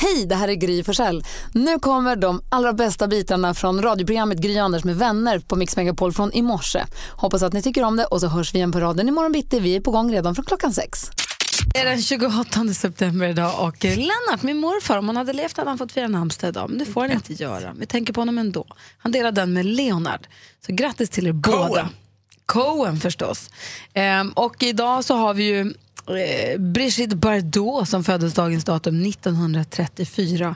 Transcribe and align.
Hej, 0.00 0.26
det 0.26 0.34
här 0.34 0.48
är 0.48 0.54
Gry 0.54 0.84
Forssell. 0.84 1.24
Nu 1.52 1.78
kommer 1.78 2.16
de 2.16 2.42
allra 2.48 2.72
bästa 2.72 3.08
bitarna 3.08 3.54
från 3.54 3.82
radioprogrammet 3.82 4.38
Gry 4.38 4.58
Anders 4.58 4.84
med 4.84 4.96
vänner 4.96 5.38
på 5.38 5.56
Mix 5.56 5.76
Megapol 5.76 6.12
från 6.12 6.32
i 6.32 6.42
morse. 6.42 6.84
Hoppas 7.10 7.42
att 7.42 7.52
ni 7.52 7.62
tycker 7.62 7.82
om 7.82 7.96
det 7.96 8.04
och 8.04 8.20
så 8.20 8.26
hörs 8.26 8.54
vi 8.54 8.58
igen 8.58 8.72
på 8.72 8.80
raden 8.80 9.08
imorgon 9.08 9.32
bitti. 9.32 9.60
Vi 9.60 9.76
är 9.76 9.80
på 9.80 9.90
gång 9.90 10.12
redan 10.12 10.34
från 10.34 10.44
klockan 10.44 10.72
sex. 10.72 11.10
Det 11.72 11.78
är 11.78 11.84
den 11.84 12.02
28 12.02 12.74
september 12.74 13.26
idag 13.28 13.54
och 13.58 13.84
Lennart, 13.84 14.42
min 14.42 14.56
morfar, 14.56 14.98
om 14.98 15.08
han 15.08 15.16
hade 15.16 15.32
levt 15.32 15.56
hade 15.56 15.70
han 15.70 15.78
fått 15.78 15.92
fira 15.92 16.08
namnsdag 16.08 16.48
idag, 16.48 16.70
men 16.70 16.78
det 16.78 16.84
får 16.84 17.00
han 17.00 17.12
inte 17.12 17.32
göra. 17.32 17.74
Vi 17.78 17.86
tänker 17.86 18.12
på 18.12 18.20
honom 18.20 18.38
ändå. 18.38 18.66
Han 18.98 19.12
delar 19.12 19.32
den 19.32 19.52
med 19.52 19.66
Leonard. 19.66 20.26
Så 20.66 20.72
grattis 20.72 21.10
till 21.10 21.26
er 21.26 21.32
båda. 21.32 21.88
Cohen 22.46 23.00
förstås. 23.00 23.50
Ehm, 23.94 24.32
och 24.32 24.62
idag 24.62 25.04
så 25.04 25.14
har 25.14 25.34
vi 25.34 25.44
ju 25.44 25.74
eh, 26.16 26.58
Brigitte 26.58 27.16
Bardot 27.16 27.88
som 27.88 28.04
föddes 28.04 28.34
dagens 28.34 28.64
datum 28.64 29.02
1934. 29.06 30.54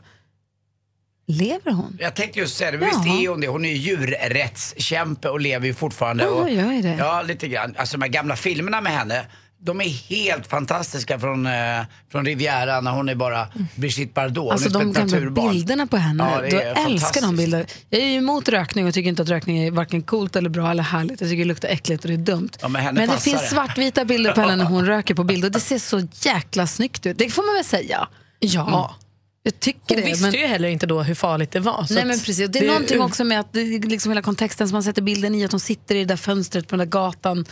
Lever 1.26 1.72
hon? 1.72 1.98
Jag 2.00 2.16
tänkte 2.16 2.38
just 2.38 2.56
säga 2.56 2.70
det, 2.70 2.78
men 2.78 2.88
visst 2.88 3.06
Jaha. 3.06 3.22
är 3.22 3.28
hon 3.28 3.40
det. 3.40 3.48
Hon 3.48 3.64
är 3.64 3.68
ju 3.68 3.76
djurrättskämpe 3.76 5.28
och 5.28 5.40
lever 5.40 5.66
ju 5.66 5.74
fortfarande. 5.74 6.24
Ja, 6.24 6.30
och, 6.30 6.50
är 6.50 6.82
det. 6.82 6.96
Ja, 6.98 7.22
lite 7.22 7.48
grann. 7.48 7.74
Alltså 7.78 7.96
de 7.96 8.02
här 8.02 8.08
gamla 8.12 8.36
filmerna 8.36 8.80
med 8.80 8.92
henne, 8.92 9.26
de 9.64 9.80
är 9.80 9.88
helt 9.88 10.46
fantastiska 10.46 11.18
från, 11.18 11.46
eh, 11.46 11.52
från 12.12 12.24
Riviera 12.24 12.80
när 12.80 12.90
hon 12.90 13.08
är 13.08 13.14
bara 13.14 13.48
Brigitte 13.74 14.12
Bardot. 14.14 14.52
Alltså 14.52 14.68
de 14.68 14.92
gamla 14.92 15.30
bilderna 15.30 15.86
på 15.86 15.96
henne, 15.96 16.24
Ja, 16.24 16.40
det 16.40 16.50
då 16.50 16.56
älskar 16.58 16.80
de 16.80 16.94
fantastiskt. 16.94 17.36
bilder. 17.36 17.66
Jag 17.90 18.00
är 18.00 18.06
ju 18.06 18.16
emot 18.16 18.48
rökning 18.48 18.86
och 18.86 18.94
tycker 18.94 19.08
inte 19.08 19.22
att 19.22 19.28
rökning 19.28 19.58
är 19.58 19.70
varken 19.70 20.02
coolt 20.02 20.36
eller 20.36 20.48
bra 20.50 20.70
eller 20.70 20.82
härligt. 20.82 21.20
Jag 21.20 21.30
tycker 21.30 21.42
det 21.42 21.48
luktar 21.48 21.68
äckligt 21.68 22.04
och 22.04 22.08
det 22.08 22.14
är 22.14 22.18
dumt. 22.18 22.50
Ja, 22.60 22.68
men 22.68 22.82
henne 22.82 23.06
det 23.06 23.20
finns 23.20 23.40
det. 23.42 23.48
svartvita 23.48 24.04
bilder 24.04 24.32
på 24.32 24.40
henne 24.40 24.56
när 24.56 24.64
hon 24.64 24.86
röker 24.86 25.14
på 25.14 25.24
bild 25.24 25.44
och 25.44 25.50
det 25.50 25.60
ser 25.60 25.78
så 25.78 26.08
jäkla 26.20 26.66
snyggt 26.66 27.06
ut. 27.06 27.18
Det 27.18 27.30
får 27.30 27.42
man 27.42 27.54
väl 27.54 27.64
säga. 27.64 28.08
Ja. 28.38 28.96
Jag 29.42 29.60
tycker 29.60 29.94
Hon 29.94 29.96
det. 29.96 30.10
visste 30.10 30.26
men... 30.26 30.32
ju 30.40 30.46
heller 30.46 30.68
inte 30.68 30.86
då 30.86 31.02
hur 31.02 31.14
farligt 31.14 31.50
det 31.50 31.60
var. 31.60 31.84
så 31.84 31.94
Nej 31.94 32.04
men 32.04 32.20
precis, 32.20 32.48
det 32.50 32.58
är 32.58 32.66
någonting 32.66 33.00
också 33.00 33.24
med 33.24 33.40
att 33.40 33.52
det 33.52 33.60
är 33.60 33.80
liksom 33.80 34.10
hela 34.12 34.22
kontexten 34.22 34.68
som 34.68 34.74
man 34.74 34.82
sätter 34.82 35.02
bilden 35.02 35.34
i, 35.34 35.44
att 35.44 35.50
hon 35.50 35.60
sitter 35.60 35.94
i 35.94 35.98
det 35.98 36.04
där 36.04 36.16
fönstret 36.16 36.68
på 36.68 36.76
den 36.76 36.78
där 36.78 36.90
gatan 36.92 37.44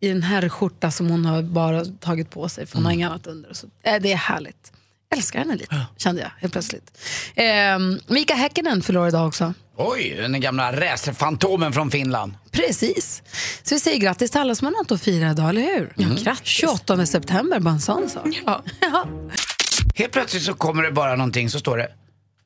i 0.00 0.08
en 0.08 0.22
herrskjorta 0.22 0.90
som 0.90 1.10
hon 1.10 1.24
har 1.24 1.42
bara 1.42 1.84
tagit 1.84 2.30
på 2.30 2.48
sig 2.48 2.66
för 2.66 2.76
hon 2.76 2.84
har 2.84 2.92
inget 2.92 3.10
annat 3.10 3.26
under. 3.26 3.52
Så, 3.52 3.66
äh, 3.82 3.94
det 4.00 4.12
är 4.12 4.16
härligt. 4.16 4.72
Älskar 5.14 5.38
henne 5.38 5.56
lite, 5.56 5.86
kände 5.96 6.22
jag 6.22 6.30
helt 6.38 6.52
plötsligt. 6.52 6.98
Ehm, 7.34 8.00
Mika 8.06 8.34
Häkkinen 8.34 8.82
förlorar 8.82 9.08
idag 9.08 9.28
också. 9.28 9.54
Oj, 9.76 10.16
den 10.18 10.40
gamla 10.40 10.72
racerfantomen 10.80 11.72
från 11.72 11.90
Finland. 11.90 12.34
Precis. 12.50 13.22
Så 13.62 13.74
vi 13.74 13.80
säger 13.80 13.98
grattis 13.98 14.30
till 14.30 14.40
alla 14.40 14.54
som 14.54 14.64
har 14.66 14.72
något 14.72 14.92
att 14.92 15.00
fira 15.02 15.30
idag, 15.30 15.48
eller 15.48 15.62
hur? 15.62 15.92
Ja, 15.96 16.08
grattis. 16.22 16.48
28 16.48 17.06
september, 17.06 17.60
bara 17.60 17.74
en 17.74 17.80
sån 17.80 18.08
sak. 18.10 18.42
Ja. 18.46 18.62
Ja. 18.80 19.06
Helt 19.94 20.12
plötsligt 20.12 20.42
så 20.42 20.54
kommer 20.54 20.82
det 20.82 20.90
bara 20.90 21.16
någonting 21.16 21.50
så 21.50 21.58
står 21.58 21.76
det 21.76 21.88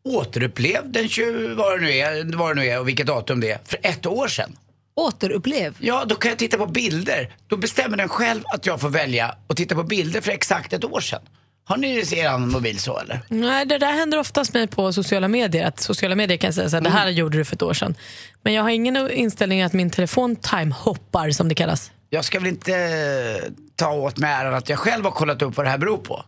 återupplev 0.05 0.93
den 0.93 1.09
20, 1.09 1.55
vad 1.55 1.81
det 1.81 1.87
nu 1.87 1.93
är, 1.93 2.37
vad 2.37 2.51
det 2.51 2.61
nu 2.61 2.67
är 2.67 2.81
och 2.81 2.89
vilket 2.89 3.07
datum 3.07 3.41
det 3.41 3.51
är, 3.51 3.59
för 3.65 3.79
ett 3.83 4.07
år 4.07 4.29
sedan. 4.29 4.57
Återupplev. 4.99 5.77
Ja, 5.81 6.05
då 6.05 6.15
kan 6.15 6.29
jag 6.29 6.39
titta 6.39 6.59
på 6.59 6.67
bilder. 6.67 7.35
Då 7.47 7.57
bestämmer 7.57 7.97
den 7.97 8.09
själv 8.09 8.43
att 8.55 8.67
jag 8.67 8.81
får 8.81 8.89
välja 8.89 9.35
att 9.47 9.57
titta 9.57 9.75
på 9.75 9.83
bilder 9.83 10.21
för 10.21 10.33
exakt 10.33 10.73
ett 10.73 10.85
år 10.85 11.01
sedan. 11.01 11.21
Har 11.65 11.77
ni 11.77 11.99
er 11.99 12.39
mobil 12.39 12.79
så 12.79 12.99
eller? 12.99 13.21
Nej, 13.29 13.67
det 13.67 13.79
där 13.79 13.93
händer 13.93 14.19
oftast 14.19 14.55
mig 14.55 14.67
på 14.67 14.93
sociala 14.93 15.29
medier. 15.29 15.67
Att 15.67 15.81
sociala 15.81 16.15
medier 16.15 16.39
kan 16.39 16.53
säga 16.53 16.71
så 16.71 16.77
här, 16.77 16.81
det 16.81 16.91
här 16.91 17.09
gjorde 17.09 17.39
du 17.39 17.45
för 17.45 17.57
ett 17.57 17.63
år 17.63 17.75
sedan. 17.75 17.95
Men 18.43 18.55
jag 18.55 18.63
har 18.63 18.71
ingen 18.71 19.11
inställning 19.11 19.63
att 19.63 19.73
min 19.73 19.91
telefon 19.91 20.37
time-hoppar 20.37 21.31
som 21.31 21.49
det 21.49 21.55
kallas. 21.55 21.91
Jag 22.11 22.25
ska 22.25 22.39
väl 22.39 22.49
inte 22.49 22.75
eh, 22.75 23.53
ta 23.77 23.93
åt 23.93 24.19
mig 24.19 24.33
äran 24.33 24.55
att 24.55 24.69
jag 24.69 24.79
själv 24.79 25.05
har 25.05 25.11
kollat 25.11 25.43
upp 25.43 25.57
vad 25.57 25.67
det 25.67 25.71
här 25.71 25.79
beror 25.79 25.99
på. 25.99 26.25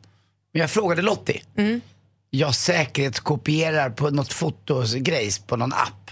Men 0.53 0.61
jag 0.61 0.71
frågade 0.71 1.03
Lottie. 1.03 1.43
Jag 2.31 2.55
säkerhetskopierar 2.55 3.91
på 3.91 4.11
något 4.11 4.33
fotogrejs 4.33 5.39
på 5.39 5.57
någon 5.57 5.73
app. 5.73 6.11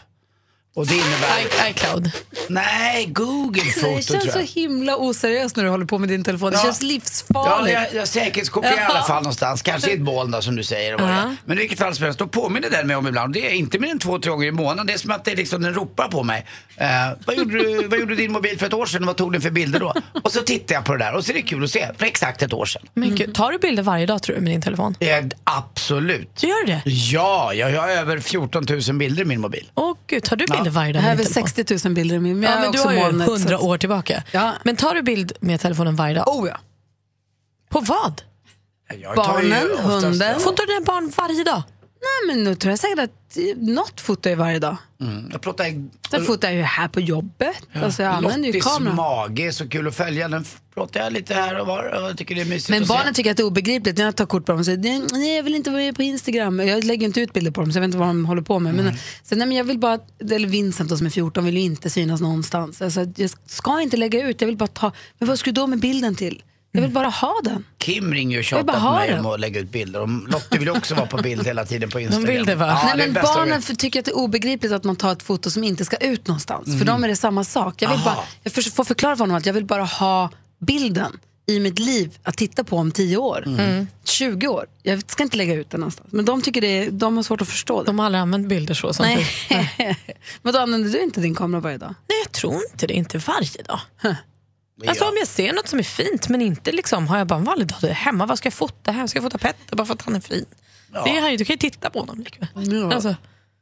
Och 0.79 0.87
det 0.87 0.95
innebär... 0.95 1.67
I- 1.67 1.71
iCloud. 1.71 2.11
Nej, 2.49 3.07
Google 3.07 3.63
Det 3.65 3.71
Foto 3.81 4.03
tror 4.03 4.21
känns 4.21 4.33
så 4.33 4.39
jag. 4.39 4.47
himla 4.47 4.97
oseriöst 4.97 5.57
när 5.57 5.65
du 5.65 5.71
håller 5.71 5.87
på 5.87 5.99
med 5.99 6.09
din 6.09 6.25
telefon. 6.25 6.51
Det 6.51 6.57
Ja. 6.57 6.63
känns 6.63 6.83
Ja, 6.83 6.89
livsfarligt. 6.89 7.75
jag, 7.75 7.95
jag 7.95 8.09
säkerhetskopierar 8.09 8.77
i 8.77 8.81
alla 8.81 9.03
fall 9.03 9.23
någonstans. 9.23 9.63
Kanske 9.63 9.91
i 9.91 9.95
ett 9.95 10.01
moln 10.01 10.31
då, 10.31 10.43
som 10.43 10.57
du 10.57 10.63
säger. 10.65 10.99
det 10.99 11.05
är. 11.05 11.37
Men 11.45 11.57
i 11.59 11.61
vilket 11.61 11.79
fall 11.79 11.95
som 11.95 12.05
helst, 12.05 12.19
då 12.19 12.27
påminner 12.27 12.71
den 12.71 12.87
mig 12.87 12.97
om 12.97 13.07
ibland. 13.07 13.33
Det 13.35 13.47
är 13.47 13.55
inte 13.55 13.79
mer 13.79 13.91
än 13.91 13.99
två, 13.99 14.19
tre 14.19 14.31
gånger 14.31 14.47
i 14.47 14.53
månaden. 14.53 14.87
Det 14.87 14.93
är 14.93 14.99
som 14.99 15.11
att 15.11 15.25
det 15.25 15.33
är 15.33 15.37
liksom, 15.37 15.63
den 15.63 15.75
ropar 15.75 16.09
på 16.09 16.23
mig. 16.23 16.47
Eh, 16.77 16.87
vad, 17.27 17.37
gjorde 17.37 17.59
du, 17.59 17.87
vad 17.91 17.99
gjorde 18.01 18.15
din 18.15 18.33
mobil 18.33 18.59
för 18.59 18.67
ett 18.67 18.75
år 18.75 18.87
sedan 18.87 19.07
vad 19.07 19.17
tog 19.17 19.33
den 19.33 19.41
för 19.41 19.51
bilder 19.51 19.81
då? 19.81 19.95
Och 20.25 20.33
så 20.33 20.41
tittar 20.41 20.75
jag 20.75 20.85
på 20.85 20.93
det 20.97 21.05
där 21.05 21.15
och 21.15 21.25
så 21.25 21.31
är 21.33 21.35
det 21.35 21.43
kul 21.43 21.65
att 21.65 21.71
se. 21.71 21.89
För 21.99 22.07
exakt 22.07 22.43
ett 22.43 22.53
år 22.53 22.67
sedan. 22.67 22.83
Men 22.95 23.15
gud, 23.15 23.35
tar 23.35 23.53
du 23.53 23.59
bilder 23.59 23.83
varje 23.83 24.07
dag 24.07 24.23
tror 24.23 24.37
du 24.37 24.43
med 24.43 24.53
din 24.53 24.63
telefon? 24.63 24.95
Eh, 25.01 25.25
absolut. 25.45 26.37
Du 26.41 26.47
gör 26.47 26.67
det? 26.67 26.83
Ja, 26.85 27.55
jag 27.55 27.81
har 27.81 27.89
över 27.89 28.19
14 28.21 28.67
000 28.89 28.97
bilder 28.99 29.23
i 29.23 29.27
min 29.27 29.41
mobil. 29.41 29.71
Åh 29.75 29.97
gud, 30.07 30.23
tar 30.25 30.37
du 30.37 30.47
bilder 30.47 30.68
varje 30.71 30.93
dag 30.93 31.01
Jag 31.03 31.07
har 31.07 31.13
över 31.13 31.25
din 31.25 31.33
telefon? 31.33 31.49
60 31.67 31.89
000 31.89 31.95
bilder 31.95 32.17
i 32.17 32.21
min. 32.21 32.41
Men 32.41 32.51
Ja, 32.51 32.61
men 32.61 32.73
du 32.73 32.79
har 32.79 32.93
ju 32.93 32.99
molnet, 33.01 33.27
så 33.29 33.35
100 33.35 33.57
att- 33.57 33.63
år 33.63 33.79
tillbaka. 33.79 34.23
Ja. 34.33 34.53
Men 34.65 34.77
tar 34.77 34.95
du 34.95 35.03
bild 35.03 35.33
med 35.41 35.61
telefonen 35.61 35.97
varje 35.97 36.15
dag? 36.15 36.29
Oh 36.29 36.49
ja. 36.49 36.57
På 37.69 37.81
vad? 37.81 38.23
Jag 39.01 39.17
tar 39.17 39.43
ju 39.43 39.51
Barnen, 39.51 39.71
oftast- 39.73 40.05
hunden. 40.05 40.41
Fotar 40.41 40.67
du 40.67 40.73
dina 40.73 40.85
barn 40.85 41.13
varje 41.17 41.45
dag? 41.45 41.63
Nej, 42.01 42.37
men 42.37 42.45
nu 42.45 42.55
tror 42.55 42.71
jag 42.71 42.79
säkert 42.79 42.99
att 42.99 43.37
eh, 43.37 43.43
något 43.57 44.01
fotar 44.01 44.31
jag 44.31 44.37
varje 44.37 44.59
dag. 44.59 44.77
Mm, 45.01 45.29
jag 45.33 45.41
plåtar 45.41 45.65
Sen 46.11 46.25
fotar 46.25 46.49
jag 46.49 46.57
ju 46.57 46.63
här 46.63 46.89
på 46.89 47.01
jobbet. 47.01 47.57
Alltså 47.75 48.03
jag 48.03 48.15
använder 48.15 48.53
ju 48.53 48.61
kameran. 48.61 48.97
mage 48.97 49.53
så 49.53 49.69
kul 49.69 49.89
att 49.89 49.97
följa. 49.97 50.29
Den 50.29 50.45
plåtar 50.75 51.01
jag 51.01 51.13
lite 51.13 51.35
här 51.35 51.61
och 51.61 51.67
var 51.67 51.85
och 51.85 52.09
jag 52.11 52.19
tycker 52.19 52.35
det 52.35 52.41
är 52.41 52.45
mysigt 52.45 52.71
Men 52.71 52.87
barnen 52.87 53.07
se. 53.07 53.13
tycker 53.15 53.31
att 53.31 53.37
det 53.37 53.43
är 53.43 53.47
obegripligt 53.47 53.99
när 53.99 54.05
jag 54.05 54.17
tar 54.17 54.27
kort 54.27 54.47
på 54.47 54.53
dem 54.53 54.59
och 54.59 54.65
säger 54.65 55.13
nej 55.19 55.37
jag 55.37 55.43
vill 55.43 55.55
inte 55.55 55.71
vara 55.71 55.93
på 55.93 56.03
Instagram. 56.03 56.61
Jag 56.61 56.85
lägger 56.85 57.07
inte 57.07 57.21
ut 57.21 57.33
bilder 57.33 57.51
på 57.51 57.61
dem 57.61 57.73
så 57.73 57.77
jag 57.77 57.81
vet 57.81 57.89
inte 57.89 57.99
vad 57.99 58.09
de 58.09 58.25
håller 58.27 58.43
på 58.43 58.59
med. 58.59 58.75
Men, 58.75 58.93
så, 59.23 59.35
nej, 59.37 59.47
men 59.47 59.57
jag 59.57 59.65
vill 59.65 59.79
bara, 59.79 59.99
eller 60.31 60.49
Vincent 60.49 60.91
då, 60.91 60.97
som 60.97 61.07
är 61.07 61.11
14 61.11 61.45
vill 61.45 61.57
ju 61.57 61.63
inte 61.63 61.91
synas 61.91 62.21
någonstans. 62.21 62.83
Alltså, 62.83 63.07
jag 63.17 63.31
ska 63.47 63.81
inte 63.81 63.97
lägga 63.97 64.29
ut, 64.29 64.41
jag 64.41 64.47
vill 64.47 64.57
bara 64.57 64.67
ta, 64.67 64.93
men 65.19 65.29
vad 65.29 65.39
ska 65.39 65.51
du 65.51 65.55
då 65.61 65.67
med 65.67 65.81
bilden 65.81 66.15
till? 66.15 66.43
Jag 66.73 66.83
vill 66.83 66.91
bara 66.91 67.09
ha 67.09 67.41
den. 67.45 67.65
Kim 67.79 68.15
ringer 68.15 68.39
och 68.39 68.45
tjatar 68.45 68.73
på 68.73 68.79
ha 68.79 68.95
mig 68.99 69.09
den. 69.09 69.25
om 69.27 69.33
att 69.33 69.41
lägga 69.41 69.61
ut 69.61 69.71
bilder. 69.71 70.01
Och 70.01 70.09
Lottie 70.09 70.59
vill 70.59 70.71
också 70.71 70.95
vara 70.95 71.07
på 71.07 71.17
bild 71.17 71.47
hela 71.47 71.65
tiden 71.65 71.91
på 71.91 72.01
Instagram. 72.01 72.27
vill 72.27 72.47
det, 72.47 72.55
va? 72.55 72.67
Ja, 72.67 72.83
Nej, 72.97 73.07
det 73.07 73.13
men 73.13 73.23
barnen 73.23 73.63
för, 73.63 73.75
tycker 73.75 73.99
att 73.99 74.05
det 74.05 74.11
är 74.11 74.17
obegripligt 74.17 74.73
att 74.73 74.85
man 74.85 74.97
tar 74.97 75.13
ett 75.13 75.23
foto 75.23 75.51
som 75.51 75.65
inte 75.65 75.85
ska 75.85 75.97
ut 75.97 76.27
någonstans. 76.27 76.79
För 76.79 76.85
dem 76.85 77.05
är 77.05 77.09
det 77.09 77.17
samma 77.17 77.45
sak. 77.45 77.83
Jag, 77.83 77.89
vill 77.89 77.99
Aha. 77.99 78.15
bara, 78.15 78.25
jag 78.43 78.53
för, 78.53 78.63
får 78.63 78.85
förklara 78.85 79.17
för 79.17 79.21
honom 79.21 79.37
att 79.37 79.47
jag 79.47 79.53
vill 79.55 79.65
bara 79.65 79.85
ha 79.85 80.31
bilden 80.59 81.19
i 81.47 81.61
mitt 81.61 81.79
liv 81.79 82.19
att 82.23 82.37
titta 82.37 82.65
på 82.65 82.77
om 82.77 82.91
10 82.93 83.17
år. 83.17 83.45
20 84.05 84.49
år. 84.49 84.67
Jag 84.83 85.11
ska 85.11 85.23
inte 85.23 85.37
lägga 85.37 85.55
ut 85.55 85.71
den 85.71 85.81
någonstans. 85.81 86.09
Men 86.13 86.25
de 86.25 86.43
tycker 86.43 86.61
det 86.61 86.67
är, 86.67 86.91
de 86.91 87.17
har 87.17 87.23
svårt 87.23 87.41
att 87.41 87.49
förstå 87.49 87.83
det. 87.83 87.87
De 87.87 87.99
har 87.99 88.07
aldrig 88.07 88.21
använt 88.21 88.49
bilder 88.49 88.75
så. 88.75 88.93
Som 88.93 89.07
Nej. 89.07 89.27
du. 89.49 89.95
men 90.43 90.53
då 90.53 90.59
använder 90.61 90.91
du 90.91 91.03
inte 91.03 91.21
din 91.21 91.35
kamera 91.35 91.61
varje 91.61 91.79
dag? 91.79 91.95
Nej, 92.09 92.19
jag 92.25 92.33
tror 92.33 92.61
inte 92.73 92.87
det. 92.87 92.95
Inte 92.95 93.19
varje 93.19 93.63
dag. 93.63 93.81
Alltså 94.87 95.05
om 95.05 95.15
jag 95.19 95.29
ser 95.29 95.53
något 95.53 95.69
som 95.69 95.79
är 95.79 95.83
fint 95.83 96.29
men 96.29 96.43
inte 96.43 96.73
liksom, 96.73 97.09
har 97.09 97.19
jag 97.19 97.27
bara 97.27 97.39
en 97.39 97.45
vanlig 97.45 97.67
dag 97.69 97.79
hemma, 97.89 98.27
vad 98.27 98.39
ska 98.39 98.47
jag 98.47 98.55
fota 98.55 98.93
här? 98.93 99.07
Ska 99.07 99.17
jag 99.17 99.25
fota 99.25 99.39
Petter 99.39 99.77
bara 99.77 99.87
för 99.87 99.95
att 99.95 100.03
han 100.03 100.15
är 100.17 100.21
fin? 100.21 100.45
Det 101.05 101.17
är 101.17 101.21
han 101.21 101.31
ju, 101.31 101.37
du 101.37 101.45
kan 101.45 101.55
ju 101.55 101.59
titta 101.59 101.91
på 101.91 102.01
honom 102.01 102.19
likväl. 102.21 102.49
Alltså, 102.93 103.15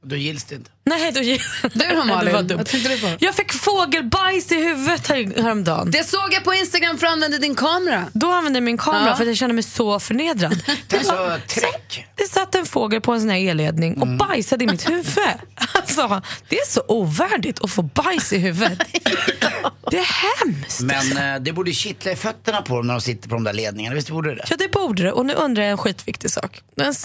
Då 0.09 0.17
gills 0.17 0.45
det 0.45 0.55
inte. 0.55 0.71
nej, 0.85 1.13
då 1.13 1.21
Du 1.21 1.95
då 1.95 2.05
Malin? 2.05 2.35
Var 2.35 2.43
dumt. 2.43 2.57
Vad 2.57 2.67
tänkte 2.67 2.89
du 2.89 2.99
på? 3.01 3.11
Jag 3.19 3.35
fick 3.35 3.53
fågelbajs 3.53 4.53
i 4.53 4.55
huvudet 4.55 5.07
här, 5.09 5.43
häromdagen. 5.43 5.91
Det 5.91 6.05
såg 6.05 6.33
jag 6.33 6.45
på 6.45 6.55
Instagram 6.55 6.99
för 6.99 7.07
att 7.07 7.13
använda 7.13 7.39
din 7.39 7.55
kamera. 7.55 8.07
Då 8.13 8.31
använde 8.33 8.57
jag 8.57 8.63
min 8.65 8.79
kamera 8.79 9.07
Ja. 9.09 9.17
för 9.17 9.23
att 9.23 9.29
jag 9.29 9.37
kände 9.37 9.55
mig 9.55 9.63
så 9.63 10.01
förnedrad. 10.01 10.63
Det 10.89 10.97
är 10.97 11.03
så 11.03 11.39
träck. 11.47 12.07
Det 12.15 12.25
satt 12.31 12.55
en 12.55 12.67
fågel 12.67 13.01
på 13.01 13.13
en 13.13 13.21
sån 13.21 13.31
här 13.31 13.51
elledning 13.51 14.01
och 14.01 14.09
bajsade 14.09 14.65
i 14.65 14.67
mitt 14.67 14.89
huvud. 14.91 15.07
Alltså, 15.73 16.23
det 16.49 16.57
är 16.59 16.67
så 16.67 16.83
ovärdigt 16.89 17.61
att 17.65 17.71
få 17.71 17.83
bajs 17.83 18.33
i 18.33 18.39
huvudet. 18.39 18.79
Det 19.91 19.99
är 19.99 20.45
hemskt. 20.45 20.81
Men 20.81 21.35
eh, 21.35 21.41
det 21.43 21.53
borde 21.53 21.73
kittla 21.73 22.13
i 22.13 22.17
fötterna 22.17 22.63
på 22.63 22.77
dem 22.77 22.87
när 22.87 22.95
de 22.95 23.01
sitter 23.01 23.29
på 23.29 23.35
de 23.35 23.45
där 23.45 23.53
ledningarna. 23.53 23.95
Visst 23.97 24.11
borde 24.11 24.35
det? 24.35 24.45
Ja, 24.51 24.57
det 24.59 24.69
borde 24.73 25.03
det. 25.03 25.13
Och 25.13 25.27
nu 25.27 25.33
undrar 25.35 25.63
jag 25.63 25.71
en 25.71 25.79
skitviktig 25.79 26.31
sak. 26.31 26.61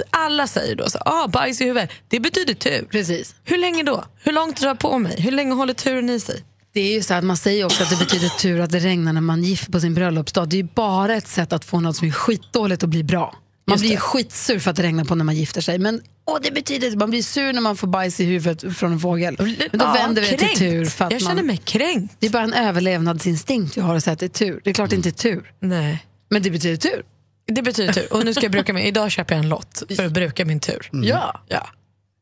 Alla 0.10 0.48
säger 0.48 0.76
då 0.76 0.90
så 0.90 0.98
ah, 1.06 1.28
bajs 1.28 1.62
i 1.62 1.64
huvudet. 1.66 1.90
Det 2.08 2.20
betyder 2.20 2.54
tur. 2.54 2.88
Precis. 2.92 3.36
Hur 3.44 3.58
länge 3.58 3.84
då? 3.84 4.06
Hur 4.24 4.32
långt 4.32 4.58
drar 4.58 4.68
jag 4.68 4.80
på 4.80 5.00
mig? 5.00 5.22
Hur 5.22 5.32
länge 5.32 5.54
håller 5.54 5.74
turen 5.74 6.10
i 6.10 6.20
sig? 6.20 6.44
Det 6.74 6.82
är 6.82 6.94
ju 6.94 7.02
så 7.04 7.14
att 7.14 7.24
man 7.24 7.38
säger 7.38 7.66
också 7.66 7.84
att 7.84 7.90
det 7.90 7.96
betyder 8.00 8.30
tur 8.30 8.60
att 8.60 8.70
det 8.70 8.80
regnar 8.80 9.14
när 9.14 9.22
man 9.22 9.44
gifter 9.44 9.72
på 9.72 9.80
sin 9.80 9.94
bröllopsdag. 9.94 10.50
Det 10.50 10.56
är 10.56 10.62
ju 10.64 10.68
bara 10.76 11.16
ett 11.16 11.28
sätt 11.28 11.54
att 11.54 11.66
få 11.66 11.80
något 11.80 11.96
som 11.96 12.08
är 12.08 12.12
skitdåligt 12.12 12.84
att 12.84 12.90
bli 12.90 13.04
bra. 13.04 13.36
Man 13.68 13.80
blir 13.80 13.90
ju 13.90 13.98
skitsur 13.98 14.60
för 14.60 14.70
att 14.72 14.78
det 14.78 14.84
regnar 14.84 15.04
på 15.06 15.16
när 15.16 15.26
man 15.26 15.36
gifter 15.36 15.62
sig. 15.62 15.80
Men 15.80 16.02
åh, 16.28 16.38
det 16.44 16.52
betyder 16.52 16.96
man 16.96 17.10
blir 17.10 17.24
sur 17.24 17.54
när 17.54 17.62
man 17.62 17.78
får 17.78 17.88
bajs 17.88 18.20
i 18.20 18.24
huvudet 18.26 18.78
från 18.78 18.92
en 18.92 19.00
fågel. 19.00 19.36
Men 19.40 19.56
då 19.80 19.86
Ja, 19.86 19.94
vänder 19.94 20.22
vi 20.22 20.28
det 20.32 20.38
till 20.38 20.48
kränkt. 20.48 20.60
tur. 20.60 20.86
För 20.86 21.06
att 21.06 21.12
Jag 21.12 21.22
känner 21.22 21.44
mig 21.44 21.58
kränkt. 21.58 22.16
Det 22.20 22.28
är 22.28 22.32
bara 22.32 22.44
en 22.44 22.54
överlevnadsinstinkt 22.54 23.78
vi 23.78 23.82
har 23.82 23.96
att 23.96 24.04
säga 24.04 24.14
att 24.14 24.20
det 24.20 24.26
är 24.26 24.30
tur. 24.30 24.62
Det 24.64 24.70
är 24.70 24.74
klart 24.74 24.90
det 24.90 24.96
inte 24.96 25.10
är 25.10 25.12
tur. 25.12 25.52
Nej. 25.60 26.06
Men 26.30 26.42
det 26.42 26.52
betyder 26.52 26.78
tur. 26.78 27.04
Det 27.48 27.62
betyder 27.62 27.94
tur. 27.94 28.14
Och 28.14 28.26
nu 28.26 28.34
ska 28.34 28.44
jag 28.44 28.52
bruka 28.52 28.74
min, 28.74 28.84
idag 28.86 29.12
köper 29.12 29.36
jag 29.36 29.44
en 29.44 29.50
lott 29.50 29.84
för 29.96 30.06
att 30.06 30.12
bruka 30.12 30.46
min 30.46 30.60
tur. 30.60 30.90
Ja. 30.92 31.42
Ja. 31.48 31.70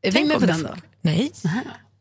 Är 0.02 0.10
vi 0.12 0.24
med 0.24 0.40
på 0.40 0.46
den 0.46 0.62
då? 0.62 0.74
Nej. 1.02 1.32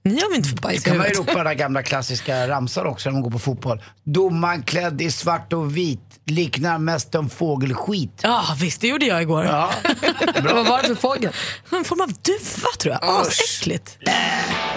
Ni 0.03 0.21
har 0.21 0.35
inte 0.35 0.49
fått 0.49 0.55
Det 0.55 0.61
bajs 0.61 0.81
i 0.81 0.89
kan 0.89 0.97
man 0.97 1.07
ju 1.07 1.13
ropa 1.13 1.43
den 1.43 1.57
gamla 1.57 1.83
klassiska 1.83 2.47
ramsan 2.47 2.85
också 2.85 3.09
när 3.09 3.13
man 3.13 3.21
går 3.21 3.31
på 3.31 3.39
fotboll. 3.39 3.83
Domaren 4.03 4.63
klädd 4.63 5.01
i 5.01 5.11
svart 5.11 5.53
och 5.53 5.77
vit 5.77 6.19
liknar 6.25 6.77
mest 6.77 7.15
en 7.15 7.29
fågelskit. 7.29 8.19
Ja 8.23 8.43
visst, 8.59 8.81
det 8.81 8.87
gjorde 8.87 9.05
jag 9.05 9.21
igår. 9.21 9.45
Ja, 9.45 9.71
Vad 10.43 10.67
var 10.67 10.81
det 10.81 10.87
för 10.87 10.95
fågel? 10.95 11.33
En 11.71 11.83
form 11.83 12.01
av 12.01 12.07
duva 12.07 12.69
tror 12.79 12.97
jag. 13.01 13.21
Asäckligt. 13.21 13.97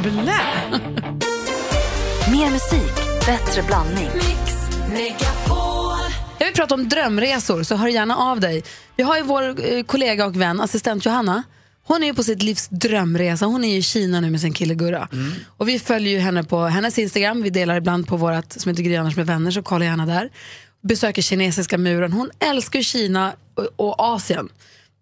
Blä. 0.03 0.41
Mer 2.31 2.51
musik, 2.51 2.93
bättre 3.27 3.63
blandning. 3.63 4.11
Jag 6.39 6.47
vill 6.47 6.55
prata 6.55 6.75
om 6.75 6.89
drömresor, 6.89 7.63
så 7.63 7.77
hör 7.77 7.89
gärna 7.89 8.17
av 8.17 8.41
dig. 8.41 8.63
Vi 8.97 9.03
har 9.03 9.17
ju 9.17 9.23
vår 9.23 9.73
eh, 9.73 9.83
kollega 9.85 10.27
och 10.27 10.41
vän, 10.41 10.61
assistent 10.61 11.07
Johanna. 11.07 11.43
Hon 11.85 12.03
är 12.03 12.13
på 12.13 12.23
sitt 12.23 12.43
livs 12.43 12.69
drömresa. 12.69 13.47
Hon 13.47 13.65
är 13.65 13.77
i 13.77 13.83
Kina 13.83 14.21
nu 14.21 14.31
med 14.31 14.41
sin 14.41 14.53
kille 14.53 14.75
Gurra. 14.75 15.09
Och 15.47 15.69
vi 15.69 15.79
följer 15.79 16.21
henne 16.21 16.45
på 16.45 16.61
hennes 16.65 16.99
Instagram. 16.99 17.43
Vi 17.43 17.51
delar 17.51 17.77
ibland 17.77 18.07
på 18.07 18.17
vårt 18.17 18.53
som 18.53 18.71
heter 18.71 18.83
Gry 18.83 18.97
Anders 18.97 19.17
med 19.17 19.27
vänner, 19.27 19.51
så 19.51 19.63
kolla 19.63 19.85
gärna 19.85 20.07
där. 20.07 20.31
Besöker 20.83 21.23
kinesiska 21.23 21.79
muren. 21.79 22.13
Hon 22.13 22.31
älskar 22.39 22.83
Kina 22.83 23.33
och, 23.55 23.69
och 23.77 23.95
Asien. 23.99 24.49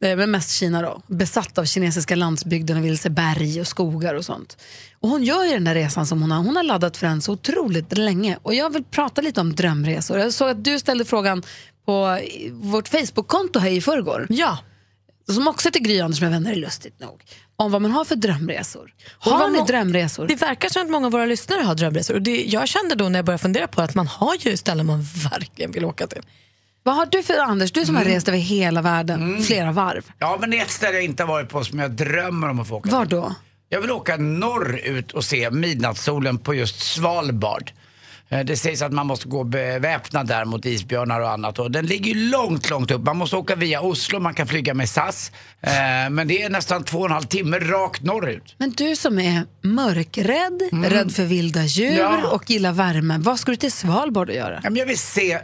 Eh, 0.05 0.17
Men 0.17 0.31
mest 0.31 0.51
Kina 0.51 0.83
då. 0.83 1.03
Besatt 1.07 1.59
av 1.59 1.65
kinesiska 1.65 2.17
landsbygden 2.17 2.77
och 2.77 2.85
vill 2.85 2.99
se 2.99 3.09
berg 3.09 3.61
och 3.61 3.67
skogar 3.67 4.15
och 4.15 4.25
sånt. 4.25 4.57
Och 5.01 5.09
hon 5.09 5.23
gör 5.23 5.45
ju 5.45 5.51
den 5.53 5.65
där 5.65 5.75
resan 5.75 6.07
som 6.07 6.21
hon 6.23 6.31
har. 6.31 6.39
Hon 6.43 6.57
har 6.57 6.63
laddat 6.63 6.97
för 6.97 7.07
den 7.07 7.23
så 7.23 7.33
otroligt 7.33 7.99
länge. 7.99 8.39
Och 8.43 8.55
jag 8.55 8.73
vill 8.73 8.85
prata 8.85 9.21
lite 9.21 9.41
om 9.41 9.55
drömresor. 9.55 10.19
Jag 10.19 10.33
såg 10.33 10.49
att 10.49 10.65
du 10.65 10.79
ställde 10.79 11.05
frågan 11.05 11.43
på 11.87 12.19
vårt 12.53 12.89
Facebook-konto 12.89 13.59
här 13.59 13.71
i 13.71 13.81
förrgår. 13.81 14.27
Ja. 14.29 14.59
Som 15.35 15.49
också 15.49 15.69
heter 15.69 15.81
Gry 15.81 16.01
Anders 16.01 16.21
med 16.21 16.31
vänner, 16.31 16.55
lustigt 16.55 17.01
nog. 17.01 17.23
Om 17.57 17.73
vad 17.73 17.83
man 17.83 17.91
har 17.91 18.05
för 18.05 18.17
drömresor. 18.17 18.91
Har, 19.19 19.33
Har 19.39 19.49
ni 19.51 19.61
drömresor? 19.67 20.27
Det 20.27 20.35
verkar 20.37 20.69
som 20.69 20.83
att 20.83 20.91
många 20.91 21.07
av 21.07 21.13
våra 21.13 21.27
lyssnare 21.27 21.63
har 21.63 21.75
drömresor. 21.75 22.15
Och 22.15 22.23
det, 22.23 22.45
jag 22.45 22.69
kände 22.69 22.95
då 22.95 23.09
när 23.09 23.19
jag 23.19 23.27
började 23.27 23.43
fundera 23.43 23.67
på 23.69 23.83
att 23.83 23.95
man 23.95 24.07
har 24.07 24.35
ju 24.41 24.57
ställen 24.57 24.87
man 24.87 25.03
verkligen 25.33 25.71
vill 25.73 25.85
åka 25.85 26.07
till. 26.07 26.23
Vad 26.83 26.95
har 26.97 27.07
du 27.07 27.23
för 27.23 27.39
Anders? 27.39 27.73
Du 27.73 27.87
som 27.87 27.97
har 27.97 28.05
rest 28.05 28.29
över 28.29 28.39
hela 28.39 28.83
världen, 28.83 29.43
flera 29.43 29.73
varv. 29.73 30.11
ja 30.19 30.39
men 30.41 30.51
det 30.51 30.59
är 30.59 30.63
ett 30.63 30.71
ställe 30.71 30.95
jag 30.95 31.05
inte 31.05 31.23
har 31.23 31.29
varit 31.29 31.49
på 31.49 31.65
som 31.65 31.79
jag 31.79 31.91
drömmer 31.91 32.49
om 32.51 32.61
att 32.61 32.69
få 32.69 32.77
åka 32.77 32.91
Var 32.91 33.07
till. 33.07 33.17
då? 33.17 33.35
Jag 33.69 33.81
vill 33.81 33.91
åka 33.91 34.17
norrut 34.17 35.13
och 35.13 35.25
se 35.25 35.51
midnattssolen 35.51 36.39
på 36.39 36.55
just 36.55 36.81
Svalbard. 36.81 37.71
Eh, 38.33 38.41
Det 38.45 38.57
sägs 38.57 38.83
att 38.83 38.93
man 38.93 39.07
måste 39.07 39.29
gå 39.29 39.45
beväpnad 39.45 40.27
där 40.27 40.45
mot 40.45 40.67
isbjörnar 40.67 41.21
och 41.21 41.31
annat. 41.31 41.59
Och 41.59 41.71
den 41.71 41.87
ligger 41.87 42.15
ju 42.15 42.31
långt, 42.31 42.71
långt 42.71 42.91
upp. 42.91 43.03
Man 43.03 43.17
måste 43.17 43.37
åka 43.37 43.55
via 43.57 43.81
Oslo, 43.81 44.21
man 44.21 44.35
kan 44.35 44.47
flyga 44.47 44.75
med 44.75 44.89
SAS. 44.89 45.33
Eh, 45.61 45.71
Men 46.11 46.29
det 46.29 46.43
är 46.43 46.51
nästan 46.51 46.85
två 46.85 46.99
och 46.99 47.07
en 47.07 47.13
halv 47.13 47.25
timme 47.25 47.59
rakt 47.59 48.03
norrut. 48.03 48.55
Men 48.59 48.71
du 48.71 48.97
som 48.97 49.19
är 49.19 49.45
mörkrädd, 49.63 50.63
rädd 50.93 51.13
för 51.13 51.25
vilda 51.25 51.65
djur 51.65 51.99
Ja. 51.99 52.29
och 52.31 52.51
gillar 52.51 52.73
värme. 52.73 53.17
Vad 53.19 53.41
ska 53.41 53.51
du 53.51 53.57
till 53.57 53.73
Svalbard 53.73 54.31
att 54.31 54.37
göra? 54.37 54.61
Jag 54.75 54.87
vill 54.87 54.99
se 54.99 55.39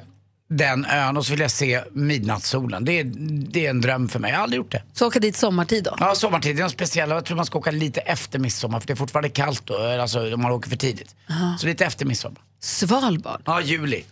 den 0.48 0.84
ön 0.84 1.16
och 1.16 1.26
så 1.26 1.30
vill 1.32 1.40
jag 1.40 1.50
se 1.50 1.80
midnattssolen. 1.92 2.84
Det 2.84 2.92
är, 3.00 3.04
det 3.50 3.66
är 3.66 3.70
en 3.70 3.80
dröm 3.80 4.08
för 4.08 4.18
mig. 4.18 4.30
Jag 4.30 4.38
har 4.38 4.42
aldrig 4.42 4.56
gjort 4.58 4.72
det. 4.72 4.82
Så 4.92 5.06
åka 5.06 5.20
dit 5.20 5.36
sommartid 5.36 5.84
då? 5.84 5.96
Ja, 6.00 6.14
sommartid 6.14 6.58
är 6.58 6.62
något 6.62 6.72
speciellt. 6.72 7.12
Jag 7.12 7.24
tror 7.24 7.36
man 7.36 7.46
ska 7.46 7.58
åka 7.58 7.70
lite 7.70 8.00
efter 8.00 8.38
midsommar 8.38 8.80
för 8.80 8.86
det 8.86 8.92
är 8.92 8.96
fortfarande 8.96 9.28
kallt 9.28 9.62
då. 9.66 9.76
Alltså 10.00 10.34
om 10.34 10.42
man 10.42 10.52
åker 10.52 10.70
för 10.70 10.76
tidigt. 10.76 11.14
Så 11.58 11.66
lite 11.66 11.84
efter 11.84 12.06
midsommar. 12.06 12.40
Svalbard? 12.66 13.42
Ja, 13.44 13.60
juli. 13.60 14.04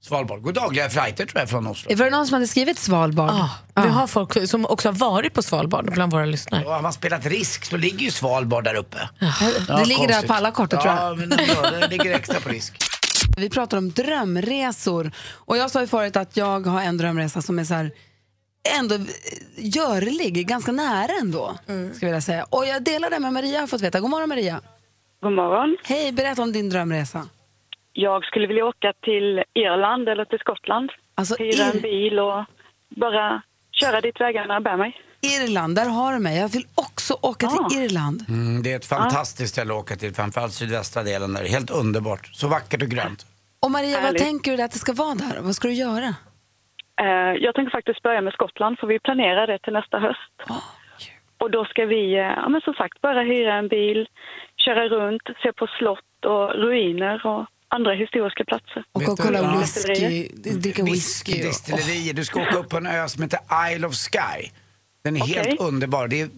Svalbard. 0.00 0.42
Går 0.42 0.52
dagliga 0.52 0.90
flighter 0.90 1.26
tror 1.26 1.40
jag 1.40 1.50
från 1.50 1.66
Oslo. 1.66 1.96
Var 1.96 2.04
det 2.04 2.10
någon 2.10 2.26
som 2.26 2.34
hade 2.34 2.46
skrivit 2.46 2.78
Svalbard? 2.78 3.34
Vi 3.74 3.88
har 3.88 4.06
folk 4.06 4.48
som 4.48 4.66
också 4.66 4.88
har 4.88 4.94
varit 4.94 5.34
på 5.34 5.42
Svalbard 5.42 5.92
bland 5.92 6.12
våra 6.12 6.24
lyssnare. 6.24 6.64
Och 6.64 6.72
har 6.72 6.82
man 6.82 6.92
spelat 6.92 7.26
risk 7.26 7.64
så 7.64 7.76
ligger 7.76 7.98
ju 7.98 8.10
Svalbard 8.10 8.64
där 8.64 8.74
uppe. 8.74 8.98
det 9.18 9.32
Ja, 9.68 9.84
ligger 9.84 10.00
där 10.00 10.08
konstigt. 10.08 10.28
på 10.28 10.34
alla 10.34 10.50
kartor 10.50 10.76
tror 10.76 10.94
jag. 10.94 11.10
Ja, 11.10 11.14
men 11.14 11.28
det 11.80 11.88
ligger 11.90 12.14
extra 12.14 12.40
på 12.40 12.48
risk. 12.48 12.76
Vi 13.36 13.50
pratar 13.50 13.78
om 13.78 13.90
drömresor. 13.90 15.10
Och 15.30 15.56
jag 15.56 15.70
sa 15.70 15.80
ju 15.80 15.86
förut 15.86 16.16
att 16.16 16.36
jag 16.36 16.66
har 16.66 16.80
en 16.82 16.96
drömresa 16.96 17.42
som 17.42 17.58
är 17.58 17.64
så 17.64 17.74
här 17.74 17.90
ändå 18.78 18.94
eh, 18.94 19.02
görlig, 19.56 20.46
ganska 20.48 20.72
nära 20.72 21.12
ändå. 21.20 21.54
Ska 21.64 21.74
jag 21.74 22.00
vilja 22.00 22.20
säga. 22.20 22.44
Och 22.50 22.66
jag 22.66 22.82
delar 22.82 23.10
det 23.10 23.18
med 23.18 23.32
Maria 23.32 23.60
har 23.60 23.66
fått 23.66 23.80
veta. 23.80 24.00
God 24.00 24.10
morgon 24.10 24.28
Maria. 24.28 24.60
God 25.22 25.32
morgon. 25.32 25.76
Hej, 25.84 26.12
berätta 26.12 26.42
om 26.42 26.52
din 26.52 26.70
drömresa. 26.70 27.26
Jag 27.92 28.24
skulle 28.24 28.46
vilja 28.46 28.66
åka 28.66 28.92
till 29.02 29.42
Irland 29.54 30.08
eller 30.08 30.24
till 30.24 30.38
Skottland. 30.38 30.90
Alltså, 31.14 31.34
Hyra 31.38 31.64
en 31.64 31.80
bil 31.80 32.18
och 32.18 32.44
bara 32.88 33.42
köra 33.72 34.00
dit 34.00 34.20
vägarna 34.20 34.60
bär 34.60 34.76
mig. 34.76 35.00
Irland, 35.20 35.76
där 35.76 35.88
har 35.88 36.12
du 36.12 36.18
mig. 36.18 36.38
Jag 36.38 36.48
vill 36.48 36.66
också 36.74 37.14
åka 37.22 37.46
Ah. 37.46 37.68
till 37.68 37.78
Irland. 37.82 38.24
Mm, 38.28 38.62
det 38.62 38.72
är 38.72 38.76
ett 38.76 38.86
fantastiskt 38.86 39.52
ställe 39.52 39.72
att 39.72 39.78
åka 39.80 39.96
till, 39.96 40.14
framförallt 40.14 40.52
sydvästra 40.52 41.02
delen 41.02 41.32
där. 41.34 41.44
Helt 41.44 41.70
underbart. 41.70 42.26
Så 42.32 42.48
vackert 42.48 42.82
och 42.82 42.88
grönt. 42.88 43.26
Och 43.60 43.70
Maria, 43.70 43.94
vad 43.96 44.04
Härligt. 44.04 44.22
tänker 44.22 44.56
du 44.56 44.62
att 44.62 44.72
det 44.72 44.78
ska 44.78 44.92
vara 44.92 45.14
där? 45.14 45.40
Vad 45.40 45.54
ska 45.54 45.68
du 45.68 45.74
göra? 45.74 46.14
Eh, 47.00 47.32
jag 47.44 47.54
tänker 47.54 47.70
faktiskt 47.70 48.02
börja 48.02 48.20
med 48.20 48.32
Skottland 48.32 48.78
för 48.78 48.86
vi 48.86 48.98
planerar 48.98 49.46
det 49.46 49.58
till 49.58 49.72
nästa 49.72 49.98
höst. 49.98 50.32
Och 51.38 51.50
då 51.50 51.64
ska 51.64 51.84
vi, 51.86 52.14
eh, 52.14 52.20
ja, 52.20 52.48
men 52.48 52.60
som 52.60 52.74
sagt, 52.74 53.00
bara 53.00 53.22
hyra 53.22 53.54
en 53.54 53.68
bil, 53.68 54.08
köra 54.56 54.88
runt, 54.88 55.22
se 55.42 55.52
på 55.52 55.66
slott 55.78 56.24
och 56.26 56.48
ruiner 56.54 57.26
och 57.26 57.46
andra 57.76 57.92
historiska 57.94 58.44
platser. 58.44 58.84
Och 58.92 59.00
du- 59.00 59.16
kolla 59.22 59.38
ja. 59.38 59.58
whisky, 59.60 60.28
dricka 60.34 60.62
whisky. 60.62 60.82
och- 60.82 60.88
Whiskydestillerier. 60.88 62.14
Du 62.14 62.24
ska 62.24 62.40
åka 62.42 62.56
upp 62.56 62.68
på 62.68 62.76
en 62.76 62.86
ö 62.86 63.08
som 63.08 63.22
heter 63.22 63.40
Isle 63.74 63.86
of 63.86 63.94
Sky. 63.94 64.48
Den 65.04 65.16
är 65.16 65.22
Okej. 65.22 65.34
helt 65.34 65.60
underbar. 65.60 66.08
Det 66.08 66.20
är 66.20 66.28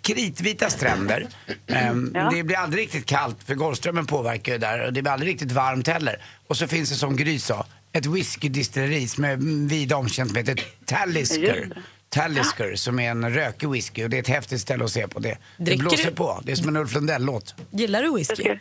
kritvita 0.00 0.70
stränder. 0.70 1.26
Ehm, 1.66 2.10
Ja. 2.14 2.30
Det 2.34 2.42
blir 2.42 2.56
aldrig 2.56 2.82
riktigt 2.82 3.06
kallt 3.06 3.42
för 3.44 3.54
Golfströmmen 3.54 4.06
påverkar 4.06 4.52
ju 4.52 4.58
där 4.58 4.86
och 4.86 4.92
det 4.92 5.02
blir 5.02 5.12
aldrig 5.12 5.32
riktigt 5.32 5.52
varmt 5.52 5.86
heller. 5.88 6.16
Och 6.46 6.56
så 6.56 6.66
finns 6.68 6.90
det 6.90 6.96
som 6.96 7.16
Gry 7.16 7.38
sa, 7.38 7.66
ett 7.92 8.06
whiskydestilleri 8.06 9.08
som 9.08 9.24
är 9.24 9.36
vida 9.68 9.96
omkänt 9.96 10.30
som 10.30 10.36
heter 10.36 10.60
Talisker. 10.84 11.82
Talisker 12.08 12.74
som 12.76 12.98
är 12.98 13.10
en 13.10 13.34
rökig 13.34 13.68
whisky 13.68 14.04
och 14.04 14.10
det 14.10 14.16
är 14.16 14.20
ett 14.20 14.28
häftigt 14.28 14.60
ställe 14.60 14.84
att 14.84 14.90
se 14.90 15.08
på 15.08 15.18
det. 15.18 15.38
Det 15.56 15.76
blåser 15.76 16.10
du? 16.10 16.14
på. 16.16 16.40
Det 16.44 16.52
är 16.52 16.56
som 16.56 16.68
en 16.68 16.76
Ulf 16.76 16.94
Lundell-låt. 16.94 17.54
Gillar 17.70 18.02
du 18.02 18.14
whisky? 18.14 18.58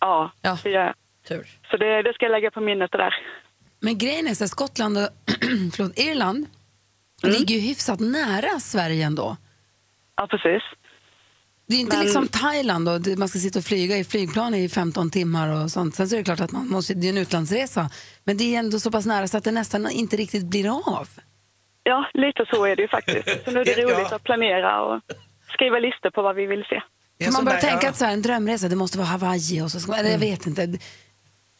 ja, 0.00 0.32
Ja. 0.42 0.58
det 0.62 0.70
gör 0.70 0.84
jag. 0.84 0.94
Tur. 1.28 1.46
Så 1.70 1.76
det, 1.76 2.02
det 2.02 2.12
ska 2.14 2.24
jag 2.24 2.32
lägga 2.32 2.50
på 2.50 2.60
minnet 2.60 2.92
det 2.92 2.98
där. 2.98 3.14
Men 3.80 3.98
grejen 3.98 4.26
är 4.26 4.34
så 4.34 4.44
att 4.44 4.50
Skottland 4.50 4.98
och 4.98 5.08
förlåt, 5.76 5.98
Irland 5.98 6.46
ligger 7.22 7.54
ju 7.54 7.60
hyfsat 7.60 8.00
nära 8.00 8.60
Sverige 8.60 9.06
ändå. 9.06 9.36
Ja, 10.16 10.26
precis. 10.26 10.62
Det 11.66 11.74
är 11.74 11.80
inte 11.80 11.96
Men- 11.96 12.04
liksom 12.04 12.28
Thailand 12.28 12.88
det- 13.04 13.18
man 13.18 13.28
ska 13.28 13.38
sitta 13.38 13.58
och 13.58 13.64
flyga 13.64 13.96
i 13.96 14.04
flygplan 14.04 14.54
i 14.54 14.68
15 14.68 15.10
timmar 15.10 15.48
och 15.64 15.70
sånt. 15.70 15.94
Sen 15.94 16.08
så 16.08 16.14
är 16.14 16.18
det 16.18 16.24
klart 16.24 16.40
att 16.40 16.52
man 16.52 16.68
måste, 16.68 16.94
det 16.94 17.06
är 17.06 17.10
en 17.10 17.18
utlandsresa. 17.18 17.90
Men 18.24 18.36
det 18.36 18.54
är 18.54 18.58
ändå 18.58 18.80
så 18.80 18.90
pass 18.90 19.06
nära 19.06 19.28
så 19.28 19.36
att 19.36 19.44
det 19.44 19.50
nästan 19.52 19.90
inte 19.90 20.16
riktigt 20.16 20.44
blir 20.46 20.68
av. 20.98 21.08
Ja, 21.82 22.10
lite 22.14 22.44
så 22.50 22.64
är 22.64 22.76
det 22.76 22.82
ju 22.82 22.88
faktiskt. 22.88 23.44
Så 23.44 23.50
nu 23.50 23.60
är 23.60 23.64
det 23.64 23.76
Ja. 23.80 23.88
roligt 23.98 24.12
att 24.12 24.22
planera 24.24 24.82
och 24.82 25.00
skriva 25.52 25.78
listor 25.78 26.10
på 26.10 26.22
vad 26.22 26.36
vi 26.36 26.46
vill 26.46 26.64
se. 26.68 26.82
För 27.24 27.32
man 27.32 27.44
börjar 27.44 27.60
tänka 27.60 27.78
ja. 27.86 27.90
att 27.90 27.96
så 27.96 28.04
här, 28.04 28.12
en 28.12 28.22
drömresa, 28.22 28.68
det 28.68 28.76
måste 28.76 28.98
vara 28.98 29.08
Hawaii 29.08 29.60
och 29.62 29.70
så 29.70 29.80
ska 29.80 29.90
man, 29.90 30.00
eller 30.00 30.10
jag 30.10 30.18
vet 30.18 30.46
inte. 30.46 30.78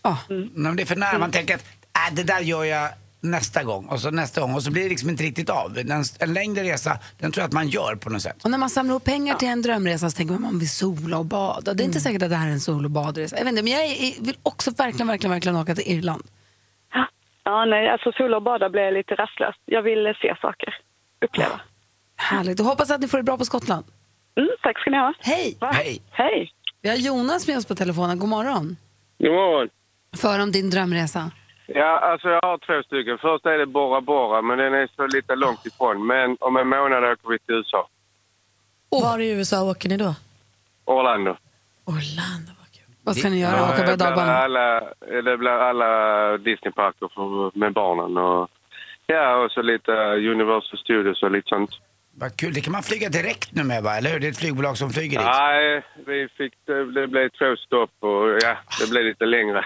Ja. 0.03 0.19
Men 0.55 0.77
det 0.77 0.83
är 0.83 0.87
för 0.87 0.97
nära. 0.97 1.19
Man 1.19 1.31
tänker 1.31 1.55
att 1.55 1.65
äh, 2.09 2.15
det 2.15 2.23
där 2.23 2.41
gör 2.41 2.65
jag 2.65 2.89
nästa 3.23 3.63
gång 3.63 3.87
och 3.87 4.01
så 4.01 4.11
nästa 4.11 4.41
gång 4.41 4.55
och 4.55 4.63
så 4.63 4.71
blir 4.71 4.83
det 4.83 4.89
liksom 4.89 5.11
inte 5.11 5.23
riktigt 5.23 5.51
av. 5.51 5.79
En, 5.79 6.05
en 6.21 6.35
längre 6.35 6.63
resa, 6.63 6.99
den 7.19 7.33
tror 7.33 7.43
jag 7.43 7.47
att 7.49 7.53
man 7.53 7.69
gör 7.69 7.95
på 7.97 8.11
något 8.11 8.23
sätt. 8.23 8.45
Och 8.45 8.51
när 8.51 8.59
man 8.59 8.71
samlar 8.71 8.93
ihop 8.93 9.05
pengar 9.05 9.35
till 9.35 9.49
en 9.49 9.63
drömresa 9.63 10.11
så 10.11 10.17
tänker 10.17 10.33
man 10.33 10.43
man 10.43 10.59
vill 10.59 10.71
sola 10.71 11.19
och 11.19 11.25
bada. 11.25 11.75
Det 11.75 11.83
är 11.83 11.85
inte 11.85 12.01
säkert 12.01 12.23
att 12.23 12.31
det 12.31 12.37
här 12.37 12.49
är 12.49 12.53
en 12.53 12.61
sol 12.61 12.85
och 12.85 12.91
badresa. 12.91 13.37
Jag 13.37 13.45
vet 13.45 13.51
inte, 13.53 13.63
men 13.63 13.73
jag 13.73 13.85
är, 13.85 14.25
vill 14.25 14.37
också 14.43 14.71
verkligen, 14.71 15.07
verkligen, 15.09 15.31
verkligen 15.31 15.57
åka 15.57 15.75
till 15.75 15.93
Irland. 15.93 16.23
Ja, 16.95 17.07
ja 17.45 17.65
nej, 17.65 17.89
alltså 17.89 18.13
sola 18.13 18.37
och 18.37 18.43
bada 18.43 18.71
blir 18.71 18.93
lite 18.93 19.15
rastlöst. 19.15 19.59
Jag 19.65 19.83
vill 19.83 20.15
se 20.23 20.37
saker, 20.41 20.75
uppleva. 21.25 21.61
Härligt. 22.17 22.61
Och 22.61 22.67
hoppas 22.67 22.91
att 22.91 23.01
ni 23.01 23.09
får 23.09 23.19
det 23.19 23.25
bra 23.25 23.39
på 23.39 23.45
Skottland. 23.45 23.85
Mm, 24.37 24.51
tack 24.63 24.81
ska 24.81 24.91
ni 24.91 24.97
ha. 24.97 25.15
Hej! 25.21 25.57
Va? 25.61 25.71
Hej. 25.73 26.03
Hej! 26.11 26.53
Vi 26.83 26.89
har 26.89 26.97
Jonas 26.97 27.49
med 27.49 27.57
oss 27.59 27.67
på 27.67 27.75
telefonen. 27.75 28.19
God 28.19 28.29
morgon. 28.29 28.77
God 29.19 29.33
morgon. 29.33 29.69
För 30.17 30.43
om 30.43 30.53
din 30.53 30.71
drömresa. 30.71 31.31
Ja, 31.67 31.99
alltså 31.99 32.29
jag 32.29 32.43
har 32.43 32.59
två 32.59 32.83
stycken. 32.83 33.19
Först 33.19 33.47
är 33.47 33.59
det 33.59 33.67
Bora 33.67 34.01
Bora, 34.01 34.43
men 34.43 34.59
den 34.59 34.75
är 34.75 34.89
så 34.97 35.07
lite 35.07 35.37
långt 35.37 35.67
ifrån. 35.67 36.07
Men 36.07 36.37
om 36.41 36.57
en 36.57 36.69
månad 36.69 37.05
åker 37.05 37.29
vi 37.29 37.39
till 37.39 37.55
USA. 37.55 37.89
Var 38.89 39.19
i 39.19 39.31
USA 39.31 39.63
åker 39.71 39.89
ni 39.89 39.97
då? 39.97 40.15
Orlando. 40.85 41.37
Orlando, 41.85 42.51
vad 42.61 42.71
kul. 42.73 42.95
Vad 43.03 43.17
ska 43.17 43.29
ni 43.29 43.41
göra? 43.41 43.57
Ja, 43.57 43.73
Åka 43.73 43.83
berg 43.83 43.93
och 45.19 45.25
det 45.25 45.37
blir 45.37 45.51
alla, 45.51 45.91
Disneyparker 46.39 47.09
för, 47.15 47.59
med 47.59 47.73
barnen. 47.73 48.17
Och, 48.17 48.51
Ja, 49.07 49.37
och 49.37 49.51
så 49.51 49.63
lite 49.63 49.93
Universal 50.35 50.79
Studios 50.79 51.23
och 51.23 51.31
lite 51.31 51.49
sånt. 51.49 51.71
Vad 52.15 52.37
kul, 52.37 52.55
det 52.55 52.61
kan 52.61 52.73
man 52.73 52.83
flyga 52.83 53.09
direkt 53.09 53.53
nu 53.53 53.65
med 53.65 53.83
va, 53.83 53.97
eller 53.97 54.11
hur? 54.11 54.21
Det 54.21 54.27
är 54.27 54.31
ett 54.31 54.39
flygbolag 54.39 54.77
som 54.77 54.91
flyger 54.91 55.19
dit. 55.19 55.29
Nej, 55.29 55.83
vi 56.07 56.29
fick, 56.29 56.53
det 56.95 57.07
blev 57.07 57.29
två 57.29 57.57
stopp 57.57 57.91
och 58.01 58.39
ja, 58.43 58.57
det 58.81 58.91
blev 58.91 59.05
lite 59.05 59.25
längre. 59.25 59.65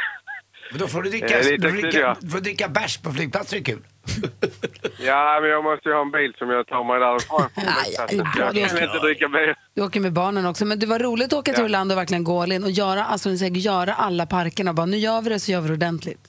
Men 0.71 0.81
då 0.81 0.87
får 0.89 1.03
du 1.03 1.11
dricka, 1.11 1.39
Eh, 1.41 1.45
lite 1.51 1.69
dricka, 1.69 2.17
du 2.21 2.31
får 2.31 2.41
dricka 2.41 2.69
bärs 2.69 2.99
på 2.99 3.11
flygplatser, 3.13 3.57
det 3.57 3.61
är 3.63 3.65
kul. 3.75 3.83
Ja, 5.01 5.39
men 5.41 5.51
jag 5.51 5.65
måste 5.65 5.89
ju 5.89 5.95
ha 5.95 6.03
en 6.03 6.11
bil 6.11 6.35
som 6.39 6.51
jag 6.51 6.67
tar 6.67 6.85
mig 6.85 7.01
därifrån. 7.01 7.41
Bra, 8.37 8.45
jag 8.45 8.55
det 8.55 8.61
kan 8.69 8.83
inte 8.83 8.99
dricka 8.99 9.29
bil. 9.29 9.55
Du 9.75 9.83
åker 9.83 10.01
med 10.01 10.13
barnen 10.13 10.47
också, 10.47 10.65
men 10.65 10.79
det 10.79 10.87
var 10.87 10.99
roligt 10.99 11.27
att 11.33 11.39
åka 11.39 11.53
till 11.53 11.61
Ja. 11.61 11.65
Orlando 11.65 11.95
och 11.95 11.99
verkligen 11.99 12.25
gå 12.25 12.43
all 12.43 12.53
in 12.53 12.65
och 12.65 12.71
göra, 12.71 13.05
alltså, 13.05 13.29
ni 13.29 13.39
säger, 13.39 13.53
göra 13.57 13.95
alla 13.95 14.27
parkerna. 14.27 14.73
Bara, 14.73 14.87
nu 14.87 14.97
gör 14.97 15.23
vi 15.23 15.29
det 15.31 15.41
så 15.41 15.53
gör 15.53 15.61
vi 15.61 15.69
det 15.69 15.75
ordentligt. 15.75 16.21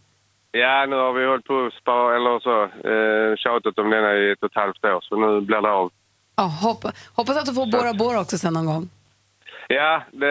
Ja, 0.52 0.86
nu 0.86 0.96
har 0.96 1.14
vi 1.14 1.26
hållit 1.26 1.46
på 1.46 1.66
att 1.66 1.74
spara, 1.74 2.16
eller 2.16 2.40
så, 2.40 2.64
eh, 2.64 3.36
tjatat 3.38 3.80
om 3.80 3.90
denna 3.90 4.14
i 4.18 4.32
ett 4.32 4.44
och 4.44 4.50
ett 4.52 4.56
halvt 4.56 4.86
år, 4.86 5.00
så 5.02 5.16
nu 5.16 5.42
blir 5.42 5.62
det 5.62 5.70
av. 5.70 5.92
Ja, 6.36 6.44
hoppa, 6.44 6.92
hoppas 7.16 7.38
att 7.38 7.46
du 7.46 7.54
får 7.54 7.66
Bora 7.72 7.94
Bora 7.94 8.20
också 8.22 8.38
sen 8.38 8.54
någon 8.54 8.66
gång. 8.66 8.90
Ja, 9.68 10.04
det, 10.12 10.30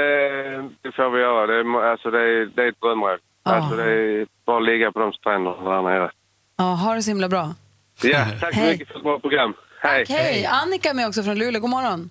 det 0.83 0.93
får 0.93 1.11
vi 1.11 1.21
göra. 1.21 1.47
Det, 1.47 1.55
är- 1.61 1.91
alltså, 1.91 2.11
det, 2.11 2.19
är, 2.21 2.47
det 2.57 2.63
är 2.63 2.69
ett 2.69 2.81
drömmål. 2.81 3.19
Ja. 3.47 3.53
Alltså, 3.53 3.77
det 3.77 3.93
är 3.93 4.27
bara 4.47 4.57
att 4.57 4.65
ligga 4.65 4.93
på 4.93 4.99
de 4.99 5.13
stränderna 5.13 5.71
där 5.71 5.83
nere. 5.83 6.11
Ja, 6.57 6.65
ha 6.65 6.95
det 6.95 7.03
så 7.03 7.11
himla 7.11 7.29
bra. 7.29 7.55
Ja, 8.03 8.25
tack 8.41 8.55
så 8.55 8.61
mycket 8.61 8.89
för 8.89 8.97
ett 8.97 9.03
bra 9.03 9.19
program. 9.19 9.55
Hej. 9.83 10.05
Hej! 10.09 10.47
Annika 10.47 10.91
är 10.91 10.95
med 10.95 11.07
också 11.07 11.23
från 11.23 11.39
Luleå. 11.39 11.61
God 11.61 11.71
morgon. 11.71 12.11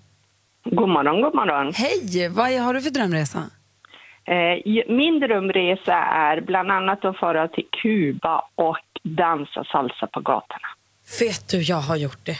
God 0.64 0.90
morgon, 0.90 1.22
god 1.22 1.36
morgon. 1.36 1.74
Hej! 1.74 2.30
Vad 2.30 2.52
har 2.52 2.74
du 2.74 2.82
för 2.82 2.90
drömresa? 2.90 3.44
Eh, 4.26 4.84
min 4.88 5.20
drömresa 5.20 5.94
är 5.96 6.42
bland 6.42 6.72
annat 6.72 7.06
att 7.06 7.18
fara 7.18 7.48
till 7.48 7.66
Kuba 7.82 8.50
och 8.56 8.78
dansa 9.04 9.64
salsa 9.64 10.08
på 10.08 10.20
gatorna. 10.20 10.68
Vet 11.20 11.50
du, 11.50 11.62
jag 11.62 11.78
har 11.78 11.96
gjort 11.96 12.26
det. 12.26 12.38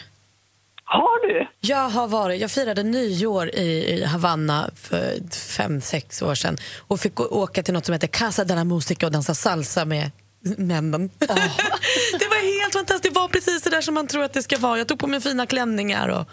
Har 0.88 1.28
du? 1.28 1.48
Jag 1.60 1.90
har 1.90 2.08
varit, 2.08 2.42
jag 2.42 2.52
firade 2.52 2.84
nyår 2.84 3.48
i, 3.50 4.04
Havanna 4.06 4.70
för 4.76 5.14
fem, 5.58 5.82
sex 5.82 6.22
år 6.22 6.36
sedan 6.36 6.58
och 6.88 7.00
fick 7.00 7.20
åka 7.20 7.64
till 7.64 7.74
något 7.74 7.86
som 7.86 7.94
heter 7.94 8.08
Casa 8.08 8.44
de 8.44 8.54
la 8.56 8.64
Musica 8.64 9.06
och 9.06 9.12
dansa 9.12 9.34
salsa 9.36 9.86
med 9.86 10.12
männen. 10.58 11.10
det 11.20 12.28
var 12.30 12.62
helt 12.64 12.74
fantastiskt. 12.74 13.14
Det 13.14 13.20
var 13.20 13.28
precis 13.28 13.62
det 13.62 13.70
där 13.70 13.82
som 13.82 13.94
man 13.94 14.08
tror 14.08 14.24
att 14.24 14.34
det 14.34 14.44
ska 14.44 14.58
vara. 14.58 14.78
Jag 14.78 14.88
tog 14.88 15.00
på 15.00 15.08
mig 15.08 15.22
fina 15.22 15.46
klänningar 15.46 16.08
och 16.10 16.30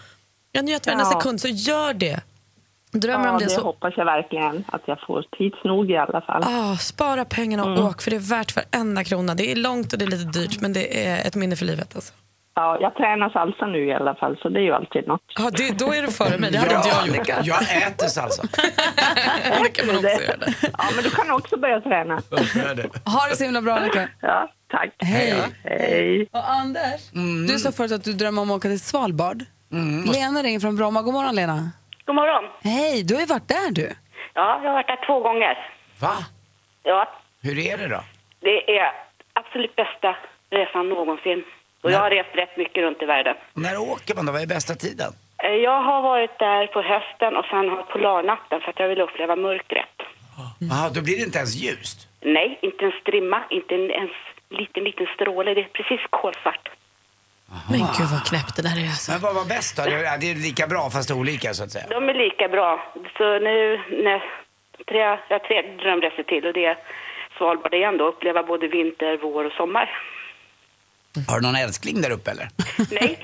jag 0.52 0.64
njöt 0.64 0.86
varenda 0.86 1.04
Ja. 1.04 1.20
sekund. 1.20 1.40
Så 1.40 1.48
gör 1.48 1.94
det. 1.94 2.20
Drömmer 2.92 3.26
ja, 3.26 3.32
om 3.32 3.38
det, 3.38 3.44
det 3.44 3.50
så 3.50 3.60
hoppas 3.62 3.94
jag 3.96 4.04
verkligen 4.04 4.64
att 4.68 4.82
jag 4.86 4.98
får 5.06 5.22
tids 5.38 5.64
nog 5.64 5.90
i 5.90 5.96
alla 5.96 6.20
fall. 6.20 6.42
Ah, 6.46 6.76
spara 6.76 7.24
pengarna 7.24 7.62
och 7.64 7.70
Mm. 7.72 7.84
åk, 7.86 8.02
för 8.02 8.10
det 8.10 8.16
är 8.16 8.20
värt 8.20 8.56
varenda 8.56 9.04
krona. 9.04 9.34
Det 9.34 9.52
är 9.52 9.56
långt 9.56 9.92
och 9.92 9.98
det 9.98 10.04
är 10.04 10.06
lite 10.06 10.38
dyrt, 10.38 10.60
men 10.60 10.72
det 10.72 11.06
är 11.06 11.26
ett 11.26 11.34
minne 11.34 11.56
för 11.56 11.64
livet. 11.64 11.94
Alltså. 11.94 12.12
Ja, 12.54 12.78
jag 12.80 12.94
tränar 12.94 13.28
salsa 13.30 13.66
nu 13.66 13.86
i 13.86 13.92
alla 13.92 14.14
fall, 14.14 14.36
så 14.42 14.48
det 14.48 14.60
är 14.60 14.62
ju 14.62 14.72
alltid 14.72 15.06
något. 15.08 15.22
Ja, 15.38 15.50
det, 15.50 15.78
då 15.78 15.92
är 15.94 16.02
du 16.02 16.08
före 16.12 16.38
mig. 16.38 16.50
Det 16.50 16.58
hade 16.58 16.74
inte 16.74 16.88
jag 16.88 17.06
gjort. 17.16 17.46
Jag 17.46 17.62
äter 17.82 18.06
salsa. 18.06 18.42
det 19.62 19.68
kan 19.68 19.86
man 19.86 19.96
också 19.96 20.08
göra. 20.08 20.36
Ja, 20.78 20.84
men 20.94 21.04
du 21.04 21.10
kan 21.10 21.30
också 21.30 21.56
börja 21.56 21.80
träna. 21.80 22.14
Ha 23.04 23.28
det 23.30 23.36
så 23.36 23.44
himla 23.44 23.62
bra, 23.62 23.74
Annika. 23.74 24.08
Ja, 24.20 24.48
tack. 24.70 24.90
Hej. 24.98 25.42
Hej. 25.64 26.28
Och 26.32 26.50
Anders, 26.50 27.10
du 27.48 27.58
sa 27.58 27.72
förut 27.72 27.92
att 27.92 28.04
du 28.04 28.12
drömmer 28.12 28.42
om 28.42 28.50
att 28.50 28.56
åka 28.56 28.68
till 28.68 28.80
Svalbard. 28.80 29.42
Lena 30.14 30.42
ringer 30.42 30.60
från 30.60 30.76
Bromma. 30.76 31.02
God 31.02 31.14
morgon, 31.14 31.34
Lena. 31.34 31.70
God 32.06 32.14
morgon. 32.14 32.44
Hej, 32.62 33.02
du 33.04 33.14
har 33.14 33.20
ju 33.20 33.26
varit 33.26 33.48
där 33.48 33.70
du. 33.70 33.92
Ja, 34.34 34.60
jag 34.62 34.68
har 34.70 34.74
varit 34.74 34.86
där 34.86 35.06
två 35.06 35.20
gånger. 35.20 35.58
Va? 36.00 36.12
Ja, 36.82 37.08
Hur 37.42 37.58
är 37.58 37.78
det 37.78 37.88
då? 37.88 38.00
det 38.40 38.78
är 38.78 38.92
absolut 39.32 39.76
bästa 39.76 40.16
resan 40.50 40.88
någonsin. 40.88 41.44
Och 41.82 41.90
jag 41.90 41.98
har 41.98 42.10
rest 42.10 42.30
rätt 42.34 42.56
mycket 42.56 42.82
runt 42.84 43.02
i 43.02 43.04
världen. 43.04 43.36
När 43.54 43.78
åker 43.78 44.14
man 44.14 44.26
då? 44.26 44.32
Vad 44.32 44.42
är 44.42 44.46
bästa 44.46 44.74
tiden? 44.74 45.12
Eh, 45.44 45.50
Jag 45.50 45.82
har 45.82 46.02
varit 46.02 46.38
där 46.38 46.66
på 46.66 46.82
hösten 46.82 47.36
och 47.36 47.44
sen 47.44 47.68
har 47.68 47.82
polarnatten 47.82 48.60
för 48.60 48.70
att 48.70 48.78
jag 48.80 48.88
vill 48.88 49.00
uppleva 49.00 49.36
mörkret. 49.36 49.96
Jaha, 50.70 50.90
då 50.94 51.02
blir 51.02 51.16
det 51.16 51.22
inte 51.22 51.38
ens 51.38 51.54
ljust. 51.56 52.08
Nej, 52.20 52.58
inte 52.62 52.84
en 52.84 52.92
strimma, 53.00 53.42
inte 53.50 53.74
en 53.74 53.90
ens 53.90 54.10
liten, 54.48 54.84
liten 54.84 55.06
stråle. 55.14 55.54
Det 55.54 55.60
är 55.60 55.68
precis 55.72 56.00
kolsvart. 56.10 56.68
Men 57.70 57.78
gud 57.96 58.08
vad 58.14 58.24
knäppt 58.30 58.56
det 58.56 58.62
där 58.62 58.76
är. 58.84 58.88
Alltså. 58.94 59.12
Men 59.12 59.20
vad 59.20 59.34
var 59.34 59.44
bäst 59.44 59.76
då? 59.76 59.82
Det 59.82 59.94
är 59.94 60.18
det 60.18 60.30
är 60.30 60.34
lika 60.34 60.66
bra 60.66 60.90
fast 60.90 61.10
olika 61.10 61.54
så 61.54 61.64
att 61.64 61.70
säga. 61.70 61.86
De 61.90 62.08
är 62.08 62.14
lika 62.14 62.48
bra. 62.48 62.92
Så 63.16 63.38
nu, 63.38 63.80
när, 64.06 64.18
tre, 64.88 64.98
jag 65.28 65.44
tre 65.44 65.62
drömresor 65.62 66.22
till 66.22 66.46
och 66.46 66.52
det 66.52 66.64
är 66.64 66.78
Svalbard 67.38 67.74
igen 67.74 67.96
då. 67.98 68.04
Uppleva 68.08 68.42
både 68.42 68.68
vinter, 68.68 69.18
vår 69.22 69.44
och 69.44 69.52
sommar. 69.52 69.90
Har 71.28 71.40
du 71.40 71.46
någon 71.46 71.56
älskling 71.56 72.00
där 72.00 72.10
uppe 72.10 72.30
eller? 72.30 72.48
Nej, 73.00 73.18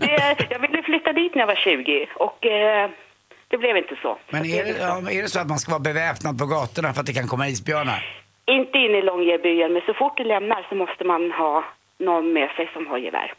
det, 0.00 0.36
jag 0.50 0.58
ville 0.58 0.82
flytta 0.82 1.12
dit 1.12 1.34
när 1.34 1.40
jag 1.42 1.46
var 1.46 1.54
20 1.54 2.06
och 2.14 2.46
eh, 2.46 2.90
det 3.48 3.58
blev 3.58 3.76
inte 3.76 3.96
så. 4.02 4.18
Men 4.30 4.44
är 4.46 4.64
det, 4.64 4.70
ja, 4.80 5.10
är 5.10 5.22
det 5.22 5.28
så 5.28 5.40
att 5.40 5.48
man 5.48 5.58
ska 5.58 5.70
vara 5.70 5.80
beväpnad 5.80 6.38
på 6.38 6.46
gatorna 6.46 6.92
för 6.94 7.00
att 7.00 7.06
det 7.06 7.12
kan 7.12 7.28
komma 7.28 7.48
isbjörnar? 7.48 8.16
Inte 8.46 8.78
in 8.78 8.94
i 8.94 9.02
Långebyen, 9.02 9.72
men 9.72 9.82
så 9.86 9.94
fort 9.94 10.16
du 10.16 10.24
lämnar 10.24 10.66
så 10.68 10.74
måste 10.74 11.04
man 11.04 11.30
ha 11.32 11.64
någon 11.98 12.32
med 12.32 12.48
sig 12.56 12.70
som 12.72 12.86
har 12.86 12.98
gevär. 12.98 13.32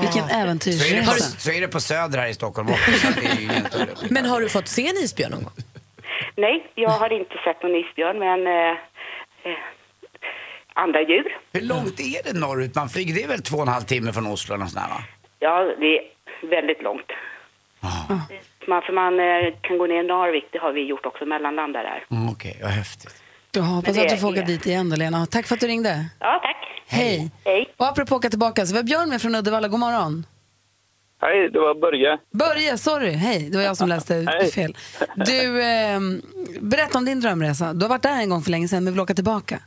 Vilken 0.00 0.12
Så 0.12 0.18
är, 0.18 0.28
det 0.28 0.34
på, 0.34 0.34
äventyrsresa. 0.34 1.12
så 1.38 1.50
är 1.50 1.60
det 1.60 1.68
på 1.68 1.80
Söder 1.80 2.18
här 2.18 2.28
i 2.28 2.34
Stockholm 2.34 2.68
också. 2.70 2.90
så 2.92 3.20
det 3.20 3.26
är 3.26 3.34
ju 3.36 3.42
ingen 3.42 3.64
större 3.64 3.86
skillnad. 3.86 4.10
Men 4.10 4.24
har 4.26 4.40
du 4.40 4.48
fått 4.48 4.68
se 4.68 4.86
en 4.88 4.96
isbjörn 4.96 5.30
någon 5.30 5.42
gång? 5.42 5.52
Nej, 6.36 6.66
jag 6.74 6.90
har 6.90 7.12
inte 7.20 7.34
sett 7.44 7.62
någon 7.62 7.74
isbjörn, 7.74 8.18
men 8.18 8.46
eh, 8.46 8.76
eh, 9.52 9.58
andra 10.84 11.00
djur. 11.02 11.36
Hur 11.52 11.60
långt 11.72 12.00
är 12.00 12.20
det 12.32 12.38
norrut 12.40 12.74
man 12.74 12.88
flyger? 12.88 13.14
Det 13.14 13.22
är 13.22 13.28
väl 13.28 13.42
två 13.42 13.56
och 13.56 13.62
en 13.62 13.68
halv 13.68 13.82
timme 13.92 14.12
från 14.12 14.26
Oslo 14.26 14.54
eller 14.54 14.64
nåt 14.64 14.72
sånt 14.72 14.84
där, 14.84 14.94
va? 14.94 15.00
Ja, 15.38 15.54
det 15.80 15.98
är 15.98 16.02
väldigt 16.50 16.82
långt. 16.82 17.06
Man, 18.68 18.82
för 18.82 18.92
man 18.92 19.20
eh, 19.20 19.60
kan 19.60 19.78
gå 19.78 19.86
ner 19.86 20.04
i 20.04 20.06
Narvik, 20.06 20.44
det 20.52 20.58
har 20.58 20.72
vi 20.72 20.82
gjort 20.84 21.06
också, 21.06 21.24
mellanlandar 21.26 21.82
där. 21.82 22.04
Mm, 22.10 22.28
Okej, 22.32 22.58
vad 22.62 22.70
häftigt. 22.70 23.22
Jag 23.52 23.62
hoppas 23.62 23.98
att 23.98 24.08
du 24.08 24.16
får 24.16 24.28
åka 24.30 24.40
är- 24.40 24.46
dit 24.46 24.66
igen 24.66 24.90
då, 24.90 24.96
Lena. 24.96 25.26
Tack 25.26 25.46
för 25.46 25.54
att 25.54 25.60
du 25.60 25.66
ringde. 25.66 26.06
Ja, 26.20 26.40
tack. 26.42 26.56
Hej. 26.86 27.30
Hej. 27.44 27.74
Och 27.76 27.86
apropå 27.88 28.16
åka 28.16 28.30
tillbaka, 28.30 28.66
så 28.66 28.74
var 28.74 28.82
Björn 28.82 29.08
med 29.08 29.22
från 29.22 29.34
Uddevalla. 29.34 29.68
God 29.68 29.80
morgon. 29.80 30.26
Hej, 31.20 31.50
det 31.50 31.58
var 31.60 31.74
Börje. 31.74 32.18
Börje, 32.32 32.78
sorry. 32.78 33.10
Hej, 33.12 33.48
det 33.50 33.56
var 33.56 33.64
jag 33.64 33.76
som 33.76 33.88
läste 33.88 34.26
fel. 34.54 34.76
Du, 35.16 35.62
eh, 35.62 36.00
berätta 36.60 36.98
om 36.98 37.04
din 37.04 37.20
drömresa. 37.20 37.72
Du 37.72 37.84
har 37.84 37.88
varit 37.88 38.02
där 38.02 38.20
en 38.20 38.30
gång 38.30 38.42
för 38.42 38.50
länge 38.50 38.68
sedan, 38.68 38.84
men 38.84 38.92
vill 38.92 39.00
åka 39.00 39.14
tillbaka. 39.14 39.58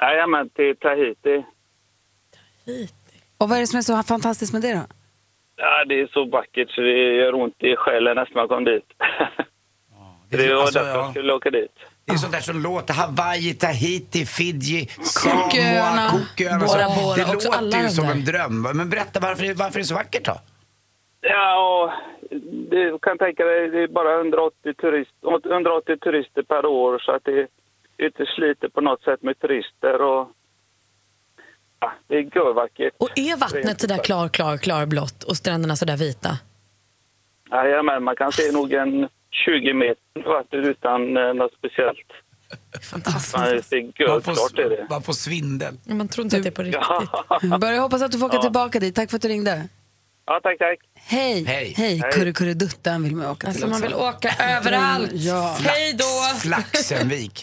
Jajamän, 0.00 0.48
till 0.48 0.76
Tahiti. 0.76 1.44
Och 3.38 3.48
vad 3.48 3.56
är 3.56 3.60
det 3.60 3.66
som 3.66 3.78
är 3.78 3.82
så 3.82 4.02
fantastiskt 4.02 4.52
med 4.52 4.62
det 4.62 4.72
då? 4.74 4.82
Ja, 5.56 5.84
det 5.84 6.00
är 6.00 6.06
så 6.06 6.24
vackert 6.24 6.70
så 6.70 6.80
det 6.80 7.14
gör 7.14 7.34
ont 7.34 7.62
i 7.62 7.76
själen 7.76 8.16
nästan 8.16 8.34
man 8.36 8.48
kom 8.48 8.64
dit. 8.64 8.84
det 10.30 10.36
var 10.54 10.60
alltså, 10.62 10.78
därför 10.78 10.98
ja. 10.98 11.04
jag 11.04 11.10
skulle 11.10 11.32
åka 11.32 11.50
dit. 11.50 11.72
Det 12.04 12.12
är 12.12 12.16
sånt 12.16 12.32
där 12.32 12.40
som 12.40 12.62
låter. 12.62 12.94
Hawaii, 12.94 13.54
Tahiti, 13.54 14.26
Fidji, 14.26 14.86
Samoa, 14.86 15.42
Cooköarna. 15.42 16.10
Bora 16.58 16.88
Bora, 16.96 17.14
Det 17.16 17.32
låter 17.32 17.82
ju 17.82 17.88
som 17.88 18.04
där. 18.06 18.12
en 18.12 18.24
dröm. 18.24 18.62
Men 18.74 18.90
berätta, 18.90 19.20
varför, 19.20 19.54
varför 19.54 19.78
är 19.78 19.82
det 19.82 19.84
så 19.84 19.94
vackert 19.94 20.24
då? 20.24 20.36
Ja, 21.20 21.46
och 21.64 21.90
du 22.70 22.98
kan 23.02 23.18
tänka 23.18 23.44
dig, 23.44 23.68
det 23.68 23.82
är 23.82 23.88
bara 23.88 24.14
180, 24.20 24.74
turist, 24.74 25.10
180 25.50 25.96
turister 25.96 26.42
per 26.42 26.66
år 26.66 26.98
så 26.98 27.12
att 27.12 27.24
det 27.24 27.46
inte 28.02 28.26
sliter 28.36 28.68
på 28.68 28.80
något 28.80 29.02
sätt 29.02 29.22
med 29.22 29.38
turister 29.40 30.00
och 30.02 30.28
ja, 31.80 31.92
det 32.06 32.14
är 32.14 32.22
görvackert. 32.36 32.94
Och 32.98 33.10
är 33.18 33.36
vattnet 33.36 33.80
sådär 33.80 33.98
klar, 34.04 34.28
klar, 34.28 34.56
klarblått 34.56 35.24
och 35.24 35.36
stränderna 35.36 35.76
sådär 35.76 35.96
vita? 35.96 36.38
Jajamän, 37.50 38.02
man 38.04 38.16
kan 38.16 38.32
se 38.32 38.52
nog 38.52 38.72
en 38.72 39.08
20 39.44 39.74
meter 39.74 40.28
vatten 40.28 40.64
utan 40.64 41.16
eh, 41.16 41.34
något 41.34 41.52
speciellt. 41.58 42.08
Fantastiskt. 42.90 43.72
Man 44.08 44.22
får, 44.22 44.90
man 44.90 45.02
får 45.02 45.12
svindel. 45.12 45.74
Man 45.84 46.08
tror 46.08 46.24
inte 46.24 46.36
att 46.36 46.42
det 46.42 46.48
är 46.48 46.50
på 46.50 46.62
riktigt. 46.62 47.60
Börje, 47.60 47.78
hoppas 47.78 48.02
att 48.02 48.12
du 48.12 48.18
får 48.18 48.26
åka 48.26 48.36
Ja. 48.36 48.42
tillbaka 48.42 48.80
dit. 48.80 48.94
Tack 48.94 49.10
för 49.10 49.16
att 49.16 49.22
du 49.22 49.28
ringde. 49.28 49.68
Ja, 50.26 50.40
tack, 50.42 50.58
tack. 50.58 50.78
Hej. 50.94 51.44
Hej. 51.44 51.74
Hej. 51.76 52.00
Kurrekurreduttan 52.12 53.02
vill 53.02 53.16
man 53.16 53.26
åka 53.26 53.38
till 53.38 53.48
Alltså 53.48 53.66
man 53.66 53.80
vill 53.80 53.94
åka 53.94 54.30
överallt. 54.56 55.10
Ja. 55.12 55.56
Hej 55.60 55.94
då! 55.98 56.38
Flaxenvik. 56.40 57.42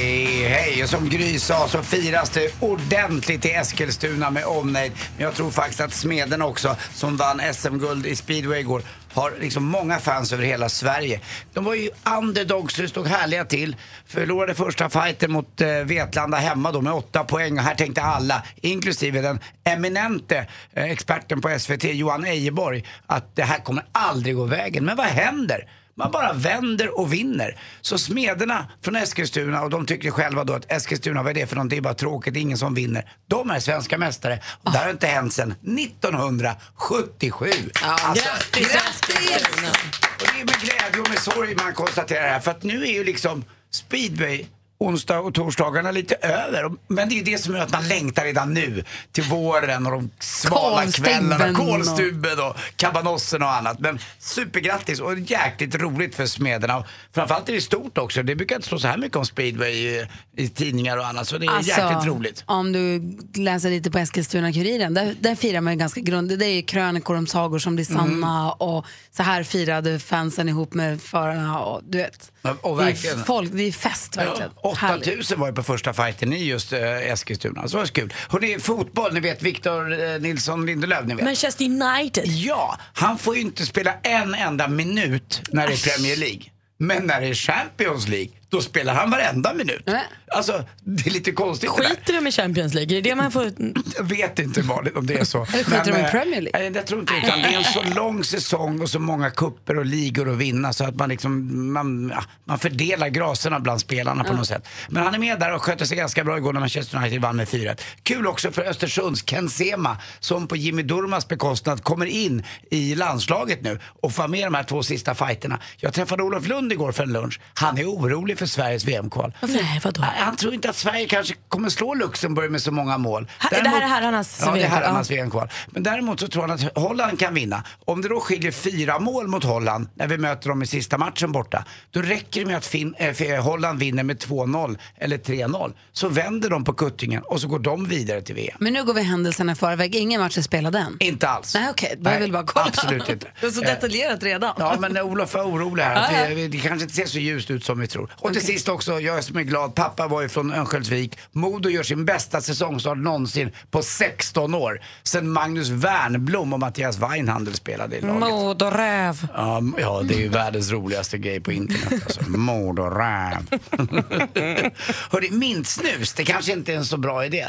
hej! 0.51 0.83
Och 0.83 0.89
som 0.89 1.09
Gry 1.09 1.39
sa 1.39 1.67
så 1.67 1.83
firas 1.83 2.29
det 2.29 2.53
ordentligt 2.59 3.45
i 3.45 3.51
Eskilstuna 3.51 4.29
med 4.29 4.45
omnejd. 4.45 4.91
Men 5.17 5.25
jag 5.25 5.35
tror 5.35 5.51
faktiskt 5.51 5.81
att 5.81 5.93
Smeden 5.93 6.41
också, 6.41 6.75
som 6.93 7.17
vann 7.17 7.41
SM-guld 7.53 8.05
i 8.05 8.15
speedway 8.15 8.59
igår, 8.59 8.83
har 9.13 9.33
liksom 9.39 9.63
många 9.63 9.99
fans 9.99 10.33
över 10.33 10.43
hela 10.43 10.69
Sverige. 10.69 11.19
De 11.53 11.63
var 11.63 11.75
ju 11.75 11.89
underdogs 12.17 12.75
så 12.75 12.81
det 12.81 12.87
stod 12.87 13.07
härliga 13.07 13.45
till. 13.45 13.75
Förlorade 14.05 14.55
första 14.55 14.89
fighten 14.89 15.31
mot 15.31 15.61
eh, 15.61 15.67
Vetlanda 15.67 16.37
hemma 16.37 16.71
då 16.71 16.81
med 16.81 16.93
åtta 16.93 17.23
poäng 17.23 17.57
och 17.57 17.63
här 17.63 17.75
tänkte 17.75 18.01
alla, 18.01 18.43
inklusive 18.61 19.21
den 19.21 19.39
eminente 19.63 20.47
eh, 20.73 20.91
experten 20.91 21.41
på 21.41 21.59
SVT 21.59 21.83
Johan 21.83 22.25
Ejeborg, 22.25 22.85
att 23.07 23.35
det 23.35 23.43
här 23.43 23.59
kommer 23.59 23.85
aldrig 23.91 24.35
gå 24.35 24.45
vägen. 24.45 24.85
Men 24.85 24.97
vad 24.97 25.07
händer? 25.07 25.67
Man 25.97 26.11
bara 26.11 26.33
vänder 26.33 26.99
och 26.99 27.13
vinner. 27.13 27.59
Så 27.81 27.97
smederna 27.97 28.67
från 28.81 28.95
Eskilstuna, 28.95 29.61
och 29.61 29.69
de 29.69 29.85
tycker 29.85 30.11
själva 30.11 30.43
då 30.43 30.53
att 30.53 30.71
Eskilstuna, 30.71 31.23
vad 31.23 31.29
är 31.29 31.33
det 31.33 31.47
för 31.47 31.55
någonting? 31.55 31.77
Det 31.77 31.79
är 31.79 31.81
bara 31.81 31.93
tråkigt, 31.93 32.33
det 32.33 32.39
är 32.39 32.41
ingen 32.41 32.57
som 32.57 32.73
vinner. 32.73 33.11
De 33.27 33.51
är 33.51 33.59
svenska 33.59 33.97
mästare. 33.97 34.39
Och 34.63 34.71
det 34.71 34.77
här 34.77 34.85
har 34.85 34.91
inte 34.91 35.07
hänt 35.07 35.33
sedan 35.33 35.51
1977. 35.51 37.47
Ja, 37.81 37.97
grattis, 38.15 38.75
Eskilstuna. 38.75 39.69
Och 39.69 40.27
det 40.33 40.41
är 40.41 40.45
med 40.45 40.55
glädje 40.61 41.01
och 41.01 41.09
med 41.09 41.19
sorg 41.19 41.55
man 41.55 41.73
konstaterar 41.73 42.23
det 42.23 42.29
här. 42.29 42.39
För 42.39 42.51
att 42.51 42.63
nu 42.63 42.83
är 42.83 42.91
ju 42.91 43.03
liksom 43.03 43.43
speedway 43.71 44.45
onsdag 44.81 45.19
och 45.19 45.33
torsdagarna 45.33 45.91
lite 45.91 46.15
över. 46.15 46.65
Och- 46.65 46.75
Men 46.87 47.09
det 47.09 47.19
är 47.19 47.23
det 47.23 47.37
som 47.37 47.55
gör 47.55 47.61
att 47.63 47.71
man 47.71 47.87
längtar 47.87 48.23
redan 48.23 48.53
nu 48.53 48.83
till 49.11 49.23
våren 49.23 49.85
och 49.85 49.91
de 49.91 50.09
svala 50.19 50.91
kvällarna. 50.91 51.49
och- 51.49 51.55
Kolstubben 51.55 52.39
och 52.39 52.55
kabanossen 52.75 53.41
och 53.43 53.49
annat. 53.51 53.79
Men 53.79 53.99
supergrattis 54.19 54.99
och 54.99 55.19
jäkligt 55.19 55.75
roligt 55.75 56.15
för 56.15 56.25
smederna. 56.25 56.77
Och 56.77 56.85
framförallt 57.13 57.49
är 57.49 57.53
det 57.53 57.61
stort 57.61 57.97
också. 57.97 58.23
Det 58.23 58.35
brukar 58.35 58.55
inte 58.55 58.67
stå 58.67 58.79
så 58.79 58.87
här 58.87 58.97
mycket 58.97 59.15
om 59.17 59.25
speedway 59.25 59.71
i, 59.71 60.07
i 60.37 60.49
tidningar 60.49 60.97
och 60.97 61.07
annat. 61.07 61.27
Så 61.27 61.37
det 61.37 61.45
är 61.45 61.61
jäkligt 61.61 62.05
roligt. 62.05 62.31
Alltså, 62.31 62.43
Om 62.45 62.71
du 62.71 63.01
läser 63.41 63.69
lite 63.69 63.91
på 63.91 63.97
Eskilstuna-Kuriren, 63.97 64.93
där, 64.93 65.15
där 65.19 65.35
firar 65.35 65.61
man 65.61 65.73
ju 65.73 65.79
ganska 65.79 66.01
grundligt. 66.01 66.39
Det 66.39 66.45
är 66.45 66.61
krönikor 66.61 67.17
om 67.17 67.27
sagor 67.27 67.59
som 67.59 67.75
blir 67.75 67.85
sanna 67.85 68.01
Mm. 68.41 68.49
och 68.49 68.85
så 69.17 69.23
här 69.23 69.43
firade 69.43 69.99
fansen 69.99 70.49
ihop 70.49 70.73
med 70.73 71.01
förarna 71.01 71.59
och 71.59 71.81
du 71.83 71.97
vet. 71.97 72.31
Ja, 72.41 72.55
och 72.61 72.77
det, 72.77 72.83
är 72.91 73.25
folk, 73.25 73.51
det 73.53 73.63
är 73.63 73.71
fest 73.71 74.17
verkligen. 74.17 74.51
Ja. 74.63 74.69
8000 74.71 75.39
var 75.39 75.47
ju 75.47 75.53
på 75.53 75.63
första 75.63 75.93
fighten 75.93 76.33
i 76.33 76.43
just 76.43 76.73
eh, 76.73 77.11
Eskilstuna. 77.11 77.67
Så 77.67 77.77
det 77.77 77.81
var 77.81 77.85
så 77.85 77.93
kul. 77.93 78.13
Hörrni, 78.29 78.59
fotboll, 78.59 79.13
ni 79.13 79.19
vet 79.19 79.41
Victor 79.41 80.03
eh, 80.03 80.19
Nilsson 80.21 80.65
Lindelöf, 80.65 81.05
ni 81.05 81.15
vet. 81.15 81.25
Manchester 81.25 81.65
United. 81.65 82.23
Ja, 82.27 82.77
han 82.93 83.17
får 83.17 83.35
ju 83.35 83.41
inte 83.41 83.65
spela 83.65 83.93
en 84.03 84.35
enda 84.35 84.67
minut 84.67 85.41
när 85.51 85.67
det 85.67 85.73
är 85.73 85.91
Premier 85.91 86.15
League. 86.17 86.41
Men 86.77 87.03
när 87.03 87.21
det 87.21 87.27
är 87.27 87.33
Champions 87.33 88.07
League, 88.07 88.31
då 88.49 88.61
spelar 88.61 88.93
han 88.93 89.11
varenda 89.11 89.53
minut. 89.53 89.89
Alltså, 90.35 90.63
det 90.83 91.07
är 91.07 91.11
lite 91.11 91.31
konstigt. 91.31 91.69
Skiter 91.69 92.13
de 92.13 92.27
i 92.27 92.31
Champions 92.31 92.73
League? 92.73 92.97
Är 92.97 93.01
det 93.01 93.09
det 93.09 93.15
man 93.15 93.31
får... 93.31 93.51
Jag 93.97 94.03
vet 94.03 94.39
inte 94.39 94.61
vanligt 94.61 94.95
om 94.97 95.05
det 95.07 95.19
är 95.19 95.23
så. 95.23 95.37
Eller 95.37 95.63
skiter 95.63 95.91
de 95.91 95.99
i 95.99 96.11
Premier 96.11 96.41
League? 96.41 96.69
nej, 96.69 96.71
Jag 96.75 96.85
tror 96.87 96.99
inte 96.99 97.13
utan 97.23 97.41
det 97.41 97.47
är 97.47 97.57
en 97.57 97.63
så 97.63 97.83
lång 97.95 98.23
säsong 98.23 98.81
och 98.81 98.89
så 98.89 98.99
många 98.99 99.29
kupper 99.29 99.77
och 99.77 99.85
ligor 99.85 100.29
att 100.31 100.37
vinna 100.37 100.73
så 100.73 100.83
att 100.83 100.95
man 100.95 101.09
liksom, 101.09 101.73
man, 101.73 102.13
man 102.45 102.59
fördelar 102.59 103.07
graserna 103.09 103.59
bland 103.59 103.81
spelarna 103.81 104.23
på 104.23 104.33
något 104.33 104.47
sätt. 104.47 104.67
Men 104.89 105.03
han 105.03 105.13
är 105.13 105.19
med 105.19 105.39
där 105.39 105.53
och 105.53 105.61
skötte 105.61 105.85
sig 105.85 105.97
ganska 105.97 106.23
bra 106.23 106.37
igår 106.37 106.53
när 106.53 106.59
Manchester 106.59 106.97
United 106.97 107.21
vann 107.21 107.35
med 107.35 107.47
4-1. 107.47 107.81
Kul 108.03 108.27
också 108.27 108.51
för 108.51 108.61
Östersunds 108.61 109.21
Ken 109.21 109.49
Sema 109.49 109.97
som 110.19 110.47
på 110.47 110.55
Jimmy 110.55 110.83
Durmas 110.83 111.27
bekostnad 111.27 111.83
kommer 111.83 112.05
in 112.05 112.43
i 112.71 112.95
landslaget 112.95 113.61
nu 113.61 113.79
och 114.01 114.13
får 114.13 114.27
med 114.27 114.47
de 114.47 114.53
här 114.53 114.63
två 114.63 114.83
sista 114.83 115.15
fighterna. 115.15 115.59
Jag 115.77 115.93
träffade 115.93 116.23
Olof 116.23 116.47
Lund 116.47 116.71
igår 116.71 116.91
för 116.91 117.03
en 117.03 117.13
lunch. 117.13 117.39
Han 117.53 117.77
är 117.77 117.85
orolig 117.85 118.37
för 118.39 118.45
Sveriges 118.45 118.85
VM-kval. 118.85 119.33
Nej, 119.41 119.81
vadå? 119.83 120.05
Han 120.21 120.35
tror 120.35 120.53
inte 120.53 120.69
att 120.69 120.75
Sverige 120.75 121.05
kanske 121.07 121.33
kommer 121.47 121.69
slå 121.69 121.93
Luxemburg 121.93 122.51
med 122.51 122.61
så 122.61 122.71
många 122.71 122.97
mål. 122.97 123.27
Ha- 123.39 123.49
det 123.49 123.69
här 123.69 123.81
är 123.81 123.87
herrarnas 123.87 124.41
Ja, 124.45 124.51
det 124.53 124.61
är 124.61 124.67
herrarnas. 124.67 125.11
VM-kval. 125.11 125.49
Men 125.67 125.83
däremot 125.83 126.19
så 126.19 126.27
tror 126.27 126.41
han 126.41 126.51
att 126.51 126.77
Holland 126.77 127.19
kan 127.19 127.33
vinna. 127.33 127.63
Om 127.85 128.01
det 128.01 128.07
då 128.09 128.19
skiljer 128.19 128.51
fyra 128.51 128.99
mål 128.99 129.27
mot 129.27 129.43
Holland 129.43 129.87
när 129.95 130.07
vi 130.07 130.17
möter 130.17 130.49
dem 130.49 130.61
i 130.63 130.67
sista 130.67 130.97
matchen 130.97 131.31
borta, 131.31 131.65
då 131.91 132.01
räcker 132.01 132.39
det 132.41 132.45
med 132.47 132.57
att 132.57 132.65
fin- 132.65 132.95
äh, 132.97 133.43
Holland 133.43 133.79
vinner 133.79 134.03
med 134.03 134.17
2-0 134.19 134.77
eller 134.97 135.17
3-0. 135.17 135.73
Så 135.91 136.09
vänder 136.09 136.49
de 136.49 136.63
på 136.63 136.73
kuttingen 136.73 137.21
och 137.23 137.41
så 137.41 137.47
går 137.47 137.59
de 137.59 137.85
vidare 137.87 138.21
till 138.21 138.35
VM. 138.35 138.55
Men 138.59 138.73
nu 138.73 138.83
går 138.83 138.93
vi 138.93 139.01
händelserna 139.03 139.51
i 139.51 139.55
förväg. 139.55 139.95
Ingen 139.95 140.21
match 140.21 140.37
är 140.37 140.41
spelad 140.41 140.75
än. 140.75 140.97
Inte 140.99 141.27
alls. 141.29 141.53
Nej, 141.55 141.67
okej. 141.69 141.95
Okay. 141.99 142.13
Jag 142.13 142.19
vill 142.19 142.31
bara 142.31 142.43
kolla. 142.45 142.65
absolut 142.65 143.09
inte. 143.09 143.27
Det 143.41 143.47
är 143.47 143.51
så 143.51 143.61
Eh, 143.61 143.67
detaljerat 143.67 144.23
redan. 144.23 144.53
Ja, 144.59 144.75
men 144.79 144.97
Olof 144.97 145.35
är 145.35 145.41
orolig 145.43 145.83
här. 145.83 146.35
Det 146.49 146.57
kanske 146.57 146.83
inte 146.83 146.95
ser 146.95 147.05
så 147.05 147.19
ljust 147.19 147.51
ut 147.51 147.65
som 147.65 147.79
vi 147.79 147.87
tror. 147.87 148.09
Och 148.17 148.33
till 148.33 148.45
sist 148.45 148.69
också, 148.69 148.99
jag 148.99 149.23
som 149.23 149.37
är 149.37 149.41
glad, 149.43 149.75
pappa 149.75 150.07
var 150.11 150.21
ju 150.21 150.29
från 150.29 150.51
Örnsköldsvik. 150.53 151.17
Modo 151.31 151.69
gör 151.69 151.83
sin 151.83 152.05
bästa 152.05 152.41
säsongstart 152.41 152.97
någonsin 152.97 153.51
på 153.71 153.81
16 153.81 154.55
år. 154.55 154.81
Sen 155.03 155.29
Magnus 155.29 155.69
Wernbloom 155.69 156.53
och 156.53 156.59
Mattias 156.59 156.97
Weinhandel 156.99 157.53
spelade 157.53 157.97
i 157.97 158.01
laget. 158.01 158.19
Moderäv. 158.19 159.27
Ja, 159.33 159.57
m- 159.57 159.75
ja, 159.79 160.01
det 160.03 160.13
är 160.15 160.19
ju 160.19 160.27
världens 160.29 160.71
roligaste 160.71 161.17
grej 161.17 161.39
på 161.39 161.51
internet. 161.51 162.03
Alltså. 162.05 162.29
Mord 162.29 162.79
och 162.79 162.95
räv. 162.97 163.49
Hörni, 165.11 165.31
mintsnus, 165.31 166.13
det 166.13 166.23
kanske 166.25 166.51
inte 166.53 166.73
är 166.73 166.77
en 166.77 166.85
så 166.85 166.97
bra 166.97 167.25
idé. 167.25 167.47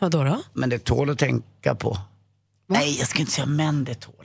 Vadå 0.00 0.24
då? 0.24 0.40
Men 0.52 0.68
det 0.70 0.78
tål 0.78 1.10
att 1.10 1.18
tänka 1.18 1.74
på. 1.74 1.98
Nej, 2.68 2.98
jag 2.98 3.08
ska 3.08 3.18
inte 3.18 3.32
säga 3.32 3.46
men 3.46 3.84
det 3.84 3.94
tål. 3.94 4.19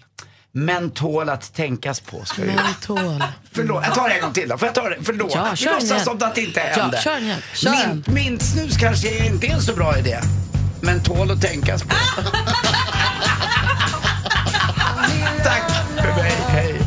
Men 0.58 0.92
tål 0.92 1.30
att 1.30 1.54
tänkas 1.54 2.00
på. 2.00 2.26
Ska 2.26 2.42
jag 2.46 2.52
göra. 2.54 2.64
Mentol. 2.64 3.24
Förlåt, 3.52 3.84
jag 3.86 3.96
tar 3.96 4.10
det 4.10 4.16
en 4.16 4.22
gång 4.22 4.34
till 4.34 4.50
då. 4.50 4.58
Får 4.58 4.66
jag 4.68 4.76
ta 4.76 4.90
det? 4.90 4.98
Förlåt. 5.04 5.32
Ja, 5.36 5.48
Vi 5.52 5.58
kör 5.58 5.72
låtsas 5.72 5.92
igen. 5.92 6.04
som 6.06 6.18
att 6.22 6.36
det 6.36 6.42
inte 6.42 6.60
Ja, 6.76 6.82
hände. 6.82 7.02
kör 7.04 7.18
igen. 7.18 7.40
Kör 7.54 7.72
Min, 7.72 8.04
den. 8.06 8.14
mintsnus 8.14 8.78
kanske 8.78 9.26
inte 9.26 9.48
är 9.48 9.52
en 9.52 9.62
så 9.62 9.74
bra 9.74 9.98
idé. 9.98 10.20
Men 10.82 11.04
tål 11.04 11.32
att 11.32 11.42
tänkas 11.42 11.84
på. 11.84 11.90
Tack 15.44 15.72
för 16.02 16.16
mig. 16.16 16.32
Hej. 16.48 16.82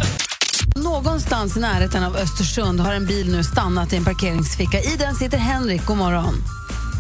Någonstans 0.77 1.57
i 1.57 1.61
närheten 1.61 2.05
av 2.05 2.17
Östersund 2.17 2.81
har 2.81 2.93
en 2.95 3.07
bil 3.07 3.33
nu 3.33 3.45
stannat 3.45 3.93
i 3.93 3.97
en 3.97 4.05
parkeringsficka. 4.05 4.81
I 4.81 4.97
den 4.99 5.15
sitter 5.15 5.39
Henrik. 5.39 5.85
God 5.87 5.97
morgon. 5.97 6.35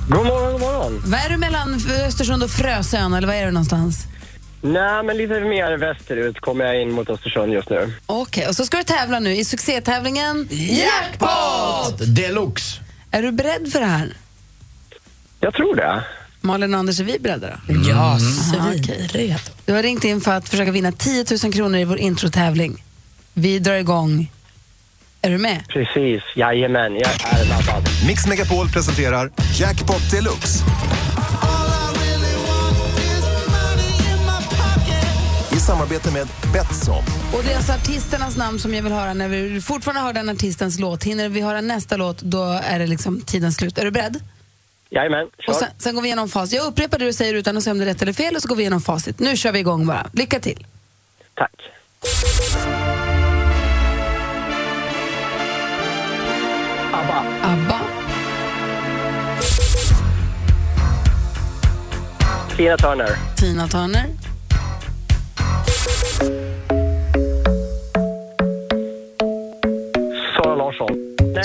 God 0.08 0.26
morgon, 0.26 0.52
god 0.52 0.60
morgon. 0.60 1.02
Vad 1.06 1.20
är 1.20 1.28
du 1.28 1.36
mellan 1.36 1.74
Östersund 2.06 2.42
och 2.42 2.50
Frösön, 2.50 3.14
eller 3.14 3.26
vad 3.26 3.36
är 3.36 3.46
du 3.46 3.50
någonstans? 3.52 4.04
Nej, 4.60 5.02
men 5.02 5.16
lite 5.16 5.40
mer 5.40 5.76
västerut 5.76 6.40
kommer 6.40 6.64
jag 6.64 6.82
in 6.82 6.92
mot 6.92 7.10
Östersund 7.10 7.52
just 7.52 7.70
nu. 7.70 7.92
Okej, 8.06 8.48
och 8.48 8.56
så 8.56 8.64
ska 8.64 8.76
du 8.76 8.82
tävla 8.84 9.18
nu 9.20 9.36
i 9.36 9.44
succétävlingen 9.44 10.48
Jackpot! 10.50 12.16
Deluxe. 12.16 12.80
Är 13.10 13.22
du 13.22 13.32
beredd 13.32 13.72
för 13.72 13.80
det 13.80 13.86
här? 13.86 14.12
Jag 15.40 15.54
tror 15.54 15.76
det. 15.76 16.04
Malin 16.40 16.74
och 16.74 16.80
Anders, 16.80 17.00
är 17.00 17.04
vi 17.04 17.18
beredda 17.18 17.46
då? 17.46 17.74
Ja, 17.88 17.96
Aha, 17.96 18.18
svinredo. 18.18 19.38
Du 19.64 19.72
har 19.72 19.82
ringt 19.82 20.04
in 20.04 20.20
för 20.20 20.32
att 20.34 20.48
försöka 20.48 20.70
vinna 20.70 20.92
10 20.92 21.24
000 21.44 21.52
kronor 21.52 21.78
i 21.78 21.84
vår 21.84 21.98
introtävling. 21.98 22.84
Vi 23.34 23.58
drar 23.58 23.74
igång. 23.74 24.30
Är 25.22 25.30
du 25.30 25.38
med? 25.38 25.64
Precis, 25.68 26.22
jajamän. 26.36 26.94
Jag 26.94 27.10
är 27.40 27.44
laddad. 27.48 27.88
Mix 28.06 28.26
Megapol 28.26 28.68
presenterar 28.68 29.30
Jackpot 29.58 30.10
Deluxe. 30.10 30.64
Samarbete 35.68 36.12
med 36.12 36.26
Betsson. 36.52 37.04
Och 37.34 37.42
det 37.44 37.52
är 37.52 37.56
alltså 37.56 37.72
artisternas 37.72 38.36
namn 38.36 38.58
som 38.58 38.74
jag 38.74 38.82
vill 38.82 38.92
höra 38.92 39.14
när 39.14 39.28
vi 39.28 39.60
fortfarande 39.60 40.00
hör 40.00 40.12
den 40.12 40.28
artistens 40.28 40.78
låt. 40.78 41.04
Hinner 41.04 41.28
vi 41.28 41.40
höra 41.40 41.60
nästa 41.60 41.96
låt, 41.96 42.20
då 42.22 42.44
är 42.44 42.78
det 42.78 42.86
liksom 42.86 43.20
tiden 43.20 43.52
slut. 43.52 43.78
Är 43.78 43.84
du 43.84 43.90
beredd? 43.90 44.20
Jajamän, 44.90 45.26
kör. 45.38 45.52
Och 45.52 45.58
sen, 45.58 45.68
sen 45.78 45.94
går 45.94 46.02
vi 46.02 46.08
igenom 46.08 46.28
facit. 46.28 46.58
Jag 46.58 46.66
upprepar 46.66 46.98
det 46.98 47.04
du 47.04 47.12
säger 47.12 47.34
utan 47.34 47.56
att 47.56 47.62
säga 47.62 47.72
om 47.72 47.78
det 47.78 47.84
är 47.84 47.86
rätt 47.86 48.02
eller 48.02 48.12
fel 48.12 48.36
och 48.36 48.42
så 48.42 48.48
går 48.48 48.56
vi 48.56 48.62
igenom 48.62 48.80
facit. 48.80 49.18
Nu 49.18 49.36
kör 49.36 49.52
vi 49.52 49.58
igång 49.58 49.86
bara. 49.86 50.10
Lycka 50.12 50.40
till. 50.40 50.66
Tack. 51.34 51.52
ABBA. 56.92 57.24
ABBA. 57.42 57.80
Tina 62.56 62.76
Turner. 62.76 63.16
Tina 63.36 63.68
Turner. 63.68 64.27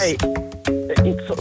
Nej, 0.04 0.18
eh, 0.22 1.08
inte 1.08 1.28
så. 1.28 1.34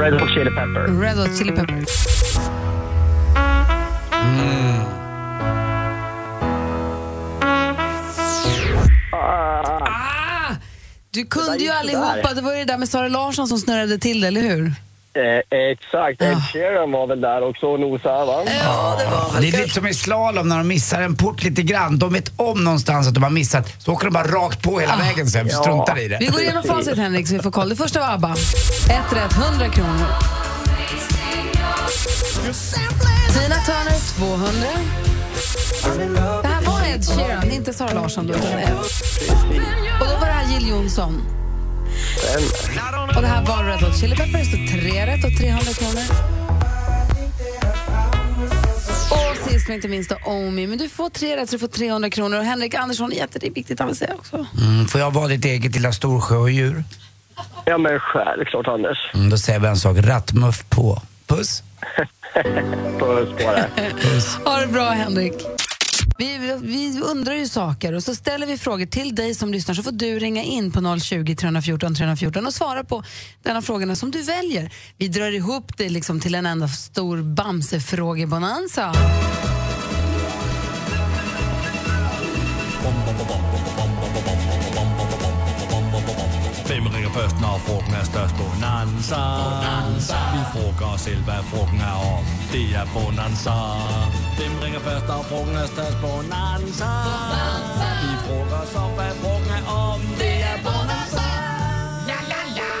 Red 0.00 0.20
Hot 0.20 0.30
Chili 0.30 0.50
Pepper. 0.50 1.00
Red 1.00 1.16
Hot 1.16 1.38
Chili 1.38 1.52
Peppers. 1.52 1.88
Ah! 9.12 10.56
Du 11.10 11.24
kunde 11.24 11.58
ju 11.58 11.68
allihopa. 11.70 12.34
Det 12.34 12.40
var 12.40 12.52
ju 12.52 12.58
det 12.58 12.64
där 12.64 12.78
med 12.78 12.88
Sara 12.88 13.08
Larsson 13.08 13.48
som 13.48 13.58
snurrade 13.58 13.98
till 13.98 14.20
det, 14.20 14.28
eller 14.28 14.40
hur? 14.40 14.72
Eh, 15.14 15.58
exakt, 15.70 16.22
Ed 16.22 16.38
Sheeran 16.52 16.92
var 16.92 17.06
väl 17.06 17.20
där 17.20 17.42
också 17.48 17.66
och 17.66 17.80
nosade 17.80 18.24
va? 18.26 18.42
Ja, 18.64 18.98
det, 19.40 19.48
är 19.48 19.52
lite 19.52 19.68
som 19.68 19.86
i 19.86 19.94
slalom 19.94 20.48
när 20.48 20.58
de 20.58 20.68
missar 20.68 21.02
en 21.02 21.16
port 21.16 21.42
lite 21.42 21.62
grann. 21.62 21.98
De 21.98 22.12
vet 22.12 22.32
om 22.36 22.64
någonstans 22.64 23.08
att 23.08 23.14
de 23.14 23.22
har 23.22 23.30
missat, 23.30 23.82
så 23.82 23.92
åker 23.92 24.04
de 24.04 24.10
bara 24.10 24.26
rakt 24.26 24.62
på 24.62 24.80
hela 24.80 24.96
vägen 24.96 25.26
sen, 25.26 25.48
Ja. 25.50 25.56
struntar 25.56 25.98
i 25.98 26.08
det. 26.08 26.16
Vi 26.20 26.26
går 26.26 26.40
igenom 26.40 26.62
facit 26.62 26.98
Henrik 26.98 27.28
så 27.28 27.34
vi 27.34 27.42
får 27.42 27.50
koll. 27.50 27.68
Det 27.68 27.76
första 27.76 28.00
var 28.00 28.14
ABBA. 28.14 28.32
Ett 28.32 29.12
rätt, 29.12 29.32
100 29.32 29.68
kronor. 29.68 30.06
Tina 33.32 33.56
Turner, 33.56 34.16
200. 34.18 34.68
Det 36.42 36.48
här 36.48 36.62
var 36.62 36.94
Ed 36.94 37.04
Sheeran, 37.04 37.50
inte 37.50 37.72
Sara 37.72 37.92
Larsson. 37.92 38.26
Då, 38.26 38.34
utan 38.34 38.58
Ed. 38.58 38.74
Och 40.00 40.06
då 40.08 40.16
var 40.20 40.26
det 40.26 40.32
här 40.32 40.54
Jill 40.54 40.68
Johnson. 40.68 41.22
Och 43.16 43.22
det 43.22 43.28
här 43.28 43.44
var 43.46 43.64
Red 43.64 43.80
Hot 43.80 44.00
Chili 44.00 44.16
Peppers, 44.16 44.50
så 44.50 44.56
tre 44.56 45.06
rätt 45.06 45.24
och 45.24 45.36
300 45.38 45.72
kronor. 45.72 46.02
Och 49.10 49.50
sist 49.50 49.68
men 49.68 49.74
inte 49.74 49.88
minst 49.88 50.10
då 50.10 50.16
Omi. 50.24 50.66
Men 50.66 50.78
du 50.78 50.88
får 50.88 51.08
tre 51.08 51.36
rätt 51.36 51.48
så 51.50 51.56
du 51.56 51.60
får 51.60 51.68
300 51.68 52.10
kronor. 52.10 52.38
Och 52.38 52.44
Henrik 52.44 52.74
Andersson, 52.74 53.12
jätte, 53.12 53.38
det 53.38 53.46
är 53.46 53.50
viktigt 53.50 53.80
att 53.80 53.96
säga 53.96 54.14
också. 54.14 54.46
Mm, 54.60 54.86
får 54.86 55.00
jag 55.00 55.10
vara 55.10 55.28
ditt 55.28 55.44
eget 55.44 55.74
lilla 55.74 55.92
storsjö 55.92 56.36
och 56.36 56.50
djur? 56.50 56.84
Ja 57.64 57.78
men 57.78 58.00
självklart 58.00 58.68
Anders. 58.68 59.10
Mm, 59.14 59.30
då 59.30 59.38
säger 59.38 59.60
vi 59.60 59.66
en 59.66 59.76
sak, 59.76 59.96
rattmuff 60.00 60.64
på. 60.68 61.02
Puss. 61.26 61.62
Puss 62.98 63.28
på 63.28 63.52
dig. 63.52 63.68
Ha 64.44 64.56
det 64.60 64.66
bra, 64.66 64.90
Henrik. 64.90 65.34
Vi, 66.18 66.58
vi 66.62 67.00
undrar 67.00 67.34
ju 67.34 67.48
saker 67.48 67.92
och 67.92 68.02
så 68.02 68.14
ställer 68.14 68.46
vi 68.46 68.58
frågor 68.58 68.86
till 68.86 69.14
dig 69.14 69.34
som 69.34 69.52
lyssnar 69.52 69.74
så 69.74 69.82
får 69.82 69.92
du 69.92 70.18
ringa 70.18 70.42
in 70.42 70.72
på 70.72 70.98
020 71.00 71.36
314 71.36 71.94
314 71.94 72.46
och 72.46 72.54
svara 72.54 72.84
på 72.84 73.04
denna 73.42 73.62
frågorna 73.62 73.96
som 73.96 74.10
du 74.10 74.22
väljer. 74.22 74.72
Vi 74.96 75.08
drar 75.08 75.30
ihop 75.30 75.78
det 75.78 75.88
liksom 75.88 76.20
till 76.20 76.34
en 76.34 76.46
enda 76.46 76.68
stor 76.68 77.22
Bamse-frågebonanza. 77.22 78.92
Først, 87.22 87.40
når 87.40 87.56
frugten 87.66 87.94
er 88.00 88.04
størst? 88.12 88.34
Bonanza. 88.40 89.20
Bonanza. 89.42 90.18
Vi 90.34 90.40
frågar 90.54 90.88
os 90.94 91.00
selv, 91.06 91.22
hvad 91.28 91.42
frugten 91.50 91.80
er 91.90 91.96
om. 92.14 92.24
Det 92.52 92.64
er 92.80 92.86
Bonanza. 92.94 93.56
Hvem 94.38 94.54
ringer 94.64 94.80
først, 94.88 95.06
når 95.10 95.22
frugten 95.30 95.56
er 95.64 95.68
størst? 95.74 95.98
Bonanza. 96.06 96.90
Bonanza. 97.08 97.88
Vi 98.02 98.12
frågar 98.26 98.58
os 98.64 98.74
om, 98.84 98.90
hvad 98.98 99.12
frugten 99.22 99.52
er 99.58 99.64
om. 99.88 100.00
Det 100.22 100.36
er 100.50 100.56
Bonanza. 100.66 101.26
La, 102.10 102.18
la, 102.32 102.40
la. 102.58 102.72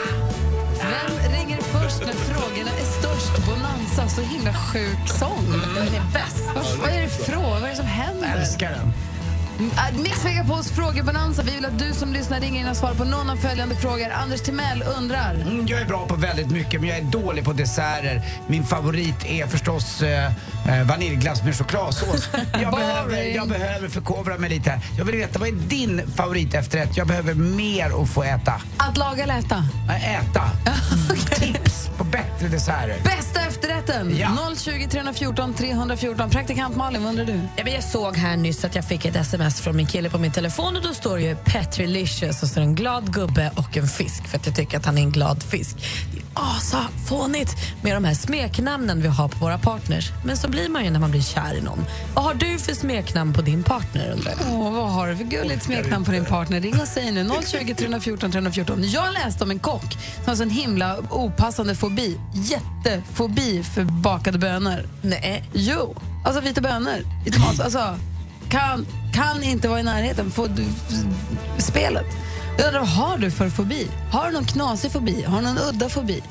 Vem 0.92 1.12
ringer 1.36 1.60
först 1.74 2.00
när 2.08 2.16
frågorna 2.28 2.72
är 2.82 2.88
störst? 2.98 3.34
Bonanza, 3.46 4.02
så 4.16 4.22
himla 4.32 4.54
sjuk 4.68 5.02
sång. 5.20 5.46
Den 5.76 5.94
är 6.00 6.06
bäst. 6.16 6.44
Vad, 6.54 6.64
vad 6.80 6.90
är 6.96 7.02
det 7.06 7.12
fråga? 7.30 7.56
Vad 7.60 7.68
är 7.68 7.74
det 7.74 7.82
som 7.84 7.92
händer? 8.02 8.28
Jag 8.28 8.38
älskar 8.40 8.70
den. 8.78 8.88
Äh, 9.70 9.98
Mix 10.02 10.24
Megapols 10.24 10.70
frågebonanza. 10.70 11.42
Vi 11.42 11.50
vill 11.54 11.64
att 11.64 11.78
du 11.78 11.92
som 11.94 12.12
lyssnar 12.12 12.40
ringer 12.40 12.60
in 12.60 12.68
och 12.68 12.76
svarar 12.76 12.94
på 12.94 13.04
någon 13.04 13.30
av 13.30 13.36
följande 13.36 13.74
frågor. 13.74 14.10
Anders 14.10 14.40
Timell 14.40 14.84
undrar. 14.98 15.34
Mm, 15.34 15.66
Jag 15.66 15.80
är 15.80 15.84
bra 15.86 16.06
på 16.06 16.14
väldigt 16.14 16.50
mycket, 16.50 16.80
men 16.80 16.88
jag 16.90 16.98
är 16.98 17.02
dålig 17.04 17.44
på 17.44 17.52
desserter. 17.52 18.22
Min 18.46 18.64
favorit 18.64 19.24
är 19.26 19.46
förstås 19.46 20.02
eh, 20.02 20.26
eh, 20.68 20.82
vaniljglass 20.86 21.42
med 21.44 21.56
chokladsås. 21.58 22.28
Jag 22.62 22.74
behöver, 22.74 23.22
jag 23.22 23.48
behöver 23.48 23.88
förkovra 23.88 24.38
mig 24.38 24.50
lite 24.50 24.70
här. 24.70 24.80
Jag 24.98 25.04
vill 25.04 25.16
veta, 25.16 25.38
vad 25.38 25.48
är 25.48 25.52
din 25.52 26.02
favorit 26.16 26.54
efterrätt? 26.54 26.96
Jag 26.96 27.06
behöver 27.06 27.34
mer 27.34 28.02
att 28.02 28.08
få 28.10 28.22
äta. 28.22 28.60
Att 28.76 28.96
laga 28.96 29.22
eller 29.22 29.38
äta? 29.38 29.64
Nej, 29.88 30.18
Äta. 30.30 30.42
Tips 31.40 31.90
på 31.98 32.04
bättre 32.04 32.48
desserter. 32.48 32.96
Bästa 33.04 33.41
efterrätten? 33.82 34.56
020 34.56 34.88
314 34.90 35.54
314. 35.54 36.30
Praktikant 36.30 36.76
Malin, 36.76 37.02
vad 37.02 37.10
undrar 37.10 37.24
du? 37.24 37.40
Ja, 37.56 37.64
men 37.64 37.72
jag 37.72 37.84
såg 37.84 38.16
här 38.16 38.36
nyss 38.36 38.64
att 38.64 38.74
jag 38.74 38.84
fick 38.84 39.04
ett 39.04 39.16
sms 39.16 39.60
från 39.60 39.76
min 39.76 39.86
kille 39.86 40.10
på 40.10 40.18
min 40.18 40.32
telefon 40.32 40.76
och 40.76 40.82
då 40.82 40.94
står 40.94 41.16
det 41.16 41.22
ju 41.22 41.36
Petrilicious 41.36 42.42
och 42.42 42.48
så 42.48 42.60
en 42.60 42.74
glad 42.74 43.14
gubbe 43.14 43.50
och 43.56 43.76
en 43.76 43.88
fisk 43.88 44.28
för 44.28 44.38
att 44.38 44.46
jag 44.46 44.56
tycker 44.56 44.78
att 44.78 44.86
han 44.86 44.98
är 44.98 45.02
en 45.02 45.12
glad 45.12 45.42
fisk. 45.42 45.76
Asafånigt 46.34 47.56
med 47.82 47.96
de 47.96 48.04
här 48.04 48.14
smeknamnen 48.14 49.02
vi 49.02 49.08
har 49.08 49.28
på 49.28 49.38
våra 49.38 49.58
partners. 49.58 50.10
Men 50.24 50.36
så 50.36 50.48
blir 50.48 50.68
man 50.68 50.84
ju 50.84 50.90
när 50.90 51.00
man 51.00 51.10
blir 51.10 51.20
kär 51.20 51.54
i 51.54 51.60
någon. 51.60 51.84
Vad 52.14 52.24
har 52.24 52.34
du 52.34 52.58
för 52.58 52.74
smeknamn 52.74 53.32
på 53.32 53.42
din 53.42 53.62
partner? 53.62 54.16
Åh, 54.52 54.72
vad 54.72 54.90
har 54.90 55.08
du 55.08 55.16
för 55.16 55.24
gulligt 55.24 55.62
smeknamn 55.64 56.04
på 56.04 56.10
din 56.10 56.24
partner? 56.24 56.60
Ring 56.60 56.80
och 56.80 56.88
säg 56.88 57.10
nu. 57.10 57.30
020 57.46 57.74
314 57.74 58.32
314. 58.32 58.78
Jag 58.90 59.12
läste 59.12 59.44
om 59.44 59.50
en 59.50 59.58
kock 59.58 59.92
som 59.92 60.24
har 60.26 60.34
så 60.36 60.42
en 60.42 60.50
himla 60.50 60.98
opassande 61.10 61.74
fobi. 61.74 62.18
Jättefobi 62.34 63.62
för 63.62 63.84
bakade 63.84 64.38
bönor. 64.38 64.88
Nej. 65.02 65.44
Jo. 65.52 65.96
Alltså 66.24 66.40
vita 66.40 66.60
bönor 66.60 66.98
i 67.26 67.30
tomat. 67.30 67.60
Alltså, 67.60 67.96
kan, 68.48 68.86
kan 69.14 69.42
inte 69.42 69.68
vara 69.68 69.80
i 69.80 69.82
närheten. 69.82 70.30
Få, 70.30 70.46
du, 70.46 70.64
spelet. 71.58 72.06
Jag 72.58 72.66
undrar, 72.66 72.80
vad 72.80 72.88
har 72.88 73.18
du 73.18 73.30
för 73.30 73.48
fobi? 73.48 73.88
Har 74.12 74.26
du 74.26 74.32
någon 74.32 74.44
knasig 74.46 74.92
fobi? 74.92 75.22
Har 75.22 75.36
du 75.36 75.46
någon 75.46 75.58
udda 75.58 75.88
fobi? 75.88 76.22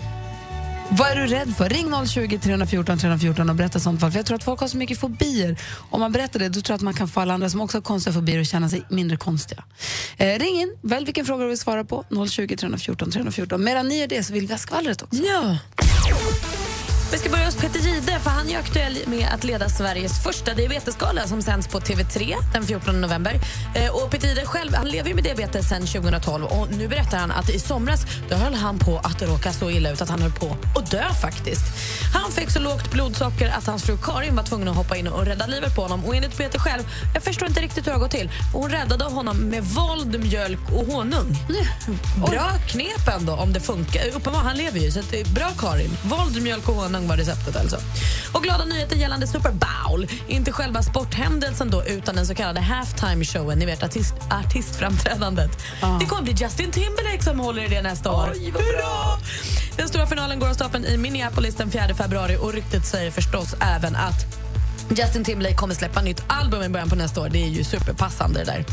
Vad 0.90 1.12
är 1.12 1.16
du 1.16 1.28
rädd 1.28 1.56
för? 1.58 1.70
Ring 1.70 2.08
020 2.08 2.40
314 2.40 2.98
314 2.98 3.50
och 3.50 3.56
berätta 3.56 3.80
sånt 3.80 4.00
fall. 4.00 4.12
För 4.12 4.20
jag 4.20 4.26
tror 4.26 4.36
att 4.36 4.44
folk 4.44 4.60
har 4.60 4.68
så 4.68 4.78
mycket 4.78 5.00
fobier. 5.00 5.58
Om 5.90 6.00
man 6.00 6.12
berättar 6.12 6.40
det, 6.40 6.50
då 6.50 6.62
tror 6.62 6.74
jag 6.74 6.76
att 6.76 6.82
man 6.82 6.94
kan 6.94 7.08
få 7.08 7.20
alla 7.20 7.34
andra 7.34 7.50
som 7.50 7.62
också 7.62 7.78
har 7.78 7.82
konstiga 7.82 8.14
fobier 8.14 8.42
att 8.42 8.48
känna 8.48 8.70
sig 8.70 8.84
mindre 8.90 9.18
konstiga. 9.18 9.64
Eh, 10.18 10.40
ring 10.40 10.62
in, 10.62 10.76
välj 10.82 11.06
vilken 11.06 11.26
fråga 11.26 11.44
du 11.44 11.50
vill 11.50 11.58
svara 11.58 11.84
på. 11.84 12.06
020 12.30 12.58
314 12.58 13.12
314. 13.12 13.64
Medan 13.64 13.88
ni 13.88 14.00
gör 14.00 14.08
det 14.08 14.24
så 14.24 14.34
vill 14.34 14.48
vi 14.48 14.54
ha 14.54 14.58
skvallret 14.58 15.02
också. 15.02 15.24
Ja. 15.24 15.58
Vi 17.12 17.18
ska 17.18 17.30
börja 17.30 17.46
hos 17.46 17.56
Peter 17.56 17.80
Jihde, 17.80 18.20
för 18.20 18.30
han 18.30 18.50
är 18.50 18.60
aktuell 18.60 18.98
med 19.08 19.28
att 19.34 19.44
leda 19.44 19.70
Sveriges 19.70 20.24
första 20.24 20.54
diabetesgala 20.54 21.28
som 21.28 21.42
sänds 21.42 21.68
på 21.68 21.80
TV3 21.80 22.36
den 22.54 22.64
14 22.64 23.02
november. 23.02 23.40
Eh, 23.76 23.96
och 23.96 24.12
Peter 24.12 24.28
Jihde 24.28 24.46
själv 24.46 24.74
han 24.76 24.88
lever 24.88 25.10
ju 25.10 25.16
med 25.16 25.24
diabetes 25.24 25.70
sedan 25.70 25.82
2012 25.82 26.46
och 26.46 26.68
nu 26.72 26.88
berättar 26.88 27.18
han 27.18 27.32
att 27.32 27.50
i 27.50 27.60
somras 27.60 28.06
då 28.30 28.36
höll 28.36 28.54
han 28.54 28.80
på 28.80 28.98
att 28.98 29.22
råka 29.22 29.54
så 29.54 29.70
illa 29.70 29.92
ut 29.92 30.02
att 30.02 30.10
han 30.10 30.22
höll 30.22 30.32
på 30.32 30.58
att 30.76 30.92
dö 30.92 31.14
faktiskt. 31.22 31.62
Han 32.14 32.32
fick 32.32 32.50
så 32.52 32.60
lågt 32.60 32.92
blodsocker 32.92 33.50
att 33.50 33.68
hans 33.68 33.84
fru 33.84 33.98
Karin 33.98 34.36
var 34.36 34.44
tvungen 34.44 34.68
att 34.68 34.76
hoppa 34.76 34.98
in 34.98 35.08
och 35.08 35.26
rädda 35.26 35.48
livet 35.48 35.76
på 35.76 35.82
honom. 35.82 36.06
Och 36.06 36.16
enligt 36.16 36.38
Peter 36.38 36.60
själv, 36.60 36.84
jag 37.14 37.24
förstår 37.24 37.48
inte 37.48 37.62
riktigt 37.62 37.88
hur 37.88 37.92
det 37.92 37.98
har 37.98 38.00
gått 38.00 38.12
till, 38.12 38.32
och 38.54 38.62
hon 38.62 38.72
räddade 38.72 39.04
honom 39.04 39.38
med 39.38 39.64
våld, 39.64 40.20
mjölk 40.20 40.60
och 40.74 40.86
honung. 40.86 41.38
Bra 42.28 42.52
knep 42.68 43.08
ändå 43.20 43.34
om 43.34 43.54
det 43.54 43.60
funkar. 43.60 44.08
Uppenbarligen, 44.08 44.46
han 44.46 44.58
lever 44.58 44.80
ju, 44.80 44.92
så 44.92 45.02
bra 45.36 45.50
Karin. 45.58 45.98
Våld, 46.04 46.42
mjölk 46.42 46.70
och 46.70 46.76
honung 46.76 47.01
var 47.08 47.18
receptet 47.18 47.56
alltså. 47.56 47.78
Och 48.34 48.44
glada 48.44 48.66
nyheter 48.66 48.96
gällande 48.96 49.28
Super 49.28 49.52
Bowl. 49.52 50.08
Inte 50.28 50.52
själva 50.52 50.84
sporthändelsen 50.84 51.70
då, 51.70 51.84
utan 51.86 52.16
den 52.16 52.28
så 52.28 52.36
kallade 52.36 52.60
halftime 52.60 53.26
showen, 53.26 53.60
ni 53.60 53.66
vet 53.66 53.84
artist, 53.84 54.14
artistframträdandet. 54.30 55.52
Det 56.00 56.06
kommer 56.06 56.22
bli 56.22 56.34
Justin 56.34 56.72
Timberlake 56.72 57.24
som 57.24 57.40
håller 57.40 57.66
i 57.66 57.68
det 57.68 57.82
nästa 57.82 58.12
år. 58.12 58.28
Hurra! 58.54 59.20
Den 59.78 59.88
stora 59.88 60.08
finalen 60.08 60.40
går 60.40 60.50
av 60.50 60.54
stapeln 60.54 60.86
i 60.86 60.98
Minneapolis 60.98 61.56
den 61.56 61.72
4 61.72 61.96
februari 61.96 62.38
och 62.38 62.54
ryktet 62.54 62.86
säger 62.86 63.12
förstås 63.12 63.56
även 63.60 63.96
att 63.96 64.26
Justin 64.96 65.24
Timberlake 65.24 65.56
kommer 65.56 65.76
släppa 65.76 66.02
nytt 66.02 66.24
album 66.28 66.64
i 66.64 66.70
början 66.70 66.90
på 66.90 66.96
nästa 66.96 67.22
år. 67.22 67.30
Det 67.30 67.44
är 67.44 67.48
ju 67.48 67.64
superpassande 67.64 68.40
det 68.40 68.46
där. 68.46 68.66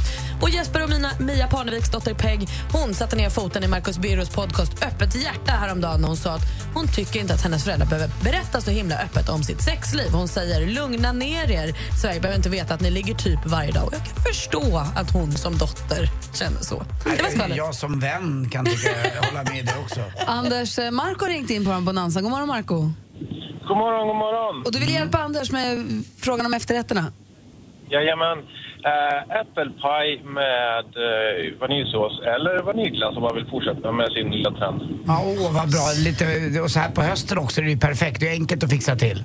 Och 0.42 0.50
Jesper 0.50 0.82
och 0.82 0.90
Mina, 0.90 1.10
Mia 1.20 1.46
Parneviks 1.46 1.90
dotter 1.90 2.14
Peg 2.14 2.48
hon 2.72 2.94
satte 2.94 3.16
ner 3.16 3.30
foten 3.30 3.64
i 3.64 3.68
Marcus 3.68 3.98
Birros 3.98 4.28
podcast 4.28 4.84
Öppet 4.84 5.14
hjärta 5.14 5.52
häromdagen 5.52 6.00
när 6.00 6.08
hon 6.08 6.16
sa 6.16 6.34
att 6.34 6.42
hon 6.74 6.88
tycker 6.88 7.20
inte 7.20 7.34
att 7.34 7.42
hennes 7.42 7.64
föräldrar 7.64 7.86
behöver 7.86 8.10
berätta 8.22 8.60
så 8.60 8.70
himla 8.70 8.98
öppet 8.98 9.28
om 9.28 9.42
sitt 9.42 9.62
sexliv. 9.62 10.10
Hon 10.12 10.28
säger 10.28 10.66
lugna 10.66 11.12
ner 11.12 11.50
er. 11.50 11.76
Sverige 12.02 12.20
behöver 12.20 12.36
inte 12.36 12.48
veta 12.48 12.74
att 12.74 12.80
ni 12.80 12.90
ligger 12.90 13.14
typ 13.14 13.46
varje 13.46 13.72
dag. 13.72 13.86
Och 13.86 13.94
jag 13.94 14.04
kan 14.04 14.22
förstå 14.24 14.82
att 14.96 15.10
hon 15.10 15.32
som 15.32 15.58
dotter 15.58 16.10
känner 16.34 16.60
så. 16.60 16.84
Det 17.04 17.22
var 17.22 17.30
skvallret. 17.30 17.56
Jag 17.56 17.74
som 17.74 18.00
vän 18.00 18.48
kan 18.50 18.64
tycka, 18.64 18.90
hålla 19.22 19.44
med 19.44 19.66
dig 19.66 19.74
också. 19.84 20.00
Anders, 20.26 20.78
eh, 20.78 20.90
Marco 20.90 21.26
ringt 21.26 21.50
in 21.50 21.64
på 21.64 21.70
en 21.70 21.84
bonanza. 21.84 22.20
God 22.20 22.30
morgon 22.30 22.48
Marco. 22.48 22.92
God 23.68 23.76
morgon, 23.76 24.06
god 24.06 24.16
morgon. 24.16 24.62
Och 24.66 24.72
du 24.72 24.78
vill 24.78 24.94
hjälpa 24.94 25.18
Anders 25.18 25.52
med 25.52 25.66
frågan 26.20 26.46
om 26.46 26.54
efterrätterna? 26.54 27.04
Jajamän. 27.90 28.38
Äh, 28.84 29.40
äppelpaj 29.40 30.22
med 30.24 30.84
äh, 30.84 31.60
vaniljsås 31.60 32.20
eller 32.34 32.62
vaniljglass 32.62 33.16
om 33.16 33.22
man 33.22 33.34
vill 33.34 33.46
fortsätta 33.46 33.92
med 33.92 34.12
sin 34.12 34.30
lilla 34.30 34.50
trend. 34.50 34.80
Ja, 35.06 35.22
åh, 35.26 35.52
vad 35.54 35.70
bra. 35.70 35.84
Lite, 36.04 36.24
och 36.60 36.70
så 36.70 36.78
här 36.78 36.90
på 36.90 37.02
hösten 37.02 37.38
också, 37.38 37.60
det 37.60 37.66
är 37.66 37.70
ju 37.70 37.78
perfekt. 37.78 38.20
Det 38.20 38.28
är 38.28 38.32
enkelt 38.32 38.64
att 38.64 38.70
fixa 38.70 38.96
till. 38.96 39.24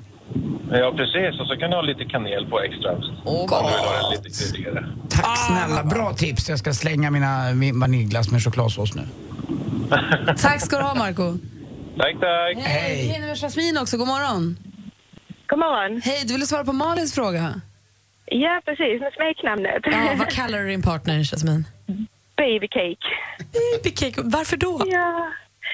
Ja, 0.70 0.92
precis. 0.96 1.40
Och 1.40 1.46
så 1.46 1.56
kan 1.56 1.70
du 1.70 1.76
ha 1.76 1.82
lite 1.82 2.04
kanel 2.04 2.46
på 2.46 2.60
extra. 2.60 2.90
Åh, 3.24 3.42
om 3.42 3.66
du 3.66 3.70
vill 3.76 3.88
ha 3.88 4.10
det 4.10 4.16
lite 4.16 4.30
kryddigare. 4.38 4.86
Tack 5.10 5.38
snälla, 5.38 5.84
bra 5.84 6.12
tips. 6.12 6.48
Jag 6.48 6.58
ska 6.58 6.72
slänga 6.72 7.10
mina 7.10 7.52
min 7.54 7.80
vaniljglass 7.80 8.30
med 8.30 8.44
chokladsås 8.44 8.94
nu. 8.94 9.02
Tack 10.26 10.60
ska 10.60 10.76
du 10.76 10.82
ha 10.82 10.94
Marco. 10.94 11.38
Tack, 11.98 12.14
tack. 12.20 12.56
Hej! 12.56 13.06
Hej, 13.06 13.20
med 13.20 13.36
Jasmin 13.36 13.78
också. 13.78 13.96
God 13.96 14.06
morgon. 14.08 14.56
God 15.46 15.58
morgon. 15.58 16.00
Hej, 16.04 16.24
du 16.26 16.32
ville 16.32 16.46
svara 16.46 16.64
på 16.64 16.72
Malins 16.72 17.14
fråga? 17.14 17.60
Ja, 18.26 18.60
precis. 18.64 19.00
Med 19.00 19.12
smeknamnet. 19.12 19.82
Ja, 19.84 20.14
vad 20.18 20.28
kallar 20.30 20.58
du 20.58 20.68
din 20.68 20.82
partner, 20.82 21.18
Jasmin? 21.24 21.64
Baby 22.36 22.68
cake. 22.68 23.06
Baby 23.52 23.90
cake, 23.96 24.20
varför 24.24 24.56
då? 24.56 24.82
Ja. 24.86 25.32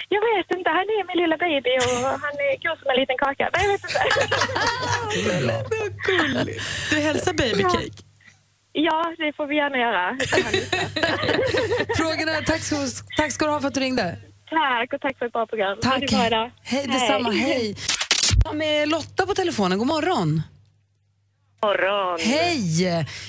Jag 0.09 0.21
vet 0.21 0.59
inte, 0.59 0.71
han 0.71 0.79
är 0.97 1.07
min 1.07 1.23
lilla 1.23 1.37
baby 1.37 1.71
och 1.79 2.07
han 2.25 2.35
är 2.47 2.69
god 2.69 2.79
som 2.79 2.91
en 2.91 2.97
liten 3.01 3.17
kaka. 3.19 3.51
Nej, 3.55 3.63
jag 3.65 3.73
vet 3.73 3.85
inte. 3.85 4.01
Du 6.91 6.97
hälsar 7.01 7.33
baby 7.33 7.63
cake. 7.63 8.03
Ja, 8.73 9.15
det 9.19 9.33
får 9.37 9.47
vi 9.47 9.57
gärna 9.57 9.79
göra. 9.79 10.17
Frågorna, 11.97 12.33
tack, 12.47 12.61
ska, 12.61 12.77
tack 13.17 13.33
ska 13.33 13.45
du 13.45 13.51
ha 13.51 13.61
för 13.61 13.69
att 13.69 13.75
du 13.75 13.81
ringde. 13.81 14.17
Tack 14.51 14.93
och 14.93 15.01
tack 15.01 15.19
för 15.19 15.27
ett 15.27 15.33
bra 15.33 15.47
program. 15.47 15.79
Ha 15.85 15.91
Tack. 15.91 16.01
det 16.01 16.31
bra. 16.31 16.51
Hej, 16.63 16.87
detsamma. 16.87 17.31
Hej. 17.31 17.77
Ja, 18.45 18.53
Med 18.53 18.89
Lotta 18.89 19.27
på 19.27 19.35
telefonen, 19.35 19.79
god 19.79 19.87
morgon. 19.87 20.43
morgon. 21.63 22.19
Hej! 22.21 22.83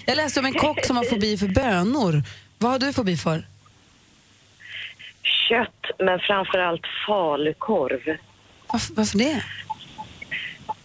Jag 0.05 0.15
läste 0.17 0.39
om 0.39 0.45
en 0.45 0.53
kock 0.53 0.85
som 0.85 0.97
har 0.97 1.03
fobi 1.03 1.37
för 1.37 1.47
bönor. 1.47 2.23
Vad 2.57 2.71
har 2.71 2.79
du 2.79 2.93
fobi 2.93 3.17
för? 3.17 3.45
Kött, 5.49 5.85
men 5.99 6.19
framförallt 6.19 6.81
falukorv. 7.07 8.17
Varför, 8.67 8.93
varför 8.93 9.17
det? 9.17 9.43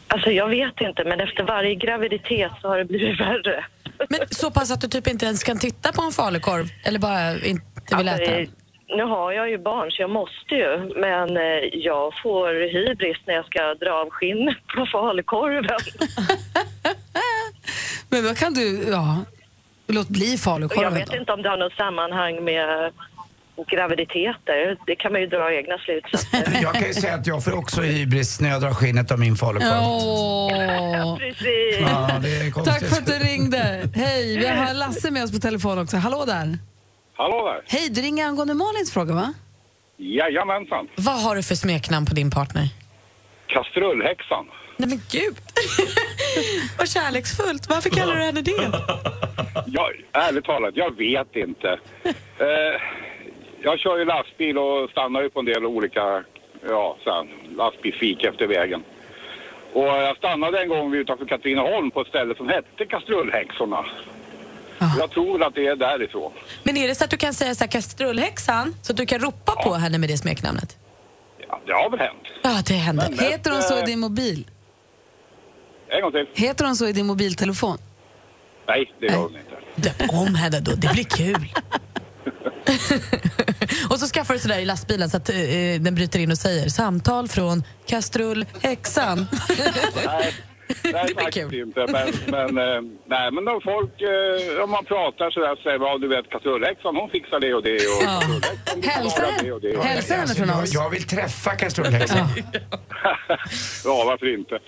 Alltså 0.08 0.30
jag 0.30 0.48
vet 0.48 0.80
inte, 0.80 1.04
men 1.04 1.20
efter 1.20 1.42
varje 1.42 1.74
graviditet 1.74 2.52
så 2.62 2.68
har 2.68 2.78
det 2.78 2.84
blivit 2.84 3.20
värre. 3.20 3.64
Men 4.08 4.20
så 4.30 4.50
pass 4.50 4.70
att 4.70 4.80
du 4.80 4.88
typ 4.88 5.06
inte 5.06 5.26
ens 5.26 5.44
kan 5.44 5.58
titta 5.58 5.92
på 5.92 6.02
en 6.02 6.12
falukorv 6.12 6.66
eller 6.84 6.98
bara 6.98 7.32
inte 7.44 7.96
vill 7.96 8.08
Alltså, 8.08 8.22
äta 8.24 8.32
den? 8.32 8.50
Nu 8.88 9.02
har 9.02 9.32
jag 9.32 9.50
ju 9.50 9.58
barn 9.58 9.90
så 9.90 10.02
jag 10.02 10.10
måste 10.10 10.54
ju, 10.54 10.92
men 10.96 11.36
eh, 11.36 11.42
jag 11.72 12.12
får 12.22 12.72
hybris 12.72 13.16
när 13.26 13.34
jag 13.34 13.46
ska 13.46 13.74
dra 13.74 13.92
av 13.92 14.10
skinn 14.10 14.54
på 14.76 14.86
falukorven. 14.92 15.78
Men 18.08 18.24
då 18.24 18.34
kan 18.34 18.54
du, 18.54 18.84
ja, 18.90 19.24
låt 19.86 20.08
bli 20.08 20.26
Och 20.26 20.32
jag 20.32 20.40
falukorven 20.40 20.94
vet 20.94 21.10
då. 21.10 21.16
inte 21.16 21.32
om 21.32 21.42
det 21.42 21.48
har 21.48 21.56
något 21.56 21.72
sammanhang 21.72 22.44
med 22.44 22.92
graviditeter. 23.70 24.78
Det 24.86 24.96
kan 24.96 25.12
man 25.12 25.20
ju 25.20 25.26
dra 25.26 25.52
egna 25.54 25.78
slutsatser. 25.78 26.58
Jag 26.62 26.74
kan 26.74 26.86
ju 26.86 26.94
säga 26.94 27.14
att 27.14 27.26
jag 27.26 27.44
får 27.44 27.58
också 27.58 27.80
hybris 27.80 28.40
när 28.40 28.48
jag 28.48 28.60
drar 28.60 28.74
skinnet 28.74 29.10
av 29.12 29.18
min 29.18 29.36
falukorv. 29.36 29.82
Åh. 29.82 31.18
Precis. 31.18 31.80
Ja, 31.80 32.10
det 32.22 32.36
är 32.36 32.50
konstigt. 32.50 32.74
Tack 32.80 32.88
för 32.88 32.96
att 32.96 33.06
du 33.06 33.12
ringde. 33.12 33.88
Hej, 33.94 34.38
vi 34.38 34.46
har 34.46 34.74
Lasse 34.74 35.10
med 35.10 35.24
oss 35.24 35.32
på 35.32 35.38
telefon 35.38 35.78
också. 35.78 35.96
Hallå 35.96 36.24
där. 36.26 36.58
Hallå 37.16 37.46
där. 37.46 37.62
Hej, 37.66 37.88
du 37.90 38.00
ringer 38.00 38.26
angående 38.26 38.54
Malins 38.54 38.92
fråga 38.92 39.14
va? 39.14 39.34
Jajamensan. 39.96 40.88
Vad 40.96 41.22
har 41.22 41.36
du 41.36 41.42
för 41.42 41.54
smeknamn 41.54 42.06
på 42.06 42.14
din 42.14 42.30
partner? 42.30 42.68
Kastrullhäxan. 43.46 44.46
Nej 44.76 44.88
men 44.88 45.00
gud! 45.10 45.36
Vad 46.78 46.88
kärleksfullt. 46.88 47.68
Varför 47.68 47.90
kallar 47.90 48.16
du 48.16 48.22
henne 48.22 48.42
det? 48.42 48.70
Jag, 49.66 49.90
ärligt 50.12 50.44
talat, 50.44 50.76
jag 50.76 50.96
vet 50.96 51.36
inte. 51.36 51.78
Eh, 52.38 52.80
jag 53.62 53.78
kör 53.78 53.98
ju 53.98 54.04
lastbil 54.04 54.58
och 54.58 54.90
stannar 54.90 55.22
ju 55.22 55.30
på 55.30 55.40
en 55.40 55.46
del 55.46 55.64
olika 55.64 56.24
ja, 56.68 56.96
så 57.04 57.10
här, 57.10 57.26
lastbilsfik 57.56 58.24
efter 58.24 58.46
vägen. 58.46 58.82
Och 59.72 59.86
jag 59.86 60.16
stannade 60.16 60.62
en 60.62 60.68
gång 60.68 60.94
utanför 60.94 61.26
Katrineholm 61.26 61.90
på 61.90 62.00
ett 62.00 62.08
ställe 62.08 62.34
som 62.34 62.48
hette 62.48 62.86
Kastrullhäxorna. 62.86 63.84
Jag 64.78 65.10
tror 65.10 65.42
att 65.42 65.54
det 65.54 65.66
är 65.66 65.76
därifrån. 65.76 66.32
Men 66.62 66.76
är 66.76 66.88
det 66.88 66.94
så 66.94 67.04
att 67.04 67.10
du 67.10 67.16
kan 67.16 67.34
säga 67.34 67.54
så 67.54 67.64
här 67.64 67.70
kastrullhäxan, 67.70 68.74
så 68.82 68.92
att 68.92 68.96
du 68.96 69.06
kan 69.06 69.18
ropa 69.18 69.52
på 69.52 69.74
henne 69.74 69.98
med 69.98 70.08
det 70.08 70.16
smeknamnet? 70.16 70.76
Ja, 71.48 71.60
det 71.66 71.72
har 71.72 71.90
väl 71.90 72.00
hänt. 72.00 72.22
Ja, 72.42 72.62
det 72.66 72.74
händer. 72.74 73.10
Men 73.10 73.18
Heter 73.18 73.50
hon 73.50 73.62
så 73.62 73.76
i 73.76 73.80
eh, 73.80 73.84
din 73.84 74.00
mobil? 74.00 74.50
En 75.88 76.02
gång 76.02 76.12
till. 76.12 76.26
Heter 76.34 76.64
hon 76.64 76.76
så 76.76 76.88
i 76.88 76.92
din 76.92 77.06
mobiltelefon? 77.06 77.78
Nej, 78.68 78.94
det 79.00 79.06
gör 79.06 79.16
hon 79.16 79.36
inte. 79.36 79.56
Döp 79.76 80.10
om 80.10 80.34
henne 80.34 80.60
då, 80.60 80.72
det 80.72 80.92
blir 80.92 81.04
kul. 81.04 81.48
och 83.90 83.98
så 83.98 84.06
skaffar 84.06 84.34
du 84.34 84.40
sådär 84.40 84.58
i 84.58 84.64
lastbilen 84.64 85.10
så 85.10 85.16
att 85.16 85.28
eh, 85.28 85.36
den 85.80 85.94
bryter 85.94 86.18
in 86.18 86.30
och 86.30 86.38
säger 86.38 86.68
samtal 86.68 87.28
från 87.28 87.64
kastrullhäxan. 87.86 89.26
Nej, 90.84 90.92
nej 90.92 91.14
faktiskt 91.24 91.52
inte. 91.52 91.80
Men, 91.88 92.06
men, 92.26 92.58
eh, 92.58 92.80
nej, 93.06 93.30
men 93.32 93.48
om 93.48 93.60
folk, 93.64 93.94
eh, 94.02 94.64
om 94.64 94.70
man 94.70 94.84
pratar 94.84 95.30
så 95.30 95.40
där 95.40 95.56
säger 95.62 95.78
man, 95.78 96.00
du 96.00 96.08
vet 96.08 96.30
kastrullhäxan 96.30 96.96
hon 96.96 97.10
fixar 97.10 97.40
det 97.40 97.54
och 97.54 97.62
det 97.62 97.74
och 97.74 98.02
Ja. 98.02 98.22
Hälsa 98.90 99.22
det 99.42 99.52
och 99.52 99.60
det. 99.60 99.76
och 99.76 99.84
det. 99.84 99.88
Hälsa 99.88 100.14
henne 100.14 100.34
från 100.34 100.48
jag, 100.48 100.62
oss. 100.62 100.74
jag 100.74 100.90
vill 100.90 101.02
träffa 101.06 101.50
kastrullhäxan. 101.50 102.28
Ja, 103.84 104.04
varför 104.06 104.34
inte? 104.38 104.58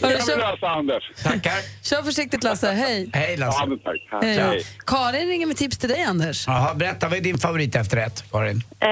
kan 0.00 0.26
vi 0.26 0.42
lösa 0.42 0.68
Anders. 0.68 1.10
Tackar. 1.22 1.84
Kör 1.84 2.02
försiktigt 2.02 2.42
Lasse, 2.44 2.70
hej. 2.70 3.10
Hej 3.12 3.36
Lasse. 3.36 3.58
Ja, 3.60 3.66
men 3.66 3.78
tack. 3.78 4.22
Hej. 4.22 4.38
Hej. 4.38 4.62
Karin 4.86 5.28
ringer 5.28 5.46
med 5.46 5.56
tips 5.56 5.78
till 5.78 5.88
dig 5.88 6.02
Anders. 6.02 6.46
Jaha, 6.46 6.74
berätta, 6.74 7.08
vad 7.08 7.18
är 7.18 7.22
din 7.22 7.38
favorit 7.38 7.76
efterrätt, 7.76 8.24
Karin? 8.32 8.56
Eh, 8.80 8.88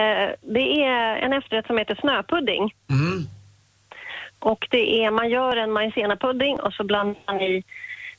det 0.54 0.82
är 0.82 1.16
en 1.16 1.32
efterrätt 1.32 1.66
som 1.66 1.78
heter 1.78 1.94
snöpudding. 2.00 2.74
Mm. 2.90 3.26
Och 4.40 4.66
det 4.70 5.04
är, 5.04 5.10
man 5.10 5.30
gör 5.30 5.56
en 5.56 5.72
majsennapudding 5.72 6.60
och 6.60 6.72
så 6.72 6.84
blandar 6.84 7.22
man 7.26 7.40
i 7.40 7.62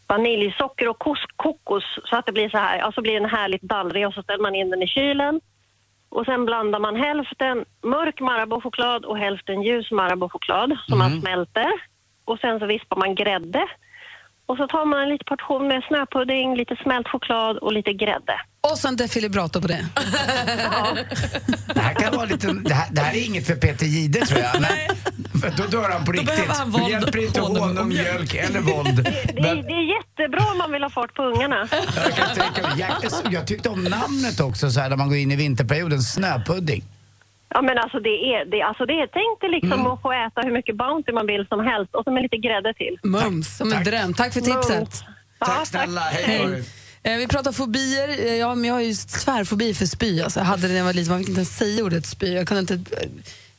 vaniljsocker 0.08 0.90
och 0.90 1.00
kos, 1.00 1.20
kokos 1.36 1.84
så 2.06 2.16
att 2.16 2.26
det 2.26 2.32
blir 2.32 2.50
så 2.50 2.58
här, 2.58 2.78
ja, 2.78 2.92
så 2.92 3.02
blir 3.02 3.20
den 3.20 3.30
härligt 3.30 3.62
dallrig 3.62 4.08
och 4.08 4.14
så 4.14 4.24
ställer 4.24 4.42
man 4.44 4.56
in 4.56 4.70
den 4.70 4.84
i 4.84 4.88
kylen. 4.88 5.42
Och 6.10 6.26
sen 6.26 6.46
blandar 6.46 6.80
man 6.80 6.96
hälften 6.96 7.66
mörk 7.82 8.20
Marabou-choklad 8.20 9.06
och 9.06 9.18
hälften 9.18 9.62
ljus 9.62 9.92
Marabou-choklad 9.92 10.78
som 10.88 10.98
man 10.98 11.22
smälter. 11.22 11.72
Och 12.26 12.40
sen 12.40 12.60
så 12.60 12.66
vispar 12.66 12.98
man 12.98 13.16
grädde. 13.16 13.68
Och 14.52 14.58
så 14.58 14.68
tar 14.68 14.86
man 14.86 15.00
en 15.04 15.10
liten 15.10 15.26
portion 15.34 15.68
med 15.68 15.84
snöpudding, 15.88 16.56
lite 16.62 16.76
smält 16.84 17.08
choklad 17.08 17.58
och 17.58 17.74
lite 17.74 17.94
grädde. 17.94 18.36
Och 18.72 18.78
så 18.78 18.88
en 18.88 18.96
defibrillator 18.96 19.62
på 19.62 19.68
det. 19.68 19.86
Det 21.74 21.80
här 21.80 21.94
kan 21.94 22.16
vara 22.16 22.26
lite, 22.26 22.48
det 22.54 22.74
här, 22.74 22.88
det 22.92 23.02
här 23.02 23.14
är 23.16 23.26
inget 23.26 23.48
för 23.48 23.56
Peter 23.56 23.86
Jihde 23.86 24.20
tror 24.26 24.40
jag. 24.40 24.62
Nej. 24.62 24.90
För 25.42 25.50
då 25.58 25.64
dör 25.78 25.90
han 25.90 26.06
på 26.06 26.12
riktigt. 26.12 26.48
han 26.48 26.72
Då 26.72 26.78
våld, 26.78 26.92
hjälper 26.92 27.26
inte 27.26 27.42
honung 27.42 27.88
mjölk. 27.88 28.34
eller 28.36 28.60
våld. 28.60 29.04
Det 29.04 29.10
är, 29.50 29.56
det 29.56 29.74
är 29.74 29.98
jättebra 29.98 30.52
om 30.52 30.58
man 30.58 30.72
vill 30.72 30.84
ha 30.84 30.90
fart 30.90 31.14
på 31.16 31.24
ungarna. 31.24 31.68
Jag, 32.78 32.90
jag, 33.02 33.34
jag 33.34 33.48
tyckte 33.48 33.70
om 33.70 33.84
namnet 33.84 34.40
också 34.40 34.72
så 34.72 34.80
här 34.80 34.90
när 34.90 34.98
man 34.98 35.08
går 35.10 35.18
in 35.18 35.32
i 35.32 35.36
vinterperioden, 35.36 36.02
snöpudding. 36.02 36.84
Ja 37.54 37.62
men 37.62 37.78
alltså 37.78 38.00
det 38.00 38.10
är, 38.34 38.46
det, 38.46 38.62
alltså 38.62 38.86
det 38.86 38.94
är 38.94 39.08
tänk 39.20 39.42
dig 39.42 39.50
liksom 39.52 39.80
Mm. 39.80 39.92
att 39.92 40.02
få 40.02 40.12
äta 40.12 40.42
hur 40.42 40.52
mycket 40.52 40.76
Bounty 40.76 41.12
man 41.12 41.28
vill 41.28 41.46
som 41.48 41.60
helst 41.60 41.96
och 41.96 42.04
så 42.04 42.12
med 42.12 42.24
lite 42.24 42.38
grädde 42.38 42.74
till. 42.74 42.98
Mums, 43.04 43.58
som 43.58 43.74
en 43.74 43.84
dröm. 43.84 44.14
Tack 44.14 44.34
för 44.34 44.42
tipset. 44.42 44.90
Tack 45.40 45.68
snälla, 45.68 46.02
hej 46.02 46.38
Karin. 46.40 46.64
Eh, 47.04 47.18
Vi 47.18 47.28
pratar 47.28 47.52
fobier. 47.52 48.10
Eh, 48.10 48.36
Ja, 48.36 48.56
men 48.56 48.66
jag 48.66 48.74
har 48.74 48.82
ju 48.82 48.94
tvärfobi 48.94 49.74
för 49.74 49.86
spy. 49.86 50.22
Alltså, 50.22 50.40
jag 50.40 50.46
hade 50.46 50.62
det 50.62 50.68
när 50.68 50.78
jag 50.78 50.86
var 50.86 50.94
liten, 50.94 51.12
man 51.12 51.20
fick 51.20 51.30
inte 51.30 51.40
ens 51.40 51.58
säga 51.58 51.84
ordet 51.84 52.06
spy. 52.06 52.34
Jag 52.36 52.48
kunde 52.48 52.62
inte, 52.62 52.78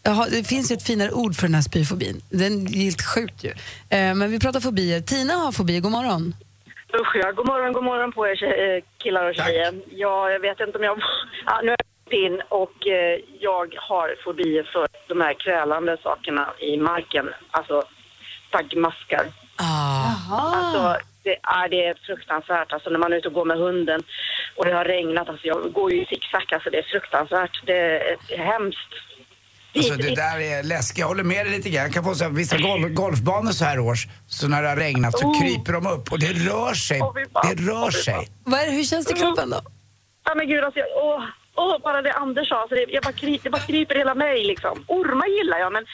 jag 0.03 0.13
har, 0.13 0.27
det 0.31 0.45
finns 0.49 0.71
ju 0.71 0.75
ett 0.75 0.83
finare 0.87 1.11
ord 1.11 1.35
för 1.37 1.43
den 1.43 1.55
här 1.55 1.63
spyfobin. 1.63 2.21
Den 2.31 2.67
är 2.67 2.71
helt 2.85 3.03
sjukt 3.15 3.45
ju. 3.45 3.51
Eh, 3.97 4.15
Men 4.15 4.31
vi 4.31 4.39
pratar 4.41 4.61
fobier. 4.61 5.01
Tina 5.01 5.35
har 5.35 5.53
fobi, 5.53 5.81
god 5.81 5.93
morgon. 5.93 6.35
Usch 7.01 7.17
ja, 7.23 7.33
god 7.33 7.47
morgon, 7.47 7.73
god 7.73 7.85
morgon 7.85 8.13
på 8.13 8.27
er 8.29 8.45
eh, 8.45 8.83
killar 9.03 9.29
och 9.31 9.35
tjejer. 9.35 9.75
Ja, 9.91 10.31
jag 10.31 10.41
vet 10.41 10.61
inte 10.61 10.79
om 10.79 10.85
jag... 10.85 10.99
Ja, 11.47 11.61
nu 11.65 11.75
in 12.13 12.43
och 12.49 12.87
eh, 12.87 13.19
jag 13.41 13.75
har 13.89 14.17
fobier 14.25 14.71
för 14.73 14.89
de 15.09 15.21
här 15.21 15.35
krälande 15.35 15.97
sakerna 16.03 16.53
i 16.59 16.77
marken. 16.77 17.29
Alltså 17.51 17.83
taggmaskar. 18.51 19.27
Alltså, 20.31 21.07
det 21.23 21.37
är, 21.43 21.69
det 21.69 21.85
är 21.87 21.95
fruktansvärt. 22.07 22.73
Alltså 22.73 22.91
när 22.91 22.99
man 22.99 23.13
är 23.13 23.17
ute 23.17 23.29
och 23.29 23.35
går 23.35 23.45
med 23.45 23.59
hunden 23.59 24.03
och 24.57 24.65
det 24.65 24.73
har 24.73 24.85
regnat. 24.85 25.29
Alltså 25.29 25.47
jag 25.47 25.73
går 25.73 25.93
ju 25.93 26.03
i 26.03 26.07
zigzag. 26.07 26.55
Alltså 26.55 26.71
det 26.71 26.79
är 26.79 26.83
fruktansvärt. 26.83 27.63
Det 27.67 27.79
är, 27.79 28.17
det 28.29 28.35
är 28.35 28.45
hemskt. 28.45 28.93
Alltså 29.77 29.95
det 29.95 30.15
där 30.15 30.41
är 30.41 30.63
läskigt, 30.63 30.99
jag 30.99 31.07
håller 31.07 31.25
med 31.25 31.47
dig 31.47 31.57
lite 31.57 31.71
grann. 31.71 31.85
Jag 31.85 31.93
kan 31.93 32.05
få 32.05 32.15
så 32.15 32.25
här, 32.25 32.31
vissa 32.31 32.59
golf, 32.59 32.95
golfbanor 32.95 33.51
så 33.53 33.65
här 33.65 33.79
års, 33.81 34.07
så 34.29 34.49
när 34.49 34.63
det 34.63 34.69
har 34.69 34.77
regnat 34.77 35.19
så 35.19 35.27
Oh. 35.27 35.41
kryper 35.41 35.73
de 35.73 35.87
upp 35.87 36.13
och 36.13 36.19
det 36.19 36.33
rör 36.33 36.75
sig. 36.75 37.01
Det 37.45 37.55
rör 37.71 37.91
sig. 37.91 38.29
Vad 38.45 38.61
är 38.61 38.67
det, 38.67 38.73
hur 38.73 38.85
känns 38.85 39.07
det 39.07 39.17
i 39.17 39.21
kroppen 39.21 39.51
då? 39.51 39.61
Ja 40.25 40.35
men 40.35 40.49
gud 40.49 40.65
alltså, 40.65 40.81
jag, 40.81 40.89
åh, 41.05 41.25
åh, 41.57 41.79
bara 41.83 42.03
det 42.03 42.13
Anders 42.13 42.49
sa, 42.49 42.61
alltså 42.61 42.75
det, 42.75 42.85
jag 42.89 43.03
bara 43.03 43.13
kry, 43.13 43.39
det 43.43 43.51
bara 43.51 43.63
kryper 43.63 43.95
hela 43.95 44.15
mig 44.15 44.45
liksom. 44.45 44.85
Ormar 44.87 45.27
gillar 45.27 45.59
jag 45.59 45.73
men 45.73 45.85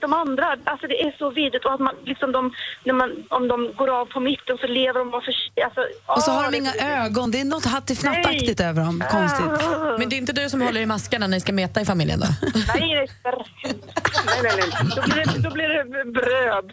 de 0.00 0.12
andra, 0.12 0.56
alltså 0.64 0.86
det 0.86 1.02
är 1.02 1.14
så 1.18 1.30
vidrigt 1.30 1.64
och 1.64 1.74
att 1.74 1.80
man 1.80 1.94
liksom 2.04 2.32
de, 2.32 2.52
när 2.84 2.94
man, 2.94 3.24
om 3.28 3.48
de 3.48 3.72
går 3.76 4.00
av 4.00 4.06
på 4.06 4.20
mitten 4.20 4.58
så 4.58 4.66
lever 4.66 4.98
de 4.98 5.10
bara 5.10 5.22
för 5.22 5.32
sig. 5.32 5.64
Alltså, 5.64 5.80
Och 6.06 6.22
så 6.22 6.30
åh, 6.30 6.36
har 6.36 6.50
de 6.50 6.56
inga 6.56 6.70
så 6.70 6.84
ögon. 6.84 7.30
Det 7.30 7.40
är 7.40 7.44
något 7.44 7.64
hattifnattaktigt 7.64 8.60
över 8.60 8.82
dem. 8.82 9.04
Konstigt. 9.10 9.68
Men 9.98 10.08
det 10.08 10.16
är 10.16 10.18
inte 10.18 10.32
du 10.32 10.50
som 10.50 10.60
håller 10.62 10.80
i 10.80 10.86
maskarna 10.86 11.26
när 11.26 11.36
ni 11.36 11.40
ska 11.40 11.52
meta 11.52 11.80
i 11.80 11.84
familjen 11.84 12.20
då? 12.20 12.26
Nej, 12.74 12.94
nej, 12.94 13.08
nej, 13.24 14.40
nej, 14.42 14.52
nej. 14.56 14.90
Då 14.96 15.02
blir 15.02 15.24
det, 15.24 15.38
då 15.42 15.50
blir 15.50 15.68
det 15.68 16.12
bröd. 16.12 16.72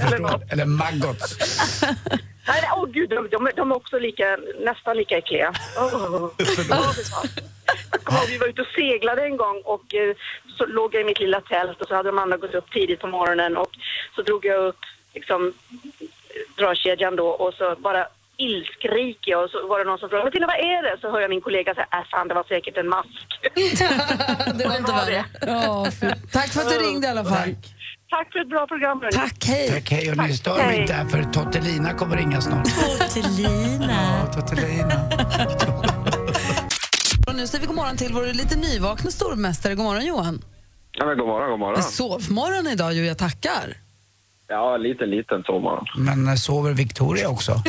Förstår. 0.00 0.52
Eller 0.52 0.64
maggots. 0.64 1.36
Nej, 2.46 2.62
åh 2.76 2.86
gud, 2.86 3.10
de, 3.10 3.28
de, 3.28 3.50
de 3.56 3.70
är 3.70 3.76
också 3.76 3.98
lika, 3.98 4.38
nästan 4.60 4.96
lika 4.96 5.18
äckliga. 5.18 5.52
Oh. 5.78 6.30
Jag 7.90 8.04
kommer 8.04 8.20
ihåg, 8.20 8.28
vi 8.28 8.38
var 8.38 8.46
ute 8.46 8.60
och 8.60 8.66
seglade 8.74 9.22
en 9.24 9.36
gång 9.36 9.62
och 9.64 9.94
eh, 9.94 10.16
så 10.58 10.66
låg 10.66 10.94
jag 10.94 11.00
i 11.02 11.04
mitt 11.04 11.20
lilla 11.20 11.40
tält 11.40 11.80
och 11.80 11.88
så 11.88 11.94
hade 11.94 12.08
de 12.08 12.18
andra 12.18 12.36
gått 12.36 12.54
upp 12.54 12.70
tidigt 12.70 13.00
på 13.00 13.06
morgonen 13.06 13.56
och 13.56 13.70
så 14.16 14.22
drog 14.22 14.44
jag 14.44 14.64
upp 14.68 14.78
liksom 15.14 15.52
dragkedjan 16.58 17.16
då 17.16 17.28
och 17.28 17.54
så 17.54 17.76
bara 17.78 18.06
illskriker 18.36 19.30
jag 19.32 19.44
och 19.44 19.50
så 19.50 19.66
var 19.66 19.78
det 19.78 19.84
någon 19.84 19.98
som 19.98 20.08
frågade 20.08 20.26
Matilda 20.26 20.46
vad 20.46 20.56
är 20.56 20.82
det? 20.82 21.00
Så 21.00 21.10
hör 21.10 21.20
jag 21.20 21.30
min 21.30 21.40
kollega 21.40 21.74
säga, 21.74 21.86
äh 21.92 22.04
fan 22.10 22.28
det 22.28 22.34
var 22.34 22.44
säkert 22.44 22.76
en 22.76 22.88
mask. 22.88 23.26
det 24.58 24.68
var 24.68 24.76
inte 24.76 24.92
värre. 24.92 25.24
Fy- 26.00 26.30
Tack 26.32 26.52
för 26.52 26.60
att 26.60 26.70
du 26.70 26.78
ringde 26.78 27.06
i 27.06 27.10
alla 27.10 27.24
fall. 27.24 27.38
Tack 27.38 27.73
för 28.32 28.40
ett 28.40 28.48
bra 28.48 28.66
program. 28.66 29.00
hörni. 29.00 29.12
Tack, 29.12 29.44
hej. 29.46 29.68
Tack, 29.68 29.90
hej. 29.90 30.10
Och 30.10 30.16
ni 30.16 30.22
Tack, 30.28 30.36
stör 30.36 30.56
mig 30.56 30.80
inte 30.80 30.92
här 30.92 31.04
för 31.04 31.22
Tottelina 31.22 31.92
kommer 31.94 32.16
ringa 32.16 32.40
snart. 32.40 32.64
Tottelina. 32.98 34.20
Ja, 34.26 34.32
Tottelina. 34.32 34.94
Och 37.26 37.34
nu 37.34 37.46
säger 37.46 37.60
vi 37.60 37.66
god 37.66 37.76
morgon 37.76 37.96
till 37.96 38.12
vår 38.12 38.26
lite 38.26 38.56
nyvakna 38.56 39.10
stormästare. 39.10 39.74
God 39.74 39.84
morgon 39.84 40.06
Johan. 40.06 40.42
Ja, 40.92 41.06
men 41.06 41.18
god 41.18 41.26
morgon, 41.26 41.50
god 41.50 41.58
morgon. 41.60 41.82
Sovmorgon 41.82 42.66
idag 42.66 42.92
ju, 42.92 43.06
jag 43.06 43.18
tackar. 43.18 43.76
Ja, 44.48 44.76
liten, 44.76 45.10
liten 45.10 45.42
sovmorgon. 45.42 45.86
Men 45.96 46.28
eh, 46.28 46.34
sover 46.34 46.72
Victoria 46.72 47.28
också? 47.28 47.52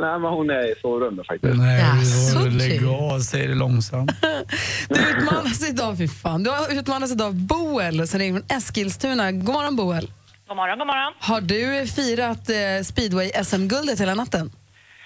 Nej, 0.00 0.18
men 0.20 0.22
hon 0.32 0.50
är 0.50 0.72
i 0.72 0.74
sovrummet 0.80 1.26
faktiskt. 1.26 1.56
Nej, 1.56 1.80
Jaså, 1.80 2.38
du 2.38 2.50
lägg 2.50 2.86
av, 2.86 3.20
säg 3.20 3.46
det 3.46 3.54
långsamt. 3.54 4.10
Du 4.88 5.00
utmanas 5.10 5.68
idag, 5.68 5.98
fy 5.98 6.08
fan. 6.08 6.42
Du 6.42 6.50
har 6.50 6.78
utmanas 6.78 7.12
idag 7.12 7.26
av 7.26 7.34
Boel 7.34 8.08
som 8.08 8.20
ringer 8.20 8.40
från 8.40 8.56
Eskilstuna. 8.56 9.32
God 9.32 9.54
morgon 9.54 9.76
Boel. 9.76 10.10
God 10.48 10.56
morgon, 10.56 10.78
god 10.78 10.86
morgon. 10.86 11.12
Har 11.20 11.40
du 11.40 11.86
firat 11.86 12.50
eh, 12.50 12.84
speedway-SM-guldet 12.84 14.00
hela 14.00 14.14
natten? 14.14 14.52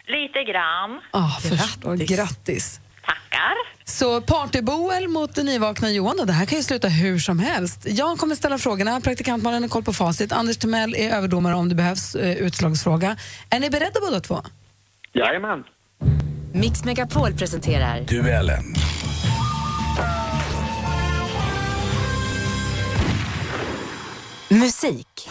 Lite 0.06 0.52
grann. 0.52 1.00
Ah, 1.10 1.28
förstår. 1.40 1.96
Grattis. 1.96 2.80
Tackar. 3.08 3.54
Så 3.84 4.20
party-Boel 4.20 5.08
mot 5.08 5.34
den 5.34 5.46
nyvakna 5.46 5.90
Johan 5.90 6.20
och 6.20 6.26
det 6.26 6.32
här 6.32 6.46
kan 6.46 6.58
ju 6.58 6.64
sluta 6.64 6.88
hur 6.88 7.18
som 7.18 7.38
helst. 7.38 7.86
Jag 7.86 8.18
kommer 8.18 8.34
ställa 8.34 8.58
frågorna, 8.58 9.00
praktikant 9.00 9.42
Malin 9.42 9.62
har 9.62 9.68
koll 9.68 9.82
på 9.84 9.92
facit. 9.92 10.32
Anders 10.32 10.56
Timell 10.56 10.94
är 10.94 11.16
överdomare 11.16 11.54
om 11.54 11.68
det 11.68 11.74
behövs 11.74 12.14
eh, 12.14 12.36
utslagsfråga. 12.36 13.16
Är 13.50 13.60
ni 13.60 13.70
beredda 13.70 14.00
båda 14.00 14.20
två? 14.20 14.42
Jajamän. 15.12 15.64
Mix 16.52 16.84
Megapol 16.84 17.32
presenterar 17.32 18.00
Duellen. 18.00 18.74
musik. 24.50 25.28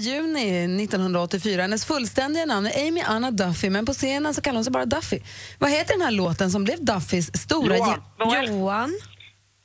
Juni 0.00 0.82
1984. 0.84 1.62
Hennes 1.62 1.84
fullständiga 1.84 2.46
namn 2.46 2.66
är 2.66 2.88
Amy 2.88 3.00
Anna 3.00 3.30
Duffy, 3.30 3.70
men 3.70 3.86
på 3.86 3.92
scenen 3.92 4.34
så 4.34 4.40
kallar 4.40 4.54
hon 4.54 4.64
sig 4.64 4.72
bara 4.72 4.86
Duffy. 4.86 5.20
Vad 5.58 5.70
heter 5.70 5.94
den 5.94 6.02
här 6.02 6.10
låten 6.10 6.50
som 6.50 6.64
blev 6.64 6.84
Duffys 6.84 7.42
stora... 7.42 7.76
Johan. 7.76 8.00
Johan. 8.46 8.98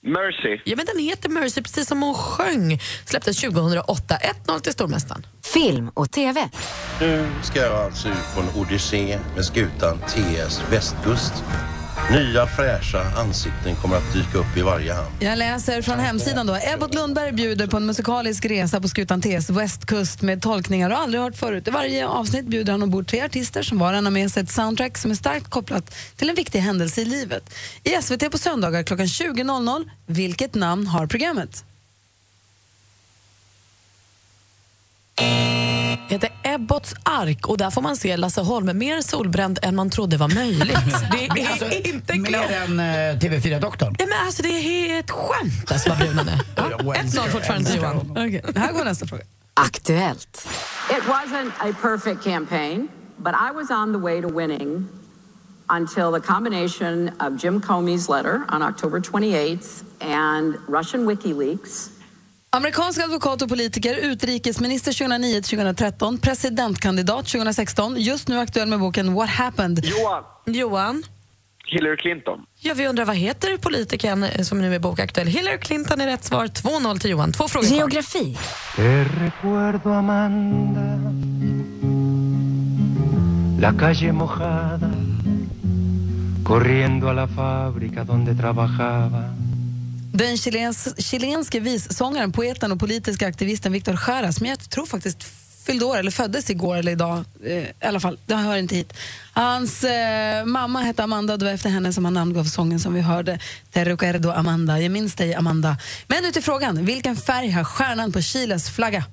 Mercy. 0.05 0.61
Ja, 0.65 0.75
men 0.75 0.85
den 0.85 0.99
heter 0.99 1.29
Mercy, 1.29 1.61
precis 1.61 1.87
som 1.87 2.01
hon 2.01 2.13
sjöng. 2.13 2.79
Släpptes 3.05 3.41
2008. 3.41 4.17
1-0 4.45 4.59
till 4.59 4.73
stormästaren. 4.73 5.25
Film 5.43 5.89
och 5.93 6.11
TV. 6.11 6.49
Nu 7.01 7.27
ska 7.43 7.59
jag 7.59 7.73
alltså 7.73 8.07
ut 8.07 8.35
på 8.35 8.41
en 8.41 8.61
odyssé 8.61 9.19
med 9.35 9.45
skutan 9.45 9.99
TS 9.99 10.61
Västkust. 10.71 11.33
Nya 12.11 12.47
fräscha 12.47 13.01
ansikten 13.17 13.75
kommer 13.75 13.95
att 13.95 14.13
dyka 14.13 14.37
upp 14.37 14.57
i 14.57 14.61
varje 14.61 14.93
hamn. 14.93 15.07
Jag 15.19 15.37
läser 15.37 15.81
från 15.81 15.99
hemsidan 15.99 16.47
då. 16.47 16.57
Ebbot 16.73 16.93
Lundberg 16.93 17.31
bjuder 17.31 17.67
på 17.67 17.77
en 17.77 17.85
musikalisk 17.85 18.45
resa 18.45 18.81
på 18.81 18.87
skutan 18.87 19.21
TS 19.21 19.49
västkust 19.49 20.21
med 20.21 20.41
tolkningar 20.41 20.89
du 20.89 20.95
aldrig 20.95 21.23
hört 21.23 21.35
förut. 21.35 21.67
I 21.67 21.71
varje 21.71 22.07
avsnitt 22.07 22.45
bjuder 22.45 22.71
han 22.71 22.83
ombord 22.83 23.07
tre 23.07 23.21
artister 23.21 23.63
som 23.63 23.79
var 23.79 23.93
och 23.93 23.97
en 23.97 24.05
har 24.05 24.11
med 24.11 24.31
sig 24.31 24.43
ett 24.43 24.51
soundtrack 24.51 24.97
som 24.97 25.11
är 25.11 25.15
starkt 25.15 25.49
kopplat 25.49 25.95
till 26.15 26.29
en 26.29 26.35
viktig 26.35 26.59
händelse 26.59 27.01
i 27.01 27.05
livet. 27.05 27.53
I 27.83 27.89
SVT 28.01 28.31
på 28.31 28.37
söndagar 28.37 28.83
klockan 28.83 29.05
20.00. 29.05 29.89
Vilket 30.05 30.55
namn 30.55 30.87
har 30.87 31.07
programmet? 31.07 31.63
Det 35.19 36.13
heter 36.13 36.29
Ebbots 36.43 36.93
ark 37.03 37.47
och 37.47 37.57
där 37.57 37.69
får 37.69 37.81
man 37.81 37.97
se 37.97 38.17
Lasse 38.17 38.41
Holm 38.41 38.77
mer 38.77 39.01
solbränd 39.01 39.59
än 39.61 39.75
man 39.75 39.89
trodde 39.89 40.17
var 40.17 40.27
möjligt. 40.35 40.77
Det 41.11 41.25
är 41.41 41.49
Alltså, 41.51 41.71
inte 41.71 42.19
mer 42.19 42.51
än 42.51 42.79
eh, 42.79 43.19
TV4-doktorn. 43.19 43.95
Ja, 43.99 44.05
men 44.05 44.25
alltså, 44.25 44.43
det 44.43 44.49
är 44.49 44.99
ett 44.99 45.11
skämt 45.11 45.71
alltså, 45.71 45.89
vad 45.89 45.97
brun 45.97 46.17
han 46.17 46.27
är. 46.27 46.41
Ja, 46.55 46.63
1-0 46.77 47.29
fortfarande 47.29 47.69
till 47.71 47.81
Johan. 47.81 48.11
Okej, 48.11 48.43
Här 48.55 48.73
går 48.73 48.85
nästa 48.85 49.05
fråga. 49.07 49.23
Aktuellt. 49.53 50.47
It 50.97 51.03
wasn't 51.03 51.51
a 51.59 51.73
perfect 51.81 52.23
campaign, 52.23 52.87
but 53.17 53.33
I 53.33 53.51
was 53.55 53.69
on 53.71 53.93
the 53.93 53.99
way 53.99 54.21
to 54.21 54.27
winning 54.27 54.87
until 55.69 56.11
the 56.21 56.27
combination 56.27 57.09
of 57.19 57.43
Jim 57.43 57.61
Comey's 57.61 58.09
letter 58.17 58.41
on 58.55 58.61
October 58.61 58.99
28th 58.99 59.83
and 60.01 60.55
Russian 60.67 61.05
WikiLeaks 61.09 61.89
Amerikansk 62.55 63.03
advokat 63.03 63.41
och 63.41 63.49
politiker, 63.49 63.95
utrikesminister 63.95 64.91
2009-2013, 64.91 66.21
presidentkandidat 66.21 67.27
2016, 67.27 67.95
just 67.97 68.27
nu 68.27 68.39
aktuell 68.39 68.67
med 68.67 68.79
boken 68.79 69.13
What 69.13 69.29
happened? 69.29 69.85
Johan. 69.85 70.23
Johan. 70.45 71.03
Hillary 71.67 71.97
Clinton. 71.97 72.39
Ja, 72.59 72.73
vi 72.73 72.87
undrar 72.87 73.05
vad 73.05 73.15
heter 73.15 73.57
politikern 73.57 74.23
eh, 74.23 74.41
som 74.41 74.61
nu 74.61 74.75
är 74.75 74.79
bokaktuell? 74.79 75.27
Hillary 75.27 75.57
Clinton 75.57 76.01
är 76.01 76.07
rätt 76.07 76.23
svar. 76.23 76.47
2-0 76.47 76.99
till 76.99 77.09
Johan. 77.09 77.31
Två 77.31 77.47
frågor 77.47 77.67
kvar. 77.67 77.77
Geografi. 77.77 78.37
Te 78.75 79.05
Den 90.17 90.37
chilens, 90.37 91.05
chilenske 91.09 91.59
vissångaren, 91.59 92.31
poeten 92.31 92.71
och 92.71 92.79
politiska 92.79 93.27
aktivisten 93.27 93.71
Victor 93.71 93.99
Jara, 94.07 94.31
som 94.31 94.45
jag 94.45 94.69
tror 94.69 94.85
faktiskt 94.85 95.23
fyllde 95.65 95.85
år, 95.85 95.97
eller 95.97 96.11
föddes 96.11 96.49
igår 96.49 96.75
eller 96.75 96.91
idag, 96.91 97.23
eh, 97.43 97.51
i 97.53 97.73
alla 97.81 97.99
fall, 97.99 98.19
det 98.25 98.35
hör 98.35 98.57
inte 98.57 98.75
hit. 98.75 98.93
Hans 99.33 99.83
eh, 99.83 100.45
mamma 100.45 100.79
hette 100.79 101.03
Amanda 101.03 101.33
och 101.33 101.39
det 101.39 101.45
var 101.45 101.51
efter 101.51 101.69
henne 101.69 101.93
som 101.93 102.05
han 102.05 102.13
namngav 102.13 102.43
sången 102.43 102.79
som 102.79 102.93
vi 102.93 103.01
hörde, 103.01 103.39
Te 103.71 103.85
recuerdo 103.85 104.29
Amanda, 104.31 104.79
jag 104.79 104.91
minns 104.91 105.15
dig 105.15 105.35
Amanda. 105.35 105.77
Men 106.07 106.23
nu 106.23 106.31
till 106.31 106.43
frågan, 106.43 106.85
vilken 106.85 107.15
färg 107.15 107.49
har 107.49 107.63
stjärnan 107.63 108.11
på 108.11 108.21
Chiles 108.21 108.69
flagga? 108.75 109.03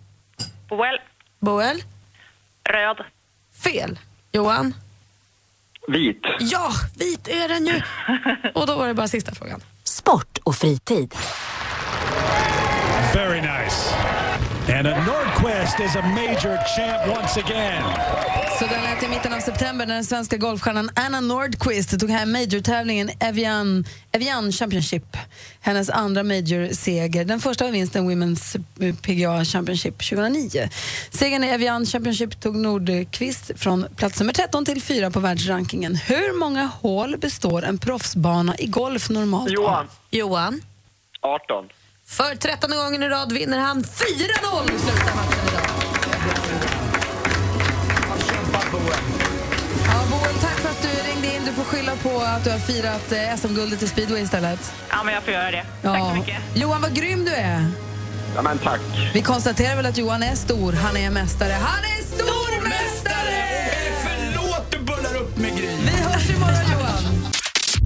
Boel. 0.68 0.98
Boel. 1.38 1.82
Röd. 2.64 2.96
Fel. 3.64 3.98
Johan. 4.32 4.74
Vit. 5.88 6.22
Ja, 6.40 6.72
vit 6.98 7.28
är 7.28 7.48
den 7.48 7.66
ju. 7.66 7.80
Och 8.54 8.66
då 8.66 8.76
var 8.76 8.88
det 8.88 8.94
bara 8.94 9.08
sista 9.08 9.34
frågan. 9.34 9.60
Sport 10.02 10.38
och 10.44 10.54
fritid. 10.54 11.14
Very 13.14 13.40
nice. 13.40 13.94
And 14.78 14.86
a 14.86 15.04
Nordquist 15.62 15.84
is 15.84 15.96
a 15.96 16.02
major 16.02 16.58
champ 16.76 17.18
once 17.18 17.40
again. 17.40 17.82
Så 18.58 18.66
den 18.66 18.82
lät 18.82 19.02
i 19.02 19.08
mitten 19.08 19.32
av 19.32 19.40
september 19.40 19.86
när 19.86 19.94
den 19.94 20.04
svenska 20.04 20.36
golfstjärnan 20.36 20.90
Anna 20.94 21.20
Nordqvist 21.20 22.00
tog 22.00 22.10
hem 22.10 22.32
majortävlingen 22.32 23.10
Evian, 23.20 23.84
Evian 24.12 24.52
Championship. 24.52 25.16
Hennes 25.60 25.90
andra 25.90 26.22
major-seger. 26.22 27.24
Den 27.24 27.40
första 27.40 27.64
var 27.64 27.70
vinsten 27.72 28.10
Women's 28.10 28.64
PGA 29.02 29.44
Championship 29.44 29.98
2009. 30.10 30.68
Segern 31.10 31.44
i 31.44 31.48
Evian 31.48 31.86
Championship 31.86 32.40
tog 32.40 32.56
Nordqvist 32.56 33.50
från 33.56 33.86
plats 33.96 34.20
nummer 34.20 34.32
13 34.32 34.64
till 34.64 34.82
4 34.82 35.10
på 35.10 35.20
världsrankingen. 35.20 35.96
Hur 35.96 36.38
många 36.38 36.66
hål 36.66 37.16
består 37.16 37.64
en 37.64 37.78
proffsbana 37.78 38.56
i 38.58 38.66
golf 38.66 39.10
normalt 39.10 39.50
Johan. 39.50 39.88
Johan. 40.10 40.62
18. 41.20 41.68
För 42.12 42.34
trettonde 42.36 42.76
gången 42.76 43.02
i 43.02 43.08
rad 43.08 43.32
vinner 43.32 43.58
han 43.58 43.82
4-0 43.84 43.84
i 44.74 44.78
slutet 44.78 45.10
av 45.10 45.16
matchen 45.16 45.48
idag. 45.48 45.62
Ja, 49.86 50.02
Boel, 50.10 50.34
tack 50.40 50.58
för 50.60 50.68
att 50.70 50.82
du 50.82 50.88
ringde 51.10 51.34
in. 51.36 51.44
Du 51.44 51.52
får 51.52 51.64
skylla 51.64 51.92
på 51.96 52.20
att 52.20 52.44
du 52.44 52.50
har 52.50 52.58
firat 52.58 53.12
eh, 53.12 53.36
SM-guldet 53.36 53.82
i 53.82 53.88
speedway 53.88 54.22
istället. 54.22 54.72
Ja, 54.90 55.02
men 55.04 55.14
jag 55.14 55.22
får 55.22 55.32
göra 55.34 55.50
det. 55.50 55.64
Ja. 55.82 55.94
Tack 55.94 56.02
så 56.02 56.14
mycket. 56.20 56.36
Johan, 56.54 56.82
vad 56.82 56.94
grym 56.94 57.24
du 57.24 57.30
är. 57.32 57.66
Ja, 58.36 58.42
men 58.42 58.58
tack. 58.58 58.80
Vi 59.14 59.22
konstaterar 59.22 59.76
väl 59.76 59.86
att 59.86 59.98
Johan 59.98 60.22
är 60.22 60.34
stor, 60.34 60.72
han 60.72 60.96
är 60.96 61.10
mästare. 61.10 61.52
Han 61.52 61.84
är 61.84 62.02
stormästare! 62.04 63.44
Förlåt, 64.02 64.70
du 64.70 64.78
bullar 64.78 65.16
upp 65.22 65.36
med 65.36 65.56
Gry. 65.56 65.68
Vi 65.84 65.90
hörs 66.02 66.30
imorgon! 66.30 66.71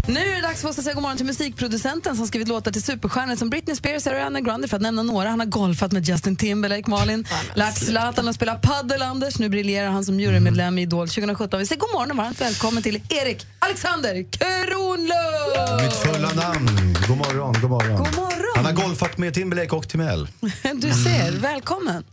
Nu 0.08 0.20
är 0.20 0.34
det 0.34 0.40
dags 0.40 0.60
för 0.62 0.68
oss 0.68 0.78
att 0.78 0.84
säga 0.84 0.94
god 0.94 1.02
morgon 1.02 1.16
till 1.16 1.26
musikproducenten 1.26 2.16
som 2.16 2.26
skrivit 2.26 2.48
låtar 2.48 2.72
till 2.72 2.82
superstjärnor 2.82 3.36
som 3.36 3.50
Britney 3.50 3.76
Spears 3.76 4.06
och 4.06 4.12
Ariana 4.12 4.40
Grande 4.40 4.68
för 4.68 4.76
att 4.76 4.82
nämna 4.82 5.02
några. 5.02 5.28
Han 5.30 5.40
har 5.40 5.46
golfat 5.46 5.92
med 5.92 6.08
Justin 6.08 6.36
Timberlake, 6.36 6.90
Malin, 6.90 7.26
lärt 7.54 7.78
Zlatan 7.78 8.28
att 8.28 8.34
spela 8.34 8.54
padel, 8.54 9.02
Anders. 9.02 9.38
Nu 9.38 9.48
briljerar 9.48 9.88
han 9.90 10.04
som 10.04 10.20
jurymedlem 10.20 10.78
i 10.78 10.82
Idol 10.82 11.08
2017. 11.08 11.58
Vi 11.58 11.66
säger 11.66 11.80
god 11.80 11.92
morgon 11.92 12.10
och 12.10 12.16
varmt 12.16 12.40
välkommen 12.40 12.82
till 12.82 13.02
Erik 13.08 13.46
Alexander 13.58 14.26
Kronlund! 14.30 15.82
Mitt 15.82 15.92
fulla 15.92 16.32
namn. 16.32 16.96
God 17.08 17.16
morgon, 17.16 17.54
god 17.60 17.70
morgon. 17.70 17.96
God 17.96 18.14
morgon. 18.16 18.52
Han 18.56 18.64
har 18.64 18.72
golfat 18.72 19.18
med 19.18 19.34
Timberlake 19.34 19.76
och 19.76 19.88
Timell. 19.88 20.28
Du 20.74 20.90
ser, 20.90 21.32
välkommen. 21.32 22.04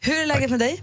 Hur 0.00 0.14
är 0.22 0.26
läget 0.26 0.50
med 0.50 0.58
dig? 0.58 0.82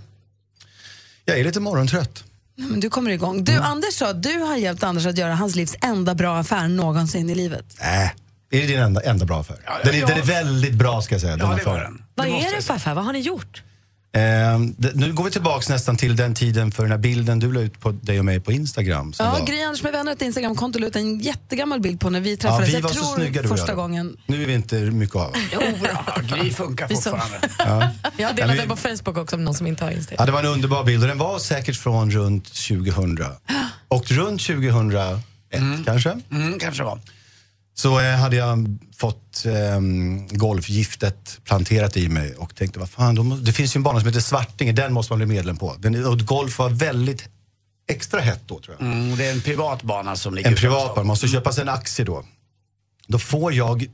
Jag 1.26 1.40
är 1.40 1.44
lite 1.44 1.60
morgontrött. 1.60 2.24
Men 2.70 2.80
du 2.80 2.90
kommer 2.90 3.12
igång. 3.12 3.44
Du, 3.44 3.58
Anders 3.58 3.94
sa, 3.94 4.14
du 4.14 4.40
har 4.40 4.56
hjälpt 4.56 4.84
Anders 4.84 5.06
att 5.06 5.18
göra 5.18 5.36
hans 5.36 5.56
livs 5.56 5.76
enda 5.82 6.16
bra 6.16 6.38
affär 6.38 6.68
någonsin 6.68 7.30
i 7.30 7.36
livet. 7.36 7.66
Äh, 7.82 7.88
är 8.04 8.12
det 8.50 8.68
din 8.68 8.80
enda, 8.80 9.02
enda 9.02 9.26
bra 9.26 9.40
affär? 9.40 9.58
den, 9.84 9.96
är, 9.96 10.00
ja. 10.00 10.08
den 10.08 10.18
är 10.18 10.24
väldigt 10.24 10.74
bra 10.74 11.02
ska 11.02 11.16
jag 11.16 11.22
säga. 11.22 11.34
Ja, 11.34 11.38
den 11.38 11.58
det 11.58 11.64
var 11.66 11.74
affären. 11.74 11.94
den. 11.94 12.04
Vad 12.16 12.28
är 12.28 12.56
det 12.56 12.62
för 12.62 12.74
affär? 12.74 12.94
Vad 12.94 13.06
har 13.06 13.14
ni 13.14 13.20
gjort? 13.20 13.64
Det, 14.14 14.92
nu 14.96 15.14
går 15.14 15.24
vi 15.24 15.32
tillbaks 15.32 15.70
nästan 15.70 15.98
till 15.98 16.16
den 16.16 16.36
tiden 16.36 16.72
för 16.72 16.84
den 16.84 16.92
här 16.92 16.98
bilden 17.00 17.40
du 17.40 17.52
la 17.52 17.62
ut 17.62 17.80
på 17.80 17.92
dig 17.92 18.20
och 18.20 18.26
mig 18.26 18.40
på 18.40 18.52
Instagram. 18.52 19.14
Ja, 19.20 19.32
var, 19.40 19.46
Gry 19.48 19.62
Anders 19.62 19.84
med 19.84 19.92
vänner 19.92 20.12
ett 20.12 20.22
Instagramkonto 20.22 20.80
la 20.80 20.88
ut 20.88 20.96
en 20.96 21.20
jättegammal 21.20 21.80
bild 21.82 22.00
på 22.00 22.10
när 22.10 22.20
vi 22.20 22.38
träffades. 22.38 22.70
vi 22.70 22.74
jag 22.74 22.82
var 22.82 22.90
så 22.90 22.96
tror 22.96 23.16
snygga, 23.16 23.42
du 23.42 23.50
och 23.50 23.58
första 23.58 23.72
jag 23.72 23.78
då. 23.78 23.82
gången. 23.82 24.18
Nu 24.26 24.44
är 24.44 24.48
vi 24.48 24.54
inte 24.54 24.76
mycket 24.76 25.16
av. 25.16 25.34
Ja, 25.52 25.62
Gry 26.38 26.52
funkar 26.54 26.88
Vi 26.88 26.96
fortfarande. 26.96 27.40
Ja. 27.58 27.66
Jag 28.18 28.28
har 28.30 28.36
Ja, 28.40 28.48
vi- 28.64 28.68
på 28.70 28.76
Facebook 28.76 29.18
också 29.18 29.36
om 29.36 29.44
någon 29.44 29.54
som 29.54 29.68
inte 29.68 29.84
har 29.84 29.92
Instagram. 29.92 30.16
Ja, 30.20 30.26
det 30.26 30.32
var 30.32 30.40
en 30.40 30.46
underbar 30.46 30.84
bild 30.84 31.02
och 31.04 31.08
den 31.10 31.18
var 31.18 31.40
säkert 31.40 31.76
från 31.76 32.12
runt 32.12 32.46
2000. 32.54 33.20
Och 33.88 34.12
runt 34.12 34.42
2001 34.42 35.20
kanske, 35.86 36.20
Mm, 36.32 36.60
kanske 36.60 36.84
var. 36.84 37.00
Så 37.74 38.00
eh, 38.00 38.16
hade 38.16 38.36
jag 38.36 38.78
fått 38.98 39.46
eh, 39.46 39.82
golfgiftet 40.38 41.40
planterat 41.44 41.98
i 41.98 42.10
mig 42.10 42.36
och 42.36 42.56
tänkte, 42.56 42.80
vad 42.80 42.90
fan, 42.90 43.28
må, 43.28 43.36
det 43.36 43.54
finns 43.54 43.76
ju 43.76 43.78
en 43.78 43.84
bana 43.84 44.00
som 44.00 44.08
heter 44.08 44.20
Svartinge, 44.22 44.72
den 44.72 44.94
måste 44.94 45.14
man 45.14 45.18
bli 45.20 45.26
medlem 45.36 45.58
på. 45.58 45.76
Den, 45.80 46.06
och 46.06 46.20
golf 46.20 46.60
var 46.60 46.70
väldigt 46.70 47.30
extra 47.90 48.20
hett 48.20 48.42
då 48.46 48.60
tror 48.60 48.76
jag. 48.80 48.88
Mm, 48.88 49.18
det 49.18 49.26
är 49.26 49.32
en 49.32 49.42
privat 49.42 49.84
bana 49.84 50.16
som 50.16 50.36
ligger 50.36 50.50
En 50.50 50.56
privat 50.56 50.96
bana, 50.96 51.08
måste 51.08 51.28
köpa 51.28 51.52
sig 51.52 51.62
en 51.62 51.70
aktie 51.70 52.06
då. 52.06 52.26
Då 53.08 53.20
får 53.20 53.54
jag, 53.54 53.86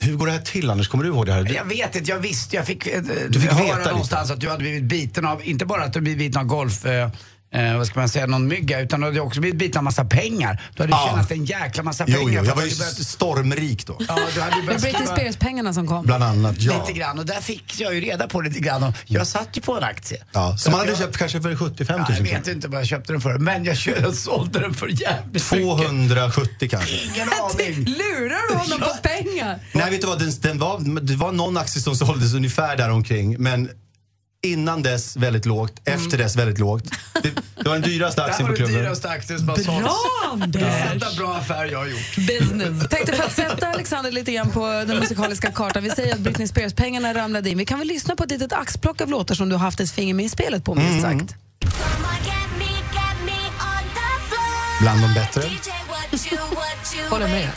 hur 0.00 0.16
går 0.16 0.26
det 0.26 0.32
här 0.32 0.40
till 0.40 0.70
Anders? 0.70 0.88
Kommer 0.88 1.04
du 1.04 1.10
ihåg 1.10 1.26
det 1.26 1.32
här? 1.32 1.52
Jag 1.54 1.64
vet 1.64 1.96
inte, 1.96 2.10
jag 2.10 2.18
visste, 2.18 2.56
jag 2.56 2.66
fick, 2.66 2.86
eh, 2.86 3.02
Du 3.28 3.40
fick 3.40 3.52
veta 3.52 3.76
lite. 3.78 3.90
någonstans 3.90 4.30
att 4.30 4.40
du 4.40 4.48
hade 4.48 4.58
blivit 4.58 4.84
biten 4.84 5.26
av, 5.26 5.44
inte 5.44 5.66
bara 5.66 5.84
att 5.84 5.92
du 5.92 6.00
blivit 6.00 6.18
biten 6.18 6.40
av 6.40 6.46
golf, 6.46 6.86
eh, 6.86 7.10
eh, 7.52 7.76
vad 7.76 7.86
ska 7.86 8.00
man 8.00 8.08
säga, 8.08 8.26
någon 8.26 8.48
mygga, 8.48 8.80
utan 8.80 9.00
du 9.00 9.06
hade 9.06 9.20
också 9.20 9.40
blivit 9.40 9.58
biten 9.58 9.78
av 9.78 9.84
massa 9.84 10.04
pengar. 10.04 10.62
Du 10.76 10.82
hade 10.82 10.90
Ja. 10.92 11.08
tjänat 11.10 11.30
en 11.30 11.44
jäkla 11.44 11.82
massa 11.82 12.04
Jo, 12.08 12.16
pengar. 12.18 12.32
jo, 12.32 12.38
för 12.38 12.44
jag 12.46 12.48
att 12.50 12.56
var 12.56 12.62
du 12.62 12.68
ju 12.68 12.76
börjat- 12.76 13.06
stormrik 13.06 13.86
då. 13.86 13.96
Ja, 14.08 14.18
du 14.34 14.40
hade 14.40 14.56
ju 14.56 14.60
Det 14.60 14.66
börjat 14.66 14.82
var 14.82 14.90
Britney 14.90 15.06
skriva 15.06 15.16
Spears-pengarna 15.16 15.74
som 15.74 15.86
kom. 15.88 16.04
Bland 16.06 16.24
annat, 16.24 16.54
ja. 16.58 16.80
lite 16.86 16.98
grann 16.98 17.18
och 17.18 17.26
där 17.26 17.40
fick 17.40 17.80
jag 17.80 17.94
ju 17.94 18.00
reda 18.00 18.28
på 18.28 18.40
lite 18.40 18.60
grann 18.60 18.82
och 18.82 18.94
jag 19.06 19.26
satt 19.26 19.48
ju 19.56 19.60
på 19.60 19.76
en 19.76 19.84
aktie. 19.84 20.24
ja 20.32 20.56
som 20.56 20.70
man 20.70 20.78
hade 20.80 20.90
jag, 20.92 20.98
köpt 20.98 21.16
kanske 21.16 21.40
för 21.42 21.56
75 21.56 21.96
000 22.00 22.06
Ja, 22.08 22.14
jag 22.14 22.26
kronor. 22.26 22.38
vet 22.38 22.48
inte 22.48 22.68
vad 22.68 22.80
jag 22.80 22.86
köpte 22.86 23.12
den 23.12 23.20
för, 23.20 23.38
men 23.38 23.64
jag, 23.64 23.76
kö- 23.76 24.00
jag 24.00 24.14
sålde 24.14 24.58
den 24.60 24.74
för 24.74 24.86
jävligt 24.88 25.52
mycket. 25.52 25.66
270 25.66 26.68
kanske. 26.70 26.94
Ingen 26.96 27.28
aning. 27.42 27.84
Lurar 27.84 28.48
du 28.52 28.54
honom 28.58 28.80
på 28.80 28.94
pengar? 29.02 29.58
Nej, 29.72 29.90
vet 29.90 30.00
du 30.00 30.06
vad? 30.06 30.18
Den, 30.18 30.32
den 30.40 30.58
var, 30.58 31.00
det 31.00 31.16
var 31.16 31.32
någon 31.32 31.56
aktie 31.56 31.82
som 31.82 31.94
såldes 31.96 32.34
ungefär 32.34 32.76
där 32.76 32.90
omkring 32.90 33.36
men 33.42 33.68
innan 34.42 34.82
dess 34.82 35.16
väldigt 35.16 35.46
lågt, 35.46 35.72
efter 35.84 36.18
dess 36.18 36.36
väldigt 36.36 36.58
lågt. 36.58 36.84
Det, 37.22 37.30
det 37.56 37.68
var 37.68 37.72
den 37.72 37.82
dyraste 37.82 38.20
Det 38.26 38.26
här 38.26 38.30
aktien 38.30 38.48
var 38.48 38.54
på 38.56 38.58
den 38.58 38.66
klubben. 38.66 38.84
dyraste 38.84 39.08
aktien 39.08 39.38
som 39.38 39.48
har 39.48 39.56
Bra, 39.56 39.64
sålts. 39.64 40.42
Anders! 40.42 40.62
Det 40.62 40.68
enda 40.92 41.06
bra 41.18 41.34
affär 41.36 41.64
jag 41.72 41.78
har 41.78 41.86
gjort. 41.86 42.16
Business. 42.16 42.88
Tänkte 42.88 43.12
för 43.12 43.24
att 43.24 43.32
sätta 43.32 43.66
Alexander 43.66 44.10
lite 44.12 44.32
grann 44.32 44.50
på 44.50 44.66
den 44.66 44.98
musikaliska 44.98 45.52
kartan. 45.52 45.82
Vi 45.82 45.90
säger 45.90 46.14
att 46.14 46.20
Britney 46.20 46.48
Spears-pengarna 46.48 47.14
ramlade 47.14 47.50
in. 47.50 47.58
Vi 47.58 47.64
kan 47.64 47.78
väl 47.78 47.88
lyssna 47.88 48.16
på 48.16 48.24
ett 48.24 48.30
litet 48.30 48.52
axplock 48.52 49.00
av 49.00 49.08
låtar 49.10 49.34
som 49.34 49.48
du 49.48 49.54
har 49.54 49.60
haft 49.60 49.80
ett 49.80 49.90
finger 49.90 50.14
med 50.14 50.24
i 50.24 50.28
spelet 50.28 50.64
på, 50.64 50.74
minst 50.74 51.04
Mm. 51.04 51.18
sagt. 51.20 51.34
Bland 54.80 55.00
de 55.02 55.14
bättre. 55.14 55.42
Håller 57.10 57.28
med. 57.28 57.48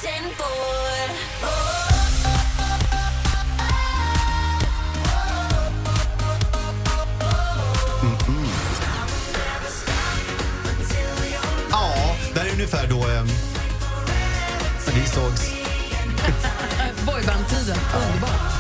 Ja, 12.35 12.41
där 12.41 12.49
är 12.49 12.53
ungefär 12.53 12.87
då 12.87 12.95
eh, 12.95 13.23
när 14.85 14.93
vi 14.93 15.07
sågs. 15.07 15.51
Boyband-tiden. 17.05 17.77
Underbart. 17.95 18.51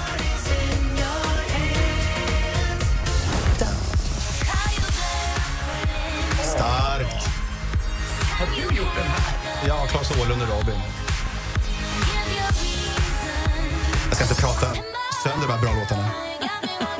Starkt. 6.43 7.27
Har 8.39 8.47
du 8.55 8.75
gjort 8.75 8.95
den 8.95 9.07
här? 9.07 9.67
Ja, 9.67 9.87
Claes 9.87 10.11
Åhlund 10.11 10.41
och 10.41 10.47
Robin. 10.47 10.81
Jag 14.07 14.15
ska 14.15 14.23
inte 14.23 14.41
prata 14.41 14.67
sönder 15.23 15.47
de 15.47 15.53
här 15.53 15.61
bra 15.61 15.73
låtarna. 15.73 16.11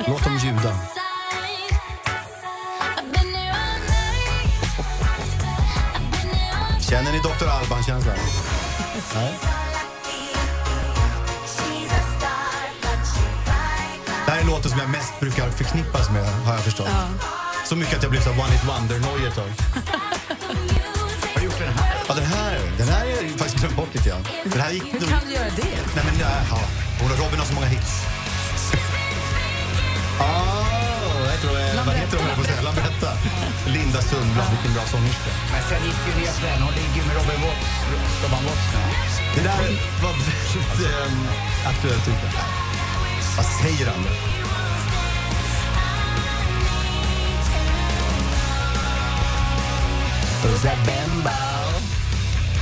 Låt 0.06 0.24
dem 0.24 0.38
ljuda. 0.38 0.76
Känner 6.90 7.12
ni 7.12 7.18
Dr. 7.18 7.46
Alban-känslan? 7.48 8.16
Nej. 9.14 9.34
Det 14.26 14.32
här 14.32 14.40
är 14.40 14.44
låten 14.44 14.70
som 14.70 14.80
jag 14.80 14.90
mest 14.90 15.20
brukar 15.20 15.50
förknippas 15.50 16.10
med, 16.10 16.24
har 16.44 16.52
jag 16.54 16.62
förstått. 16.62 16.88
Så 17.68 17.76
mycket 17.76 17.96
att 17.96 18.02
jag 18.02 18.10
blev 18.10 18.20
så 18.22 18.30
one 18.30 18.50
hit 18.52 18.64
wonder-nojig 18.64 19.26
ett 19.28 19.34
tag. 19.34 19.44
Har 21.34 21.40
du 21.40 21.44
gjort 21.44 21.58
den 21.58 21.72
här? 21.72 21.94
Ja, 22.08 22.14
den 22.14 22.24
här, 22.26 22.58
den 22.78 22.88
här 22.88 23.00
har 23.00 23.06
jag 23.06 23.30
faktiskt 23.30 23.56
glömt 23.56 23.76
bort 23.76 23.88
lite 23.94 24.08
grann. 24.08 24.26
Den 24.44 24.60
här 24.60 24.70
gick 24.70 24.84
Hur 24.92 25.00
nog- 25.00 25.10
kan 25.10 25.20
du 25.26 25.32
göra 25.34 25.50
det? 25.56 25.76
Nej 25.96 26.04
men 26.04 26.18
jaha, 26.20 26.60
hon 27.00 27.10
och 27.12 27.18
Robin 27.18 27.38
har 27.38 27.46
så 27.46 27.54
många 27.54 27.66
hits. 27.66 27.92
Ah, 30.20 31.26
jag 31.32 31.40
tror, 31.40 31.60
eh, 31.60 31.86
vad 31.86 31.94
heter 31.94 32.16
hon? 32.18 32.26
Jag 32.36 32.46
säga, 32.46 32.62
Lambretta. 32.62 33.10
Linda 33.66 34.02
Sundblad, 34.02 34.46
vilken 34.50 34.72
bra 34.74 34.84
sångerska. 34.86 35.30
Men 35.52 35.62
sen 35.68 35.84
gick 35.86 36.00
ju 36.08 36.12
ner 36.20 36.32
den. 36.42 36.62
Hon 36.62 36.72
ligger 36.74 37.02
med 37.06 37.16
Robin 37.16 37.40
Watts, 37.44 37.70
Robin 38.22 38.44
Watts 38.46 38.66
nu. 38.74 38.80
Det 39.34 39.42
där 39.48 39.56
var 40.02 40.12
väldigt 40.12 40.80
um, 41.06 41.26
aktuellt 41.66 42.04
tycker 42.04 42.24
jag. 42.26 42.32
Vad 43.36 43.46
säger 43.46 43.86
han? 43.86 44.04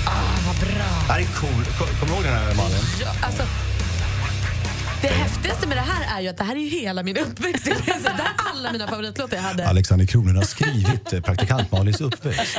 Ah, 0.06 0.36
vad 0.46 0.56
bra. 0.56 0.84
Det 1.06 1.12
här 1.12 1.20
är 1.20 1.24
cool. 1.40 1.64
Kom- 1.78 1.86
Kommer 2.00 2.06
du 2.06 2.12
ihåg 2.14 2.24
den 2.24 2.34
här 2.34 2.54
Malin? 2.54 2.84
Ja, 3.00 3.08
alltså, 3.22 3.42
det 5.04 5.14
häftigaste 5.14 5.68
med 5.68 5.76
det 5.76 5.80
här 5.80 6.18
är 6.18 6.22
ju 6.22 6.28
att 6.28 6.36
det 6.36 6.44
här 6.44 6.56
är 6.56 6.60
ju 6.60 6.68
hela 6.68 7.02
min 7.02 7.16
uppväxt. 7.16 7.64
Det 7.64 7.92
här 7.92 8.04
är 8.04 8.32
alla 8.52 8.72
mina 8.72 8.88
favoritlåtar 8.88 9.36
jag 9.36 9.42
hade. 9.42 9.68
Alexander 9.68 10.06
Kronen 10.06 10.36
har 10.36 10.42
skrivit 10.44 11.12
eh, 11.12 11.20
praktikant 11.20 11.72
Malins 11.72 12.00
uppväxt. 12.00 12.58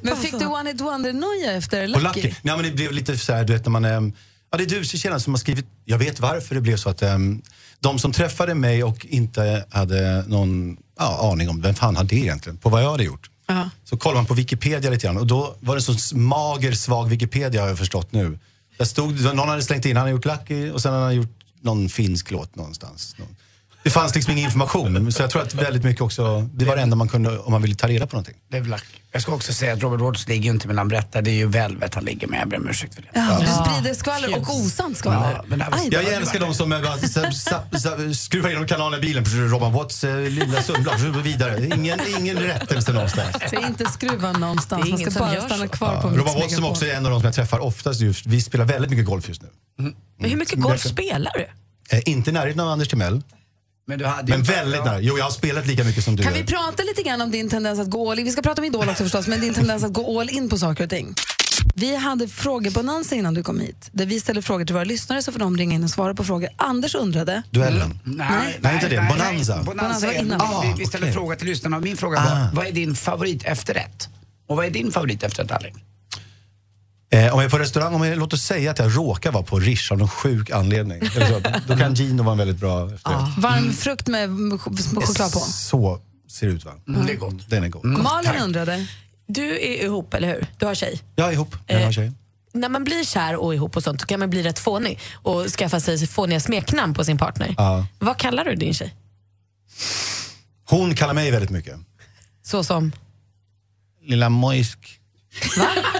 Men 0.00 0.16
fick 0.16 0.38
du 0.38 0.46
One 0.46 0.70
Hit 0.70 0.80
Wonder-noja 0.80 1.52
efter 1.52 1.86
Lucky? 1.86 2.02
Lucky. 2.02 2.34
Ja, 2.42 2.56
men 2.56 2.64
det 2.64 2.70
blev 2.70 2.92
lite 2.92 3.18
så 3.18 3.32
här, 3.32 3.44
du 3.44 3.52
vet 3.52 3.64
när 3.64 3.70
man... 3.70 3.84
ehm, 3.84 4.12
Ja, 4.50 4.58
det 4.58 4.64
är 4.64 4.68
du 4.68 4.84
tjena, 4.84 5.20
som 5.20 5.32
har 5.32 5.38
skrivit... 5.38 5.66
Jag 5.84 5.98
vet 5.98 6.20
varför 6.20 6.54
det 6.54 6.60
blev 6.60 6.76
så 6.76 6.90
att 6.90 7.02
um, 7.02 7.42
de 7.80 7.98
som 7.98 8.12
träffade 8.12 8.54
mig 8.54 8.84
och 8.84 9.06
inte 9.06 9.64
hade 9.70 10.24
någon 10.28 10.76
ja, 10.98 11.30
aning 11.32 11.48
om 11.48 11.60
vem 11.60 11.74
fan 11.74 11.96
hade 11.96 12.08
det 12.08 12.16
egentligen, 12.16 12.58
på 12.58 12.68
vad 12.68 12.82
jag 12.82 12.90
hade 12.90 13.04
gjort. 13.04 13.30
Ja. 13.46 13.70
Så 13.84 13.96
kollar 13.96 14.14
man 14.14 14.26
på 14.26 14.34
Wikipedia 14.34 14.90
lite 14.90 15.06
grann 15.06 15.16
och 15.16 15.26
då 15.26 15.56
var 15.60 15.76
det 15.76 15.88
en 15.88 15.98
så 15.98 16.16
mager, 16.16 16.72
svag 16.72 17.08
Wikipedia 17.08 17.60
har 17.60 17.68
jag 17.68 17.78
förstått 17.78 18.12
nu. 18.12 18.38
Där 18.78 18.84
stod, 18.84 19.34
någon 19.34 19.48
hade 19.48 19.62
slängt 19.62 19.86
in, 19.86 19.96
han 19.96 20.06
har 20.06 20.10
gjort 20.10 20.24
Lucky 20.24 20.70
och 20.70 20.82
sen 20.82 20.92
har 20.92 21.00
han 21.00 21.14
gjort 21.14 21.41
någon 21.64 21.88
finsk 21.88 22.30
låt 22.30 22.56
någonstans. 22.56 23.16
Någon- 23.18 23.36
det 23.84 23.90
fanns 23.90 24.14
liksom 24.14 24.32
ingen 24.32 24.44
information, 24.44 25.12
så 25.12 25.22
jag 25.22 25.30
tror 25.30 25.42
att 25.42 25.54
väldigt 25.54 25.84
mycket 25.84 26.02
också, 26.02 26.40
det 26.54 26.64
var 26.64 26.76
det 26.76 26.82
enda 26.82 26.96
man 26.96 27.08
kunde 27.08 27.38
om 27.38 27.52
man 27.52 27.62
ville 27.62 27.74
ta 27.74 27.88
reda 27.88 28.06
på 28.06 28.16
någonting. 28.16 28.34
Det 28.50 28.56
är 28.56 28.60
väl 28.60 28.70
lack. 28.70 28.84
Jag 29.12 29.22
ska 29.22 29.34
också 29.34 29.52
säga 29.52 29.72
att 29.72 29.82
Robert 29.82 30.00
Watts 30.00 30.28
ligger 30.28 30.44
ju 30.44 30.50
inte 30.50 30.66
med 30.66 30.76
Lambretta, 30.76 31.20
det 31.22 31.30
är 31.30 31.34
ju 31.34 31.46
Velvet 31.46 31.94
han 31.94 32.04
ligger 32.04 32.26
med. 32.28 32.40
Jag 32.40 32.48
ber 32.48 32.56
om 32.56 32.68
ursäkt 32.68 32.94
för 32.94 33.02
det. 33.02 33.08
Ja, 33.14 33.38
du 33.40 33.46
sprider 33.46 33.94
skvaller 33.94 34.38
och 34.38 34.54
osant 34.56 34.96
skvaller. 34.98 35.32
Ja, 35.32 35.44
men 35.46 35.58
det 35.58 35.64
här 35.64 35.70
var- 35.70 35.78
Aj 35.78 35.88
då. 35.90 35.96
Jag 35.96 36.12
älskar 36.12 36.40
de 36.40 36.54
som 36.54 36.72
eh, 36.72 36.82
bara 36.82 36.98
sa- 36.98 37.30
sa- 37.32 37.78
sa- 37.78 38.14
skruvar 38.14 38.48
igenom 38.48 38.66
kanalen 38.68 38.98
i 38.98 39.02
bilen. 39.02 39.24
Robban 39.24 39.72
Watts, 39.72 40.04
eh, 40.04 40.20
Linda 40.30 40.62
Sundblad, 40.62 41.00
vidare. 41.22 41.66
Ingen, 41.76 42.00
ingen 42.18 42.36
rättelse 42.36 42.92
någonstans. 42.92 43.36
Så 43.50 43.56
inte 43.56 43.84
skruva 43.90 44.32
någonstans, 44.32 44.82
Det 44.82 44.88
är 44.88 44.90
man 44.90 45.00
ska 45.00 45.10
som 45.10 45.20
bara 45.20 45.34
gör 45.34 45.46
stanna 45.46 45.62
så. 45.64 45.68
kvar 45.68 46.00
på 46.02 46.08
Robban 46.08 46.34
Watts 46.34 46.54
som 46.54 46.64
också 46.64 46.86
är 46.86 46.94
en 46.94 47.06
av 47.06 47.12
de 47.12 47.20
som 47.20 47.26
jag 47.26 47.34
träffar 47.34 47.58
oftast 47.58 48.00
just. 48.00 48.26
Vi 48.26 48.40
spelar 48.40 48.64
väldigt 48.64 48.90
mycket 48.90 49.06
golf 49.06 49.28
just 49.28 49.42
nu. 49.42 49.48
Men 50.18 50.30
hur 50.30 50.36
mycket 50.36 50.60
golf 50.60 50.80
spelar 50.86 51.32
du? 51.34 51.48
Eh, 51.96 52.02
inte 52.06 52.30
i 52.30 52.32
närheten 52.32 52.60
av 52.60 52.68
Anders 52.68 52.88
Timell, 52.88 53.22
Men 53.92 53.98
du 53.98 54.06
hade 54.06 54.32
men 54.32 54.42
väldigt 54.42 54.84
nära. 54.84 55.00
Jo, 55.00 55.18
jag 55.18 55.24
har 55.24 55.30
spelat 55.30 55.66
lika 55.66 55.84
mycket 55.84 56.04
som 56.04 56.16
du. 56.16 56.22
Kan 56.22 56.32
gör. 56.32 56.40
vi 56.40 56.46
prata 56.46 56.82
lite 56.82 57.02
grann 57.02 57.20
om 57.20 57.30
din 57.30 57.48
tendens 57.50 57.80
att 57.80 57.90
gå 57.90 58.10
all 58.10 58.18
in? 58.18 58.24
Vi 58.24 58.30
ska 58.32 58.42
prata 58.42 58.60
om 58.60 58.64
Idol 58.64 58.88
också 58.88 59.02
förstås, 59.02 59.26
men 59.26 59.40
din 59.40 59.54
tendens 59.54 59.84
att 59.84 59.92
gå 59.92 60.20
all 60.20 60.30
in 60.30 60.48
på 60.48 60.58
saker 60.58 60.84
och 60.84 60.90
ting. 60.90 61.14
Vi 61.74 61.96
hade 61.96 62.28
frågebonanza 62.28 63.14
innan 63.14 63.34
du 63.34 63.42
kom 63.42 63.60
hit, 63.60 63.88
där 63.92 64.06
vi 64.06 64.20
ställer 64.20 64.42
frågor 64.42 64.64
till 64.64 64.74
våra 64.74 64.84
lyssnare 64.84 65.22
så 65.22 65.32
får 65.32 65.38
de 65.38 65.56
ringa 65.56 65.74
in 65.74 65.84
och 65.84 65.90
svara 65.90 66.14
på 66.14 66.24
frågor. 66.24 66.48
Anders 66.56 66.94
undrade, 66.94 67.42
Duellen. 67.50 67.98
Nej, 68.04 68.58
Nej, 68.60 68.74
inte 68.74 68.88
det. 68.88 69.06
Bonanza. 69.10 69.56
Nej. 69.56 69.64
Bonanza 69.64 70.06
Bonanza 70.06 70.14
innan. 70.14 70.62
vi, 70.62 70.74
vi 70.78 70.84
Ah, 70.84 70.88
ställer 70.88 71.04
okej. 71.06 71.14
fråga 71.14 71.36
till 71.36 71.46
lyssnarna 71.46 71.78
min 71.80 71.96
fråga 71.96 72.18
Ah. 72.18 72.24
var, 72.24 72.48
vad 72.54 72.66
är 72.66 72.72
din 72.72 72.94
favorit 72.94 73.44
efterrätt? 73.44 74.08
Och 74.48 74.56
vad 74.56 74.66
är 74.66 74.70
din 74.70 74.92
favorit 74.92 75.22
efterrätt, 75.22 75.50
Alex? 75.52 75.76
Eh, 77.12 77.18
om 77.34 77.40
jag 77.40 77.44
är 77.44 77.48
på 77.48 77.58
restaurang, 77.58 77.94
om 77.94 78.02
jag, 78.06 78.18
låt 78.18 78.32
oss 78.32 78.42
säga 78.42 78.70
att 78.70 78.78
jag 78.78 78.96
råkar 78.96 79.32
vara 79.32 79.42
på 79.42 79.58
Rish 79.58 79.92
av 79.92 79.98
någon 79.98 80.08
sjuk 80.08 80.50
anledning. 80.50 81.10
Så, 81.10 81.40
då 81.68 81.76
kan 81.76 81.94
Gino 81.94 82.22
vara 82.22 82.32
en 82.32 82.38
väldigt 82.38 82.56
bra 82.56 82.94
efterrätt. 82.94 83.38
varm 83.38 83.72
frukt 83.72 84.06
med 84.08 84.30
ch- 84.30 84.94
med 84.94 85.04
choklad 85.04 85.32
på. 85.32 85.38
Så, 85.38 86.00
ser 86.30 86.46
ut. 86.46 86.64
Va? 86.64 86.72
Mm, 86.88 87.06
det 87.06 87.12
är 87.12 87.16
gott. 87.16 87.50
Den 87.50 87.64
är 87.64 87.68
god. 87.68 87.84
Malin 87.84 88.30
undrade, 88.42 88.86
du 89.26 89.44
är 89.60 89.84
ihop 89.84 90.14
eller 90.14 90.28
hur? 90.28 90.46
Du 90.58 90.66
har 90.66 90.74
tjej. 90.74 91.00
Jag 91.16 91.28
är 91.28 91.32
ihop, 91.32 91.56
jag 91.66 91.84
har 91.84 91.92
tjej. 91.92 92.12
När 92.54 92.68
man 92.68 92.84
blir 92.84 93.04
kär 93.04 93.36
och 93.36 93.54
ihop 93.54 93.76
och 93.76 93.82
sånt 93.82 94.00
så 94.00 94.06
kan 94.06 94.20
man 94.20 94.30
bli 94.30 94.42
rätt 94.42 94.58
fånig 94.58 94.98
och 95.14 95.46
skaffa 95.48 95.80
sig 95.80 96.06
fåniga 96.06 96.40
smeknamn 96.40 96.94
på 96.94 97.04
sin 97.04 97.18
partner. 97.18 97.54
Ja. 97.58 97.86
Vad 97.98 98.16
kallar 98.18 98.44
du 98.44 98.54
din 98.54 98.74
tjej? 98.74 98.94
Hon 100.68 100.94
kallar 100.94 101.14
mig 101.14 101.30
väldigt 101.30 101.50
mycket. 101.50 101.76
Så 102.42 102.64
som? 102.64 102.92
Lilla 104.04 104.28
Mojsk. 104.28 104.98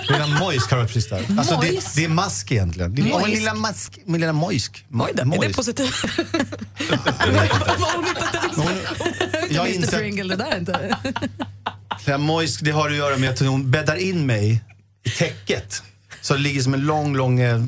Lilla 0.09 0.27
Mojsk 0.27 0.71
har 0.71 0.79
jag 0.79 0.87
precis 0.87 1.09
där. 1.09 1.25
Alltså 1.39 1.61
det, 1.61 1.81
det 1.97 2.05
är 2.05 2.09
mask 2.09 2.53
egentligen. 2.53 2.95
Lilla, 2.95 3.19
Mojsk? 3.19 3.29
Lilla 3.39 3.55
mask, 3.55 3.99
min 4.05 4.21
lilla 4.21 4.33
Mojsk. 4.33 4.85
Mo- 4.89 5.05
Oj 5.05 5.13
då, 5.15 5.43
är 5.43 5.49
det 5.49 5.55
positivt? 5.55 5.95
Jag 9.51 9.67
Mr 9.67 9.75
inser- 9.79 9.99
Pringle, 9.99 10.37
det 10.37 10.45
där 10.45 10.59
inte. 10.59 10.97
Lilla 12.07 12.19
Mojsk, 12.19 12.61
det 12.65 12.71
har 12.71 12.91
att 12.91 12.97
göra 12.97 13.17
med 13.17 13.31
att 13.31 13.39
hon 13.41 13.71
bäddar 13.71 13.97
in 13.97 14.27
mig 14.27 14.65
i 15.05 15.11
täcket. 15.11 15.83
Så 16.21 16.35
det 16.35 16.41
ligger 16.41 16.63
som 16.63 16.75
en 16.75 16.81
lång, 16.81 17.17
lång 17.17 17.41
eh, 17.41 17.63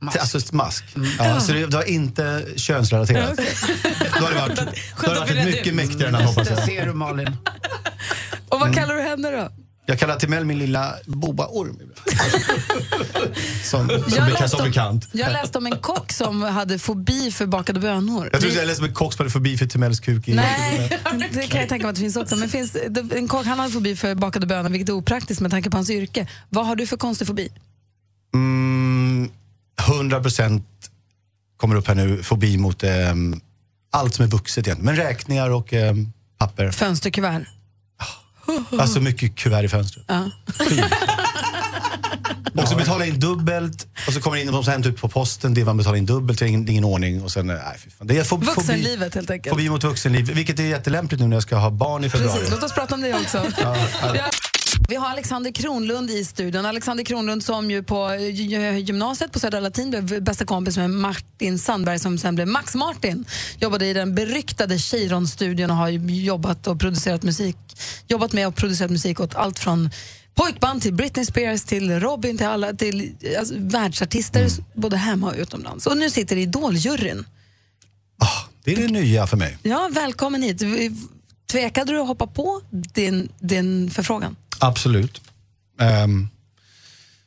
mask. 0.00 0.18
Alltså 0.18 0.54
mask. 0.56 0.84
Ja, 1.18 1.40
så 1.40 1.52
det, 1.52 1.66
det 1.66 1.76
var 1.76 1.88
inte 1.88 2.44
könsrelaterat. 2.56 3.36
Då 4.18 4.24
har 4.24 4.30
det 4.32 4.40
varit, 4.40 4.56
då 5.04 5.06
har 5.10 5.14
det 5.14 5.20
varit 5.20 5.44
mycket 5.44 5.74
mäktigare 5.74 6.10
namn 6.10 6.24
hoppas 6.24 6.50
jag. 6.50 6.64
Ser 6.64 6.86
du 6.86 6.92
Malin? 6.92 7.36
Och 8.48 8.60
vad 8.60 8.74
kallar 8.74 8.94
du 8.94 9.02
henne 9.02 9.30
då? 9.30 9.52
Jag 9.86 9.98
kallar 9.98 10.16
Timell 10.16 10.44
min 10.44 10.58
lilla 10.58 10.94
bobaorm. 11.06 11.78
som 13.64 13.88
som, 13.88 14.02
Jag 14.16 14.28
läste 14.30 14.48
som 14.48 14.60
om- 14.60 14.66
bekant. 14.66 15.08
Jag 15.12 15.32
läste 15.32 15.58
om 15.58 15.66
en 15.66 15.78
kock 15.78 16.12
som 16.12 16.42
hade 16.42 16.78
fobi 16.78 17.30
för 17.32 17.46
bakade 17.46 17.80
bönor. 17.80 18.28
Jag 18.32 18.40
tror 18.40 18.52
jag 18.52 18.66
läste 18.66 18.82
om 18.82 18.88
en 18.88 18.94
kock 18.94 19.12
som 19.12 19.18
hade 19.22 19.30
förbi 19.30 19.56
för 19.58 19.66
Timells 19.66 20.00
kuk 20.00 20.28
i... 20.28 20.34
Nej, 20.34 20.98
det 21.32 21.46
kan 21.46 21.60
jag 21.60 21.68
tänka 21.68 21.82
mig 21.86 21.88
att 21.90 21.94
det 21.96 22.00
finns 22.00 22.16
också. 22.16 22.36
Men 22.36 22.48
finns, 22.48 22.72
det- 22.88 23.16
en 23.18 23.28
kock 23.28 23.46
han 23.46 23.58
har 23.58 23.68
fobi 23.68 23.96
för 23.96 24.14
bakade 24.14 24.46
bönor, 24.46 24.68
vilket 24.70 24.88
är 24.88 24.92
opraktiskt 24.92 25.40
med 25.40 25.50
tanke 25.50 25.70
på 25.70 25.76
hans 25.76 25.90
yrke. 25.90 26.28
Vad 26.48 26.66
har 26.66 26.76
du 26.76 26.86
för 26.86 26.96
konstig 26.96 27.26
fobi? 27.26 27.48
Mm, 28.34 29.30
100 29.88 30.20
procent 30.22 30.64
kommer 31.56 31.74
upp 31.76 31.88
här 31.88 31.94
nu, 31.94 32.22
fobi 32.22 32.58
mot 32.58 32.82
ehm, 32.82 33.40
allt 33.90 34.14
som 34.14 34.24
är 34.24 34.28
vuxet 34.28 34.66
egentligen. 34.66 34.96
Men 34.96 35.04
räkningar 35.06 35.50
och 35.50 35.72
ehm, 35.72 36.12
papper. 36.38 36.70
Fönsterkuvert. 36.70 37.44
Alltså 38.78 39.00
mycket 39.00 39.36
kuvert 39.36 39.64
i 39.64 39.68
fönstret. 39.68 40.04
Ja. 40.08 40.30
Och 42.62 42.68
så 42.68 42.76
betala 42.76 43.06
in 43.06 43.20
dubbelt 43.20 43.86
och 44.06 44.12
så 44.12 44.20
kommer 44.20 44.36
det 44.36 44.42
in 44.42 44.54
och 44.54 44.64
så 44.64 44.70
hämtar 44.70 44.90
ut 44.90 45.00
på 45.00 45.08
posten 45.08 45.54
det 45.54 45.64
man 45.64 45.76
betalar 45.76 45.96
in 45.98 46.06
dubbelt, 46.06 46.38
det 46.38 46.44
är 46.44 46.48
ingen, 46.48 46.68
ingen 46.68 46.84
ordning 46.84 47.22
och 47.22 47.32
sen, 47.32 47.46
nej 47.46 47.58
fy 47.78 47.90
fan. 47.90 48.06
Det 48.06 48.18
är 48.18 48.24
fob- 48.24 48.44
Vuxenlivet 48.44 49.14
helt 49.14 49.30
enkelt. 49.30 49.50
fobi 49.56 49.68
mot 49.70 49.84
vuxenliv, 49.84 50.32
vilket 50.34 50.58
är 50.58 50.62
jättelämpligt 50.64 51.20
nu 51.22 51.28
när 51.28 51.36
jag 51.36 51.42
ska 51.42 51.56
ha 51.56 51.70
barn 51.70 52.04
i 52.04 52.10
februari. 52.10 52.34
Precis, 52.38 52.50
låt 52.50 52.62
oss 52.62 52.72
prata 52.72 52.94
om 52.94 53.00
det 53.00 53.14
också. 53.14 53.46
Ja, 53.62 53.76
ja. 54.14 54.24
Vi 54.90 54.96
har- 54.96 55.10
Alexander 55.10 55.50
Kronlund 55.50 56.10
i 56.10 56.24
studion. 56.24 56.66
Alexander 56.66 57.04
Kronlund 57.04 57.44
som 57.44 57.70
ju 57.70 57.82
på 57.82 58.10
eh, 58.10 58.18
gy- 58.20 58.76
gymnasiet 58.78 59.32
på 59.32 59.38
Södra 59.38 59.60
Latin 59.60 59.90
blev 59.90 60.22
bästa 60.22 60.44
kompis 60.44 60.76
med 60.76 60.90
Martin 60.90 61.58
Sandberg 61.58 61.98
som 61.98 62.18
sen 62.18 62.34
blev 62.34 62.48
Max 62.48 62.74
Martin. 62.74 63.24
Jobbade 63.58 63.86
i 63.86 63.92
den 63.92 64.14
beryktade 64.14 64.78
Cheiron-studion 64.78 65.70
och 65.70 65.76
har 65.76 65.88
jobbat 66.10 66.66
och 66.66 66.80
producerat 66.80 67.22
musik. 67.22 67.56
Jobbat 68.08 68.32
med 68.32 68.46
och 68.46 68.54
producerat 68.56 68.90
musik 68.90 69.20
åt 69.20 69.34
allt 69.34 69.58
från 69.58 69.90
pojkband 70.34 70.82
till 70.82 70.94
Britney 70.94 71.24
Spears 71.26 71.64
till 71.64 72.00
Robin 72.00 72.36
till 72.38 72.46
alla 72.46 72.72
till 72.72 73.14
alltså, 73.38 73.54
världsartister 73.58 74.48
både 74.74 74.96
hemma 74.96 75.26
och 75.30 75.36
utomlands. 75.38 75.86
Och 75.86 75.96
nu 75.96 76.10
sitter 76.10 76.36
i 76.36 76.42
Idoljuryn. 76.42 77.24
Det 78.64 78.72
är 78.72 78.76
det 78.76 78.88
nya 78.88 79.26
för 79.26 79.36
mig. 79.36 79.58
Ja, 79.62 79.88
välkommen 79.92 80.42
hit. 80.42 80.62
Tvekade 81.52 81.92
du 81.92 81.98
att 82.00 82.06
hoppa 82.08 82.26
på 82.26 82.60
din, 82.70 83.28
din 83.40 83.90
förfrågan? 83.90 84.36
Absolut. 84.60 85.20
Ehm, 85.80 86.28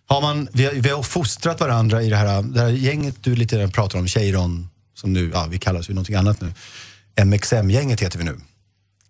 har 0.07 0.21
man, 0.21 0.47
vi, 0.51 0.65
har, 0.65 0.71
vi 0.73 0.89
har 0.89 1.03
fostrat 1.03 1.59
varandra 1.59 2.03
i 2.03 2.09
det 2.09 2.15
här, 2.15 2.41
det 2.41 2.59
här 2.59 2.69
gänget 2.69 3.15
du 3.21 3.35
lite 3.35 3.57
grann 3.57 3.71
pratar 3.71 3.99
om, 3.99 4.07
Cheiron, 4.07 4.69
som 4.95 5.13
nu, 5.13 5.31
ja 5.33 5.47
vi 5.49 5.57
kallas 5.57 5.89
ju 5.89 5.93
någonting 5.93 6.15
annat 6.15 6.41
nu. 6.41 6.53
MXM-gänget 7.25 7.99
heter 8.01 8.17
vi 8.17 8.23
nu. 8.23 8.39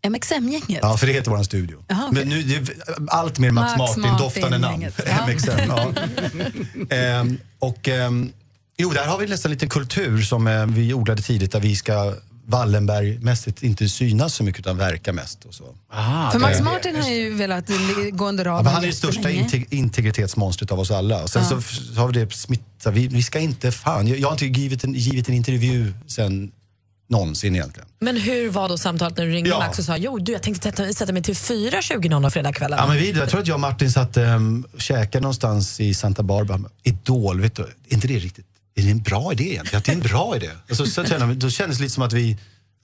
MXM-gänget? 0.09 0.79
Ja, 0.81 0.97
för 0.97 1.07
det 1.07 1.13
heter 1.13 1.31
vår 1.31 1.43
studio. 1.43 1.83
Jaha, 1.87 2.07
okej. 2.11 2.25
Men 2.25 2.29
nu, 2.29 2.43
det 2.43 2.73
allt 3.07 3.39
mer 3.39 3.51
Max, 3.51 3.77
Max 3.77 3.97
Martin-doftande 3.97 4.57
namn. 4.57 4.85
Ja. 5.05 5.27
MXM, 5.27 5.49
ja. 5.67 5.93
Ehm, 6.89 7.37
och, 7.59 7.87
ehm, 7.87 8.31
jo, 8.77 8.89
där 8.89 9.05
har 9.05 9.17
vi 9.17 9.27
nästan 9.27 9.49
en 9.49 9.53
liten 9.53 9.69
kultur 9.69 10.21
som 10.21 10.47
eh, 10.47 10.65
vi 10.65 10.93
odlade 10.93 11.21
tidigt 11.21 11.51
där 11.51 11.59
vi 11.59 11.75
ska 11.75 12.15
Wallenberg-mässigt 12.47 13.63
inte 13.63 13.89
synas 13.89 14.33
så 14.35 14.43
mycket 14.43 14.59
utan 14.59 14.77
verka 14.77 15.13
mest. 15.13 15.45
Och 15.45 15.53
så. 15.53 15.63
För 16.31 16.39
Max 16.39 16.61
Martin 16.61 16.95
har 16.95 17.09
ju 17.09 17.33
velat 17.33 17.65
gå 18.11 18.27
under 18.27 18.45
Ja, 18.45 18.51
radarn 18.51 18.63
men 18.63 18.73
han 18.73 18.83
är 18.83 18.87
det 18.87 18.93
största 18.93 19.29
integ- 19.29 19.65
integritetsmonstret 19.69 20.71
av 20.71 20.79
oss 20.79 20.91
alla. 20.91 21.23
Och 21.23 21.29
sen 21.29 21.43
Ja. 21.51 21.61
så 21.61 21.99
har 22.01 22.07
vi 22.07 22.19
det 22.25 22.33
smittat. 22.33 22.93
Vi, 22.93 23.07
vi 23.07 23.23
ska 23.23 23.39
inte, 23.39 23.71
fan, 23.71 24.07
jag, 24.07 24.19
jag 24.19 24.27
har 24.27 24.33
inte 24.33 24.45
givit 24.61 24.83
en, 24.83 24.93
givit 24.93 25.27
en 25.27 25.33
intervju 25.33 25.93
sen 26.07 26.51
någonsin 27.09 27.55
egentligen. 27.55 27.89
Men 27.99 28.17
hur 28.17 28.49
var 28.49 28.69
då 28.69 28.77
samtalet 28.77 29.17
när 29.17 29.25
du 29.25 29.31
ringde 29.31 29.49
Ja. 29.49 29.59
Max 29.59 29.79
och 29.79 29.85
sa 29.85 29.97
jo 29.97 30.17
du 30.19 30.31
jag 30.31 30.43
tänkte 30.43 30.63
sätta, 30.71 30.93
sätta 30.93 31.13
mig 31.13 31.23
till 31.23 31.33
4.20 31.35 32.09
någon 32.09 32.25
av 32.25 32.29
fredagskvällarna? 32.29 32.83
Ja, 32.83 32.87
men 32.87 32.97
vi, 32.97 33.11
jag 33.11 33.29
tror 33.29 33.41
att 33.41 33.47
jag 33.47 33.55
och 33.55 33.59
Martin 33.61 33.91
satt 33.91 34.17
um, 34.17 34.65
käkade 34.77 35.21
någonstans 35.21 35.79
i 35.79 35.93
Santa 35.93 36.23
Barbara. 36.23 36.59
Idol, 36.83 37.41
vet 37.41 37.55
du, 37.55 37.61
är 37.63 37.69
inte 37.87 38.07
det 38.07 38.17
riktigt, 38.19 38.45
är 38.75 38.81
det 38.83 38.91
en 38.91 39.01
bra 39.01 39.31
idé 39.31 39.43
egentligen? 39.43 39.77
Att 39.77 39.85
det 39.85 39.91
är 39.91 39.95
en 39.95 40.01
bra 40.01 40.35
idé? 40.35 40.49
Och 40.69 40.75
så, 40.77 40.85
så 40.85 41.03
jag- 41.09 41.35
då 41.37 41.49
kändes 41.49 41.77
det 41.77 41.83
lite 41.83 41.93
som 41.95 42.03
att 42.03 42.13
vi, 42.13 42.31
ja, 42.31 42.37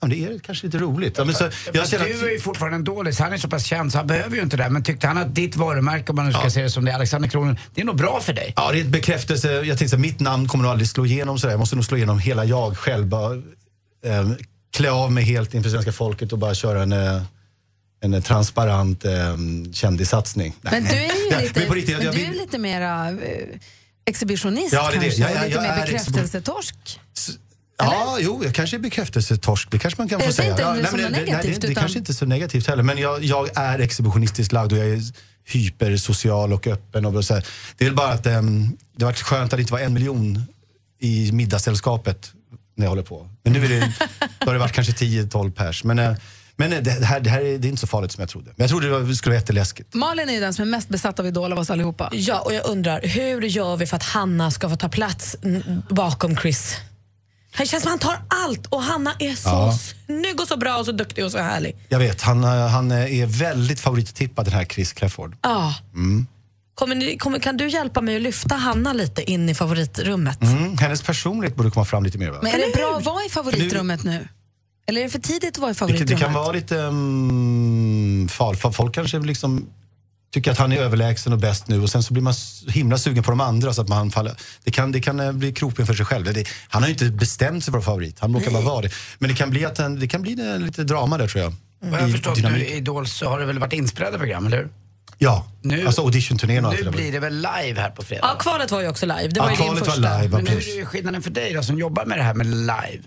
men 0.06 0.10
det 0.10 0.24
är 0.24 0.38
kanske 0.38 0.66
lite 0.66 0.78
roligt. 0.78 1.14
Ja, 1.18 1.24
men 1.24 1.34
så, 1.34 1.38
känner 1.50 1.72
du 1.72 1.80
att, 1.80 1.92
är 2.22 2.30
ju 2.30 2.40
fortfarande 2.40 2.76
en 2.76 2.84
dålig, 2.84 3.14
så 3.14 3.22
han 3.22 3.32
är 3.32 3.36
så 3.38 3.48
pass 3.48 3.64
känd 3.64 3.92
så 3.92 3.98
han 3.98 4.06
behöver 4.06 4.36
ju 4.36 4.42
inte 4.42 4.56
det. 4.56 4.70
Men 4.70 4.82
tyckte 4.82 5.06
han 5.06 5.18
att 5.18 5.34
ditt 5.34 5.56
varumärke, 5.56 6.10
om 6.12 6.16
man 6.16 6.26
nu 6.26 6.32
ska 6.32 6.50
se 6.50 6.62
det 6.62 6.70
som 6.70 6.84
det, 6.84 6.94
Alexander 6.94 7.28
Kronlund, 7.28 7.58
det 7.74 7.80
är 7.80 7.84
nog 7.84 7.96
bra 7.96 8.20
för 8.20 8.32
dig? 8.32 8.52
Ja, 8.56 8.72
det 8.72 8.78
är 8.78 8.82
ett 8.82 8.88
bekräftelse. 8.88 9.52
Jag 9.52 9.78
tänkte 9.78 9.96
att 9.96 10.00
mitt 10.00 10.20
namn 10.20 10.48
kommer 10.48 10.62
nog 10.62 10.70
aldrig 10.70 10.88
slå 10.88 11.06
igenom 11.06 11.38
sådär. 11.38 11.52
Jag 11.52 11.58
måste 11.60 11.76
nog 11.76 11.84
slå 11.84 11.96
igenom 11.96 12.18
hela 12.18 12.44
jag 12.44 12.76
själv. 12.78 13.06
Bara, 13.06 13.34
eh, 14.04 14.30
klä 14.72 14.90
av 14.90 15.12
mig 15.12 15.24
helt 15.24 15.54
inför 15.54 15.70
svenska 15.70 15.92
folket 15.92 16.32
och 16.32 16.38
bara 16.38 16.54
köra 16.54 16.82
en, 16.82 16.92
eh, 16.92 17.22
en 18.02 18.22
transparent 18.22 19.04
eh, 19.04 19.12
kändissatsning. 19.72 20.56
Men 20.60 20.84
du 20.84 20.88
är 20.90 20.94
ju 20.94 21.06
Ja, 21.30 21.38
lite, 21.40 21.60
men 21.60 21.68
men 21.68 21.88
jag 21.90 22.00
du 22.02 22.08
är 22.08 22.12
vill- 22.30 22.38
lite 22.40 22.58
mera 22.58 23.08
eh, 23.10 23.16
exhibitionist 24.10 24.72
Ja, 24.72 24.90
det 24.90 24.96
är 24.96 25.00
det. 25.00 25.06
kanske, 25.06 25.22
Ja, 25.22 25.28
ja, 25.34 25.44
lite 25.46 25.60
mer 25.60 25.68
är 25.68 25.86
bekräftelsetorsk. 25.86 26.76
Ja, 27.78 28.18
jo, 28.20 28.44
jag 28.44 28.54
kanske 28.54 28.76
är 28.76 28.78
bekräftelsetorsk. 28.78 29.70
Det 29.70 29.78
kanske 29.78 30.00
man 30.00 30.08
kan 30.08 30.18
Jag 30.20 30.26
få 30.28 30.32
säga. 30.34 30.50
inte 30.50 30.62
ja, 30.62 30.86
som 30.88 30.98
det, 30.98 31.08
nej, 31.08 31.24
negativt, 31.24 31.54
det, 31.54 31.66
det 31.66 31.70
utan- 31.72 31.80
kanske 31.82 31.98
inte 31.98 32.12
är 32.12 32.14
så 32.14 32.26
negativt 32.26 32.66
heller. 32.66 32.82
Men 32.82 32.98
jag, 32.98 33.24
jag 33.24 33.48
är 33.54 33.78
exhibitionistiskt 33.78 34.52
lagd 34.52 34.72
och 34.72 34.78
jag 34.78 34.88
är 34.88 35.02
hypersocial 35.44 36.52
och 36.52 36.66
öppen. 36.66 37.04
Och 37.04 37.24
så 37.24 37.34
här. 37.34 37.46
Det 37.76 37.86
är 37.86 37.90
bara 37.90 38.12
att 38.12 38.26
um, 38.26 38.76
det 38.96 39.04
varit 39.04 39.20
skönt 39.20 39.52
att 39.52 39.56
det 39.56 39.60
inte 39.60 39.72
var 39.72 39.80
en 39.80 39.92
miljon 39.94 40.42
i 41.00 41.32
middagssällskapet 41.32 42.32
när 42.76 42.86
jag 42.86 42.90
håller 42.90 43.02
på. 43.02 43.28
Men 43.44 43.52
nu 43.52 43.64
är 43.64 43.68
det, 43.68 43.92
då 44.40 44.46
har 44.46 44.52
det 44.52 44.58
varit 44.60 44.72
kanske 44.72 44.92
10-12 44.92 45.50
pers. 45.52 45.84
Men, 45.84 45.98
eh, 45.98 46.14
men 46.60 46.72
eh, 46.72 46.82
det 46.82 46.90
här, 46.90 47.20
det 47.20 47.30
här 47.30 47.40
är, 47.40 47.58
det 47.58 47.66
är 47.66 47.70
inte 47.70 47.80
så 47.80 47.86
farligt 47.86 48.12
som 48.12 48.20
jag 48.22 48.28
trodde. 48.28 48.46
Men 48.56 48.64
jag 48.64 48.70
trodde 48.70 48.86
det 48.86 48.98
var- 48.98 49.12
skulle 49.14 49.32
vara 49.32 49.40
jätteläskigt. 49.40 49.94
Malin 49.94 50.28
är 50.28 50.32
ju 50.32 50.40
den 50.40 50.54
som 50.54 50.62
är 50.62 50.66
mest 50.70 50.88
besatt 50.88 51.20
av 51.20 51.26
Idol 51.26 51.52
av 51.52 51.58
oss 51.58 51.70
allihopa. 51.70 52.08
Ja, 52.12 52.40
och 52.40 52.54
jag 52.54 52.66
undrar, 52.66 53.00
hur 53.02 53.42
gör 53.42 53.76
vi 53.76 53.86
för 53.86 53.96
att 53.96 54.02
Hanna 54.02 54.50
ska 54.50 54.68
få 54.68 54.76
ta 54.76 54.88
plats 54.88 55.36
bakom 55.90 56.36
Chris? 56.36 56.76
Det 57.58 57.66
känns 57.66 57.82
som 57.82 57.90
han 57.90 57.98
tar 57.98 58.22
allt 58.28 58.66
och 58.66 58.82
Hanna 58.82 59.12
är 59.18 59.34
så 59.34 59.48
Ja. 59.48 59.78
snygg 60.06 60.40
och 60.40 60.48
så 60.48 60.56
bra 60.56 60.76
och 60.76 60.86
så 60.86 60.92
duktig 60.92 61.24
och 61.24 61.32
så 61.32 61.38
härlig. 61.38 61.76
Jag 61.88 61.98
vet, 61.98 62.22
han, 62.22 62.44
eh, 62.44 62.66
han 62.66 62.92
är 62.92 63.26
väldigt 63.26 63.80
favorittippad 63.80 64.44
den 64.46 64.54
här 64.54 64.64
Chris 64.64 64.92
Clefford. 64.92 65.36
Ja. 65.42 65.74
Mm. 65.94 66.26
Kommer 66.74 66.94
ni, 66.94 67.16
kommer, 67.18 67.38
kan 67.38 67.56
du 67.56 67.68
hjälpa 67.68 68.00
mig 68.00 68.16
att 68.16 68.22
lyfta 68.22 68.54
Hanna 68.54 68.92
lite 68.92 69.30
in 69.30 69.48
i 69.48 69.54
favoritrummet? 69.54 70.42
Mm. 70.42 70.78
Hennes 70.78 71.02
personlighet 71.02 71.56
borde 71.56 71.70
komma 71.70 71.84
fram 71.84 72.04
lite 72.04 72.18
mer. 72.18 72.30
Va? 72.30 72.38
Men 72.42 72.52
är 72.52 72.58
det 72.58 72.72
bra 72.76 72.96
att 72.98 73.04
vara 73.04 73.24
i 73.24 73.28
favoritrummet 73.28 74.04
nu? 74.04 74.28
Eller 74.86 75.00
är 75.00 75.04
det 75.04 75.10
för 75.10 75.18
tidigt 75.18 75.50
att 75.50 75.58
vara 75.58 75.70
i 75.70 75.72
Det, 75.74 75.78
kan- 75.78 75.88
favoritrummet? 75.88 76.18
det 76.18 76.24
kan 76.24 76.32
vara 76.32 76.52
lite 76.52 76.76
um, 76.76 78.28
fal, 78.28 78.56
för 78.56 78.70
folk 78.70 78.94
kanske 78.94 79.18
liksom 79.18 79.66
tycker 80.32 80.50
att 80.52 80.58
han 80.58 80.72
är 80.72 80.76
överlägsen 80.76 81.32
och 81.32 81.38
bäst 81.38 81.68
nu 81.68 81.80
och 81.82 81.90
sen 81.90 82.02
så 82.02 82.12
blir 82.12 82.22
man 82.22 82.34
så 82.34 82.70
himla 82.70 82.98
sugen 82.98 83.22
på 83.22 83.30
de 83.30 83.40
andra 83.40 83.72
så 83.74 83.82
att 83.82 83.88
man 83.88 84.10
faller. 84.10 84.34
Det 84.64 84.70
kan, 84.70 84.92
det 84.92 85.00
kan 85.00 85.20
eh, 85.20 85.32
bli 85.32 85.52
kroppen 85.52 85.86
för 85.86 85.94
sig 85.94 86.06
själv. 86.06 86.34
Det, 86.34 86.48
han 86.68 86.82
har 86.82 86.88
ju 86.88 86.92
inte 86.92 87.04
bestämt 87.10 87.64
sig 87.64 87.72
för 87.72 87.80
favorit, 87.80 88.16
han 88.20 88.34
råkar 88.34 88.50
bara 88.50 88.62
vara 88.62 88.82
det. 88.82 88.90
Men 89.18 89.30
det 89.30 89.36
kan 89.36 89.50
bli, 89.50 89.64
att 89.64 89.78
han, 89.78 90.00
det 90.00 90.08
kan 90.08 90.22
bli 90.22 90.52
eh, 90.52 90.58
lite 90.58 90.84
drama 90.84 91.18
där 91.18 91.28
tror 91.28 91.42
jag. 91.44 91.54
Vad 91.90 92.00
jag 92.02 92.08
I 92.08 92.12
förstått 92.12 92.34
dynamik. 92.36 92.58
nu 92.58 92.64
i 92.74 92.76
Idol 92.76 93.06
så 93.08 93.28
har 93.28 93.40
det 93.40 93.46
väl 93.46 93.58
varit 93.58 93.72
inspelade 93.72 94.18
program, 94.18 94.46
eller 94.46 94.56
hur? 94.56 94.68
Ja, 95.18 95.46
Nu- 95.62 95.86
alltså 95.86 96.02
auditionturnén 96.02 96.64
och 96.64 96.70
allt 96.70 96.78
Nu 96.78 96.84
det 96.84 96.90
där. 96.90 96.96
blir 96.96 97.12
det 97.12 97.18
väl 97.20 97.34
live 97.36 97.80
här 97.80 97.90
på 97.90 98.02
fredag? 98.02 98.26
Ja, 98.32 98.38
kvalet 98.38 98.70
var 98.70 98.80
ju 98.80 98.88
också 98.88 99.06
live. 99.06 99.28
Det 99.28 99.36
Ja, 99.36 99.42
var 99.42 99.50
ju 99.50 99.56
din 99.56 99.64
kvalet 99.66 99.80
var 99.86 99.94
första. 99.94 100.18
live, 100.22 100.36
Men 100.36 100.46
ja, 100.46 100.52
hur 100.52 100.80
är 100.80 100.84
skillnaden 100.84 101.22
för 101.22 101.30
dig 101.30 101.52
då 101.54 101.62
som 101.62 101.78
jobbar 101.78 102.04
med 102.04 102.18
det 102.18 102.22
här 102.22 102.34
med 102.34 102.46
live? 102.46 103.02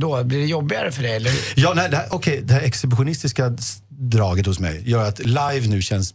Då, 0.00 0.24
blir 0.24 0.38
det 0.38 0.46
jobbigare 0.46 0.92
för 0.92 1.02
dig 1.02 1.12
eller? 1.16 1.32
Ja, 1.56 1.72
nej, 1.76 1.88
det, 1.90 1.96
här, 1.96 2.06
okej, 2.10 2.40
det 2.44 2.54
här 2.54 2.60
exhibitionistiska 2.60 3.52
draget 3.88 4.46
hos 4.46 4.58
mig 4.60 4.82
gör 4.90 5.08
att 5.08 5.18
live 5.18 5.66
nu 5.68 5.82
känns 5.82 6.14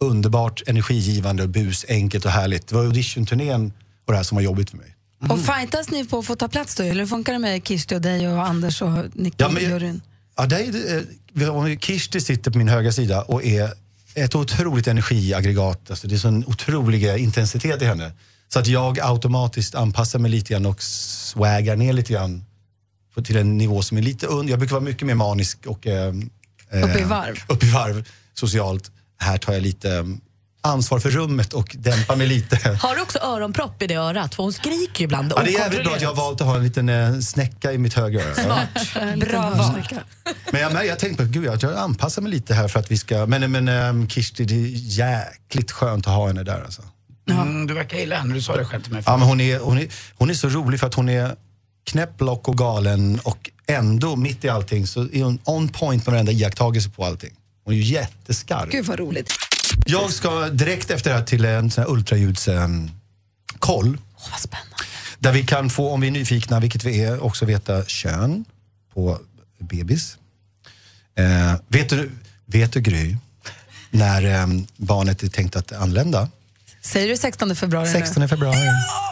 underbart, 0.00 0.62
energigivande, 0.66 1.48
bus, 1.48 1.84
enkelt 1.88 2.24
och 2.24 2.30
härligt. 2.30 2.66
Det 2.68 2.74
var 2.74 2.84
auditionturnén 2.84 3.72
och 4.06 4.12
det 4.12 4.16
här 4.16 4.24
som 4.24 4.36
var 4.36 4.42
jobbigt 4.42 4.70
för 4.70 4.76
mig. 4.76 4.96
Och 5.28 5.40
fightas 5.40 5.90
ni 5.90 6.04
på 6.04 6.18
att 6.18 6.26
få 6.26 6.36
ta 6.36 6.48
plats 6.48 6.74
då? 6.74 6.82
Eller 6.82 7.00
hur 7.00 7.06
funkar 7.06 7.32
det 7.32 7.38
med 7.38 7.66
Kirsti 7.66 7.94
och 7.94 8.00
dig 8.00 8.28
och 8.28 8.46
Anders 8.46 8.82
och 8.82 8.90
Nicky 9.14 9.34
Ja, 9.38 9.48
men- 9.48 9.62
juryn? 9.62 10.00
Ja, 10.36 10.46
det 10.46 10.56
är, 10.56 10.72
det, 10.72 10.96
eh, 10.96 11.02
vi 11.32 11.44
har- 11.44 11.76
Kirsti 11.80 12.20
sitter 12.20 12.50
på 12.50 12.58
min 12.58 12.68
högra 12.68 12.92
sida 12.92 13.22
och 13.22 13.44
är 13.44 13.70
ett 14.14 14.34
otroligt 14.34 14.86
energiaggregat. 14.86 15.90
Alltså 15.90 16.08
det 16.08 16.14
är 16.14 16.18
sån 16.18 16.44
otrolig 16.46 17.04
intensitet 17.18 17.82
i 17.82 17.84
henne. 17.84 18.12
Så 18.52 18.58
att 18.58 18.66
jag 18.66 18.98
automatiskt 19.00 19.74
anpassar 19.74 20.18
mig 20.18 20.30
lite 20.30 20.52
grann 20.52 20.66
och 20.66 20.82
swaggar 20.82 21.76
ner 21.76 21.92
lite 21.92 22.12
grann 22.12 22.44
för- 23.14 23.22
till 23.22 23.36
en 23.36 23.58
nivå 23.58 23.82
som 23.82 23.98
är 23.98 24.02
lite 24.02 24.26
under. 24.26 24.50
Jag 24.52 24.58
brukar 24.58 24.74
vara 24.74 24.84
mycket 24.84 25.06
mer 25.06 25.14
manisk 25.14 25.66
och 25.66 25.86
eh, 25.86 26.14
eh, 26.72 26.82
Upp 26.84 26.96
i 27.00 27.02
varv. 27.04 27.36
upp 27.48 27.62
i 27.64 27.70
varv 27.70 28.08
socialt. 28.34 28.90
Här 29.18 29.38
tar 29.38 29.52
jag 29.52 29.62
lite 29.62 29.90
eh, 29.92 30.04
ansvar 30.62 30.98
för 31.00 31.10
rummet 31.10 31.52
och 31.52 31.76
dämpar 31.78 32.16
mig 32.16 32.26
lite. 32.26 32.56
Har 32.82 32.96
du 32.96 33.02
också 33.02 33.18
öronpropp 33.18 33.82
i 33.82 33.86
det 33.86 33.94
örat? 33.94 34.34
För 34.34 34.42
hon 34.42 34.52
skriker 34.52 34.98
ju 35.00 35.04
ibland 35.04 35.32
Ja, 35.36 35.42
det 35.42 35.50
är 35.50 35.58
jävligt 35.58 35.84
bra 35.84 35.94
att 35.94 36.02
jag 36.02 36.08
har 36.08 36.16
valt 36.16 36.40
att 36.40 36.46
ha 36.46 36.56
en 36.56 36.62
liten 36.64 36.88
eh, 36.88 37.18
snäcka 37.18 37.72
i 37.72 37.78
mitt 37.78 37.94
högra 37.94 38.22
öra. 38.22 38.34
Smart. 38.34 38.68
Bra 39.20 39.50
val. 39.50 39.82
Men 40.52 40.60
jag, 40.60 40.86
jag 40.86 40.98
tänkte 40.98 41.24
på, 41.26 41.32
gud, 41.32 41.44
jag, 41.44 41.62
jag 41.62 41.76
anpassar 41.76 42.22
mig 42.22 42.30
lite 42.32 42.54
här 42.54 42.68
för 42.68 42.78
att 42.80 42.90
vi 42.90 42.96
ska... 42.98 43.26
Men, 43.26 43.52
men 43.52 43.68
ähm, 43.68 44.08
Kirsti, 44.08 44.44
det 44.44 44.54
är 44.54 44.68
jäkligt 44.74 45.70
skönt 45.70 46.06
att 46.06 46.12
ha 46.14 46.26
henne 46.26 46.42
där 46.42 46.62
alltså. 46.64 46.82
Mm, 47.30 47.66
du 47.66 47.74
verkar 47.74 47.98
gilla 47.98 48.16
henne, 48.16 48.34
du 48.34 48.42
sa 48.42 48.56
det 48.56 48.64
själv 48.64 48.82
till 48.82 48.92
mig. 48.92 49.02
Ja, 49.06 49.16
men 49.16 49.28
hon, 49.28 49.40
är, 49.40 49.58
hon, 49.58 49.78
är, 49.78 49.88
hon 50.14 50.30
är 50.30 50.34
så 50.34 50.48
rolig 50.48 50.80
för 50.80 50.86
att 50.86 50.94
hon 50.94 51.08
är 51.08 51.34
knäpp, 51.84 52.20
lock 52.20 52.48
och 52.48 52.58
galen 52.58 53.20
och 53.24 53.50
ändå 53.66 54.16
mitt 54.16 54.44
i 54.44 54.48
allting 54.48 54.86
så 54.86 55.02
är 55.12 55.22
hon 55.22 55.38
on 55.44 55.68
point 55.68 56.06
med 56.06 56.12
varenda 56.12 56.32
iakttagelse 56.32 56.90
på 56.90 57.04
allting. 57.04 57.30
Hon 57.64 57.74
är 57.74 57.78
ju 57.78 57.84
jätteskarp. 57.84 58.70
Gud 58.70 58.86
vad 58.86 58.98
roligt. 58.98 59.32
Jag 59.86 60.12
ska 60.12 60.48
direkt 60.48 60.90
efter 60.90 61.10
det 61.10 61.16
här 61.16 61.24
till 61.24 61.44
en 61.44 61.70
sån 61.70 61.84
här 61.84 61.90
ultraljudskoll. 61.90 62.90
koll 63.58 63.98
vad 64.30 64.40
spännande. 64.40 64.76
Där 65.18 65.32
vi 65.32 65.46
kan 65.46 65.70
få, 65.70 65.90
om 65.90 66.00
vi 66.00 66.06
är 66.06 66.10
nyfikna, 66.10 66.60
vilket 66.60 66.84
vi 66.84 67.04
är, 67.04 67.24
också 67.24 67.44
veta 67.44 67.84
kön 67.84 68.44
på 68.94 69.18
bebis. 69.58 70.18
Eh, 71.14 71.54
vet, 71.68 71.88
du, 71.88 72.10
vet 72.46 72.72
du 72.72 72.80
Gry, 72.80 73.16
när 73.90 74.24
eh, 74.24 74.46
barnet 74.76 75.22
är 75.22 75.28
tänkt 75.28 75.56
att 75.56 75.72
anlända? 75.72 76.28
Säger 76.92 77.08
du 77.08 77.16
16 77.16 77.56
februari 77.56 77.88
16 77.88 78.28
februari. 78.28 78.56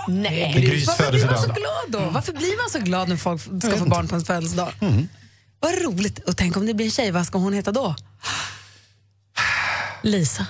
Nej, 0.09 0.53
Det 0.57 0.67
är 0.67 0.87
varför 0.87 1.11
blir 1.13 1.27
man 1.27 1.39
så 1.39 1.47
glad 1.53 1.85
då? 1.89 2.11
Varför 2.11 2.33
blir 2.33 2.63
man 2.63 2.71
så 2.71 2.79
glad 2.79 3.09
när 3.09 3.17
folk 3.17 3.43
ska 3.43 3.77
få 3.77 3.85
barn 3.85 4.09
på 4.09 4.15
ens 4.15 4.27
födelsedag? 4.27 4.73
Mm. 4.81 5.09
Vad 5.61 5.83
roligt. 5.83 6.19
Och 6.19 6.37
tänk 6.37 6.57
om 6.57 6.67
det 6.67 6.75
blir 6.75 6.87
en 6.87 6.91
tjej, 6.93 7.11
vad 7.11 7.27
ska 7.27 7.39
hon 7.39 7.53
heta 7.53 7.73
då? 7.73 7.95
Lisa. 10.03 10.47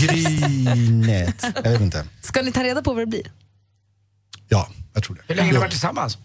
Grynet. 0.00 1.44
Jag 1.64 1.70
vet 1.70 1.80
inte. 1.80 2.06
Ska 2.20 2.42
ni 2.42 2.52
ta 2.52 2.62
reda 2.62 2.82
på 2.82 2.92
vad 2.92 3.02
det 3.02 3.06
blir? 3.06 3.32
Ja, 4.48 4.68
jag 4.94 5.02
tror 5.04 5.16
det. 5.16 5.22
Hur 5.26 5.34
länge 5.34 5.48
har 5.48 5.52
ni 5.52 5.58
varit 5.58 5.70
tillsammans? 5.70 6.18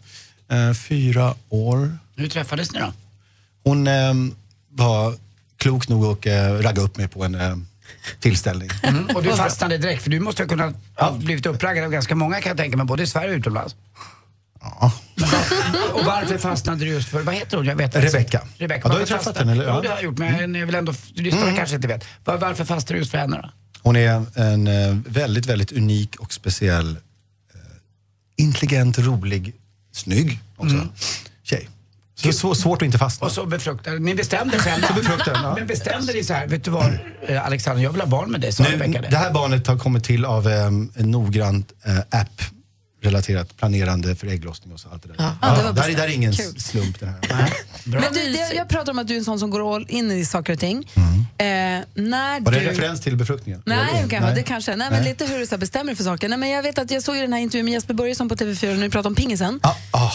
Eh, 0.51 0.73
fyra 0.73 1.35
år. 1.49 1.97
Hur 2.15 2.29
träffades 2.29 2.71
ni 2.71 2.79
då? 2.79 2.93
Hon 3.63 3.87
eh, 3.87 4.13
var 4.69 5.15
klok 5.57 5.87
nog 5.87 6.05
att 6.05 6.25
eh, 6.25 6.33
ragga 6.53 6.81
upp 6.81 6.97
mig 6.97 7.07
på 7.07 7.23
en 7.23 7.35
eh, 7.35 7.55
tillställning. 8.19 8.69
Mm. 8.83 9.05
Och 9.15 9.23
du 9.23 9.31
fastnade 9.35 9.77
direkt, 9.77 10.03
för 10.03 10.09
du 10.09 10.19
måste 10.19 10.43
ha 10.43 10.47
kunnat 10.47 10.75
ha 10.95 11.11
blivit 11.11 11.45
uppraggad 11.45 11.85
av 11.85 11.91
ganska 11.91 12.15
många 12.15 12.41
kan 12.41 12.49
jag 12.49 12.57
tänka 12.57 12.77
mig, 12.77 12.85
både 12.85 13.03
i 13.03 13.07
Sverige 13.07 13.29
och 13.31 13.37
utomlands. 13.37 13.75
Ja. 14.61 14.91
Och 15.93 16.05
varför 16.05 16.37
fastnade 16.37 16.85
du 16.85 16.91
just 16.91 17.09
för, 17.09 17.21
vad 17.21 17.35
heter 17.35 17.57
hon? 17.57 17.65
Jag 17.65 17.75
vet 17.75 17.95
Rebecca. 17.95 18.41
Rebecca. 18.57 18.81
Ja, 18.83 18.89
du 18.89 18.93
har 18.93 18.99
ju 18.99 19.05
träffat 19.05 19.37
henne, 19.37 19.51
eller? 19.51 19.65
Ja, 19.67 19.81
det 19.81 19.87
har 19.87 19.95
jag 19.95 20.03
gjort, 20.03 20.17
men 20.17 20.55
jag 20.55 20.65
vill 20.65 20.75
ändå, 20.75 20.93
lyssnarna 21.13 21.45
Mm. 21.45 21.55
kanske 21.57 21.75
inte 21.75 21.87
vet. 21.87 22.05
Var, 22.25 22.37
varför 22.37 22.65
fastnade 22.65 22.93
du 22.93 22.99
just 22.99 23.11
för 23.11 23.17
henne 23.17 23.37
då? 23.41 23.49
Hon 23.81 23.95
är 23.95 24.25
en 24.35 24.67
eh, 24.67 24.97
väldigt, 25.05 25.45
väldigt 25.45 25.71
unik 25.71 26.15
och 26.15 26.33
speciell, 26.33 26.89
eh, 26.91 27.59
intelligent, 28.35 28.97
rolig, 28.99 29.53
snygg 29.91 30.39
också. 30.57 30.87
Tjej. 31.43 31.69
Så, 32.19 32.31
så 32.33 32.55
svårt 32.55 32.81
att 32.81 32.85
inte 32.85 32.97
fastna. 32.97 33.25
Och 33.25 33.31
så 33.31 33.45
befruktade, 33.45 33.99
ni 33.99 34.15
bestämde 34.15 34.57
själv. 34.59 34.83
Så 34.83 34.93
befruktade, 34.93 35.39
ja. 35.43 35.55
Men 35.55 35.67
bestämde 35.67 36.13
ni 36.13 36.23
så 36.23 36.33
här, 36.33 36.47
vet 36.47 36.63
du 36.63 36.71
vad 36.71 36.97
eh, 37.27 37.45
Alexander, 37.45 37.83
jag 37.83 37.91
vill 37.91 38.01
ha 38.01 38.07
barn 38.07 38.31
med 38.31 38.41
dig, 38.41 38.51
sa 38.51 38.63
Nu, 38.63 38.77
det. 39.09 39.17
här 39.17 39.31
barnet 39.33 39.67
har 39.67 39.77
kommit 39.77 40.03
till 40.03 40.25
av 40.25 40.47
eh, 40.47 40.65
en 40.65 40.91
noggrant 40.95 41.71
eh, 41.85 41.97
app 42.21 42.41
relaterat 43.01 43.57
planerande 43.57 44.15
för 44.15 44.27
ägglossning 44.27 44.73
och 44.73 44.79
så 44.79 44.89
allt 44.89 45.03
det 45.03 45.09
där. 45.09 45.15
Ja, 45.41 45.55
det 45.57 45.63
var 45.63 45.73
där, 45.73 45.95
där 45.95 46.03
är 46.03 46.07
ingen 46.07 46.33
Kul. 46.33 46.59
slump 46.61 46.99
det 46.99 47.05
här. 47.05 47.53
Men 47.83 48.13
du, 48.13 48.31
det, 48.33 48.53
jag 48.55 48.69
pratar 48.69 48.91
om 48.91 48.99
att 48.99 49.07
du 49.07 49.13
är 49.13 49.17
en 49.17 49.25
sån 49.25 49.39
som 49.39 49.49
går 49.49 49.75
all 49.75 49.85
in 49.89 50.11
i 50.11 50.25
saker 50.25 50.53
och 50.53 50.59
ting. 50.59 50.89
Eh, 51.37 51.45
när 51.45 52.39
Var 52.39 52.51
det 52.51 52.59
du... 52.59 52.65
en 52.65 52.69
referens 52.71 53.01
till 53.01 53.15
befruktningen? 53.15 53.63
Nej, 53.65 54.05
kanske, 54.09 54.33
det 54.33 54.43
kanske. 54.43 54.75
Nej, 54.75 54.87
men 54.91 54.99
Nej. 54.99 55.09
lite 55.09 55.25
hur 55.25 55.51
du 55.51 55.57
bestämmer 55.57 55.95
för 55.95 56.03
saker. 56.03 56.29
Nej, 56.29 56.37
men 56.37 56.49
jag 56.49 56.63
vet 56.63 56.77
att 56.77 56.91
jag 56.91 57.03
såg 57.03 57.15
ju 57.15 57.21
den 57.21 57.33
här 57.33 57.39
intervjun 57.39 57.65
med 57.65 57.73
Jesper 57.73 57.93
Börjesson 57.93 58.29
på 58.29 58.35
TV4 58.35 58.75
när 58.75 58.83
du 58.83 58.89
pratade 58.89 59.07
om 59.07 59.15
pingisen. 59.15 59.59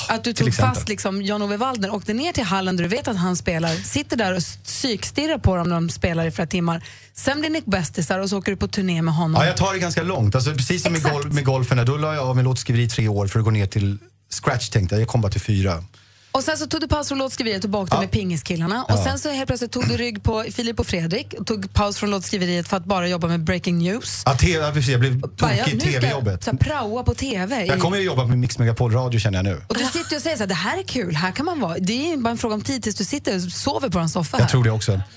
att 0.09 0.25
du 0.25 0.33
tog 0.33 0.55
fast 0.55 0.89
liksom 0.89 1.23
Jan-Ove 1.23 1.57
Waldner, 1.57 1.95
åkte 1.95 2.15
ner 2.15 2.33
till 2.33 2.45
hallen 2.45 2.77
där 2.77 2.85
du 2.85 2.89
vet 2.89 3.09
att 3.09 3.17
han 3.17 3.37
spelar, 3.37 3.75
sitter 3.75 4.17
där 4.17 4.33
och 4.37 4.43
psykstirrar 4.65 5.39
på 5.39 5.57
dem 5.57 5.69
när 5.69 5.75
de 5.75 5.91
spelar 5.91 6.27
i 6.27 6.31
flera 6.31 6.47
timmar. 6.47 6.83
Sen 7.15 7.41
blir 7.41 7.51
ni 7.51 7.63
bästisar 7.67 8.19
och 8.19 8.29
så 8.31 8.39
åker 8.39 8.53
du 8.53 8.57
på 8.57 8.69
turné 8.69 9.03
med 9.03 9.15
honom. 9.15 9.41
Ja, 9.43 9.47
jag 9.47 9.57
tar 9.57 9.73
det 9.73 9.79
ganska 9.79 10.03
långt. 10.03 10.35
Alltså, 10.35 10.53
precis 10.55 10.83
som 10.83 10.93
med, 10.93 11.03
gol- 11.03 11.33
med 11.33 11.45
golfen, 11.45 11.87
då 11.87 11.97
la 11.97 12.15
jag 12.15 12.29
av 12.29 12.37
med 12.37 12.45
låtskriveri 12.45 12.83
i 12.83 12.89
tre 12.89 13.09
år 13.09 13.27
för 13.27 13.39
att 13.39 13.45
gå 13.45 13.51
ner 13.51 13.67
till 13.67 13.99
scratch 14.31 14.69
tänkte 14.69 14.95
jag. 14.95 15.01
Jag 15.03 15.09
kom 15.09 15.21
bara 15.21 15.33
till 15.33 15.41
fyra. 15.41 15.85
Och 16.33 16.43
sen 16.45 16.59
så 16.59 16.67
tog 16.67 16.81
du 16.81 16.89
paus 16.89 17.09
från 17.09 17.19
låtskriveriet 17.19 17.65
och 17.65 17.71
bakade 17.71 18.01
med 18.01 18.11
pingiskillarna. 18.11 18.85
Och 18.85 18.91
Ja. 18.99 19.05
sen 19.05 19.19
så 19.19 19.31
helt 19.31 19.47
plötsligt 19.47 19.73
tog 19.73 19.89
du 19.89 19.97
rygg 19.97 20.23
på 20.23 20.45
Filip 20.53 20.81
och 20.81 20.87
Fredrik 20.87 21.35
och 21.39 21.47
tog 21.47 21.73
paus 21.73 21.97
från 21.99 22.11
låtskriveriet 22.11 22.69
för 22.69 22.77
att 22.77 22.85
bara 22.85 23.09
jobba 23.09 23.29
med 23.29 23.45
breaking 23.45 23.79
news. 23.79 24.23
Ja, 24.27 24.37
ja, 24.41 24.71
precis, 24.75 24.91
jag 24.91 25.01
blev 25.01 25.21
ja, 25.23 25.29
tokig 25.37 25.57
i 25.57 25.59
jag 25.69 25.81
tv-jobbet. 25.81 26.47
här 26.47 26.53
praoa 26.53 27.03
på 27.03 27.15
TV. 27.15 27.67
Jag 27.67 27.81
kommer 27.81 27.97
ju 27.97 28.03
jobba 28.03 28.25
med 28.27 28.39
Mix 28.39 28.59
Megapol 28.59 28.93
Radio 28.93 29.21
känner 29.21 29.39
jag 29.39 29.45
nu. 29.45 29.63
Och 29.69 29.77
du 29.77 29.85
sitter 29.85 30.17
och 30.17 30.23
säger 30.23 30.37
så 30.37 30.43
här, 30.43 30.49
det 30.49 30.55
här 30.55 30.79
är 30.79 30.83
kul, 30.83 31.15
här 31.17 31.33
kan 31.33 31.47
man 31.47 31.61
vara. 31.61 31.79
Det 31.79 31.93
är 31.93 32.11
ju 32.11 32.17
bara 32.17 32.31
en 32.31 32.39
fråga 32.39 32.55
om 32.55 32.61
tid 32.63 32.83
tills 32.83 32.97
du 32.97 33.05
sitter 33.05 33.35
och 33.37 33.43
sover 33.53 33.89
på 33.89 33.99
en 33.99 34.09
soffa 34.09 34.37
här. 34.37 34.43
Jag 34.45 34.51
tror 34.51 34.65
det 34.65 34.71
också. 34.71 35.01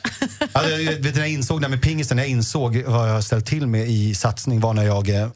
Ja, 0.53 0.69
jag, 0.69 0.81
jag, 0.81 0.91
vet, 0.93 1.15
när 1.15 1.21
jag 1.21 1.29
insåg 1.31 1.61
det 1.61 1.65
här 1.65 1.69
med 1.69 1.81
pingisten, 1.81 2.17
när 2.17 2.23
jag 2.23 2.29
insåg 2.29 2.83
vad 2.87 3.09
jag 3.09 3.13
har 3.13 3.21
ställt 3.21 3.45
till 3.45 3.67
med 3.67 3.89
i 3.89 4.15
satsning 4.15 4.59
var 4.59 4.73
när 4.73 4.83
jag, 4.83 5.09
eh, 5.09 5.27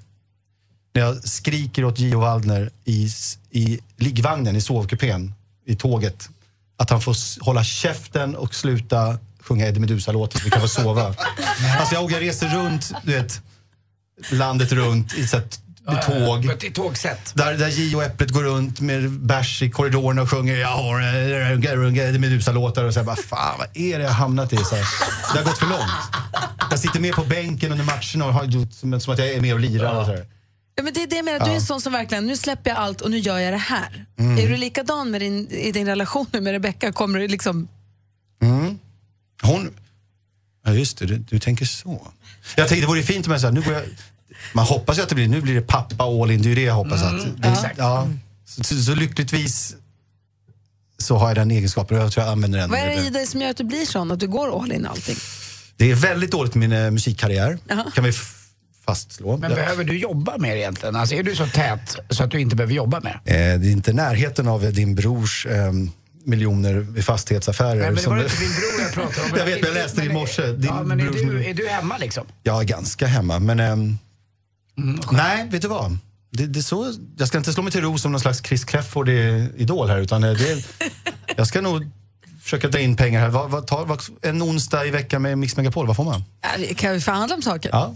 när 0.93 1.01
jag 1.01 1.23
skriker 1.29 1.85
åt 1.85 1.99
Gio 1.99 2.19
Waldner 2.19 2.69
i, 2.85 3.09
i 3.51 3.79
liggvagnen 3.97 4.55
i 4.55 4.61
sovkupén 4.61 5.33
i 5.69 5.75
tåget 5.75 6.29
att 6.77 6.89
han 6.89 7.01
får 7.01 7.43
hålla 7.45 7.63
käften 7.63 8.35
och 8.35 8.55
sluta 8.55 9.17
sjunga 9.41 9.67
Eddie 9.67 9.79
Meduza-låten 9.79 10.39
så 10.39 10.45
vi 10.45 10.51
kan 10.51 10.61
få 10.61 10.67
sova. 10.67 11.05
alltså 11.79 11.95
jag, 11.95 12.11
jag 12.11 12.21
reser 12.21 12.47
runt, 12.47 12.91
du 13.03 13.13
vet, 13.13 13.41
landet 14.31 14.71
runt 14.71 15.13
i, 15.13 15.27
så 15.27 15.37
att, 15.37 15.59
i 15.91 16.11
tåg. 16.11 16.63
I 16.63 16.71
tågsätt. 16.71 17.31
Där, 17.35 17.53
där 17.53 17.67
Gio 17.67 17.95
och 17.95 18.03
Äpplet 18.03 18.29
går 18.29 18.43
runt 18.43 18.81
med 18.81 19.11
bärs 19.11 19.61
i 19.61 19.69
korridorerna 19.69 20.21
och 20.21 20.29
sjunger 20.29 20.57
Jag 20.57 20.67
har 20.67 21.01
Eddie 21.01 22.19
Meduza-låtar 22.19 22.83
och 22.83 22.93
så 22.93 23.03
bara, 23.03 23.15
fan 23.15 23.55
vad 23.57 23.67
är 23.73 23.97
det 23.97 24.03
jag 24.03 24.11
hamnat 24.11 24.53
i? 24.53 24.57
Så 24.57 24.75
här, 24.75 24.85
det 25.33 25.39
har 25.39 25.45
gått 25.45 25.57
för 25.57 25.67
långt. 25.67 25.91
Jag 26.69 26.79
sitter 26.79 26.99
med 26.99 27.13
på 27.13 27.23
bänken 27.23 27.71
under 27.71 27.85
matcherna 27.85 28.25
och 28.25 28.33
har 28.33 28.43
gjort 28.43 28.73
som, 28.73 28.99
som 28.99 29.13
att 29.13 29.19
jag 29.19 29.29
är 29.29 29.41
med 29.41 29.53
och 29.53 29.59
lirar. 29.59 29.99
Och 29.99 30.05
så 30.05 30.11
här. 30.11 30.25
Ja, 30.79 30.83
men 30.83 30.93
det 30.93 31.03
är 31.03 31.07
det 31.07 31.15
jag 31.15 31.25
menar, 31.25 31.39
du 31.39 31.45
är 31.45 31.49
Ja. 31.49 31.55
en 31.55 31.61
sån 31.61 31.81
som 31.81 31.93
verkligen, 31.93 32.25
nu 32.25 32.37
släpper 32.37 32.69
jag 32.69 32.79
allt 32.79 33.01
och 33.01 33.11
nu 33.11 33.17
gör 33.17 33.39
jag 33.39 33.53
det 33.53 33.57
här. 33.57 34.05
Mm. 34.19 34.37
Är 34.37 34.49
du 34.49 34.57
likadan 34.57 35.11
med 35.11 35.21
din, 35.21 35.47
i 35.51 35.71
din 35.71 35.87
relation 35.87 36.25
nu 36.31 36.41
med 36.41 36.51
Rebecca? 36.51 36.91
Kommer 36.91 37.19
du 37.19 37.27
liksom... 37.27 37.67
Mm. 38.41 38.79
Hon... 39.41 39.69
Ja 40.65 40.73
just 40.73 40.97
det, 40.97 41.05
du, 41.05 41.17
du 41.17 41.39
tänker 41.39 41.65
så. 41.65 42.07
Jag 42.55 42.67
tänkte 42.67 42.85
det 42.85 42.87
vore 42.87 43.03
fint 43.03 43.25
om 43.25 43.31
jag 43.31 43.41
sa, 43.41 43.51
nu 43.51 43.61
går 43.61 43.73
jag... 43.73 43.83
Man 44.53 44.65
hoppas 44.65 44.97
ju 44.97 45.01
att 45.01 45.09
det 45.09 45.15
blir, 45.15 45.27
nu 45.27 45.41
blir 45.41 45.55
det 45.55 45.61
pappa 45.61 46.03
all 46.03 46.31
in, 46.31 46.41
det 46.41 46.47
är 46.47 46.49
ju 46.49 46.55
det 46.55 46.61
jag 46.61 46.73
hoppas 46.73 47.03
att... 47.03 47.41
Det, 47.41 47.47
ja. 47.47 47.71
ja. 47.77 48.07
Så, 48.45 48.63
så, 48.63 48.75
så 48.75 48.95
lyckligtvis 48.95 49.75
så 50.97 51.17
har 51.17 51.27
jag 51.27 51.37
den 51.37 51.51
egenskapen 51.51 51.97
och 51.97 52.03
jag 52.03 52.11
tror 52.11 52.25
jag 52.25 52.31
använder 52.31 52.59
den. 52.59 52.69
Vad 52.69 52.79
är 52.79 52.87
det 52.87 53.05
i 53.05 53.09
dig 53.09 53.27
som 53.27 53.41
gör 53.41 53.49
att 53.49 53.57
du 53.57 53.63
blir 53.63 53.85
sån, 53.85 54.11
att 54.11 54.19
du 54.19 54.27
går 54.27 54.61
all 54.63 54.71
in 54.71 54.85
allting? 54.85 55.17
Det 55.77 55.91
är 55.91 55.95
väldigt 55.95 56.31
dåligt 56.31 56.55
med 56.55 56.69
min 56.69 56.79
eh, 56.79 56.91
musikkarriär, 56.91 57.57
kan 57.95 58.03
vi 58.03 58.13
fastslå. 58.89 59.37
Men 59.37 59.49
Ja. 59.51 59.55
behöver 59.55 59.83
du 59.83 59.97
jobba 59.97 60.37
mer 60.37 60.55
egentligen? 60.55 60.95
Alltså 60.95 61.15
är 61.15 61.23
du 61.23 61.35
så 61.35 61.45
tät 61.47 61.95
så 62.09 62.23
att 62.23 62.31
du 62.31 62.39
inte 62.39 62.55
behöver 62.55 62.73
jobba 62.73 62.99
mer? 62.99 63.21
Eh, 63.25 63.33
det 63.35 63.67
är 63.67 63.71
inte 63.71 63.93
närheten 63.93 64.47
av 64.47 64.73
din 64.73 64.95
brors 64.95 65.45
eh, 65.45 65.71
miljoner 66.23 66.97
i 66.97 67.01
fastighetsaffärer. 67.01 67.75
Nej, 67.75 67.85
men 67.85 67.95
det 67.95 68.01
som 68.01 68.15
var 68.15 68.23
inte 68.23 68.35
din 68.39 68.49
bror 68.49 68.81
jag 68.81 68.93
pratade 68.93 69.31
om. 69.31 69.37
jag 69.37 69.45
vet, 69.45 69.65
jag 69.65 69.73
läste 69.73 70.01
det 70.01 70.07
i 70.07 70.13
morse. 70.13 70.41
Din 70.51 70.63
Ja, 70.65 70.83
men 70.83 70.99
är 70.99 71.11
du, 71.11 71.45
är 71.45 71.53
du 71.53 71.67
hemma 71.67 71.97
liksom? 71.97 72.25
Är 72.43 72.63
ganska 72.63 73.07
hemma, 73.07 73.39
men... 73.39 73.59
ehm, 73.59 73.97
nej, 75.11 75.47
vet 75.51 75.61
du 75.61 75.67
vad? 75.67 75.97
Det, 76.31 76.45
det 76.47 76.63
så, 76.63 76.93
jag 77.17 77.27
ska 77.27 77.37
inte 77.37 77.53
slå 77.53 77.63
mig 77.63 77.71
till 77.71 77.81
ro 77.81 77.97
som 77.97 78.11
någon 78.11 78.21
slags 78.21 78.43
Chris 78.43 78.63
Clefford 78.65 79.09
i 79.09 79.49
Idol 79.57 79.89
här, 79.89 79.97
utan 79.99 80.23
eh, 80.23 80.31
det, 80.33 80.65
jag 81.37 81.47
ska 81.47 81.61
nog 81.61 81.89
försöka 82.49 82.67
dra 82.67 82.79
in 82.79 82.95
pengar 82.95 83.19
här. 83.19 83.29
Vad, 83.29 83.51
vad, 83.51 83.67
tar, 83.67 83.85
vad, 83.85 84.01
en 84.21 84.43
onsdag 84.43 84.85
i 84.85 84.91
veckan 84.91 85.21
med 85.21 85.37
Mix 85.37 85.57
Megapol, 85.57 85.87
vad 85.87 85.95
får 85.95 86.03
man? 86.03 86.23
Ja, 86.41 86.49
vi 86.57 86.73
Kan 86.73 86.93
vi 86.93 87.01
förhandla 87.01 87.35
om 87.35 87.41
saker? 87.41 87.69
Ja. 87.73 87.95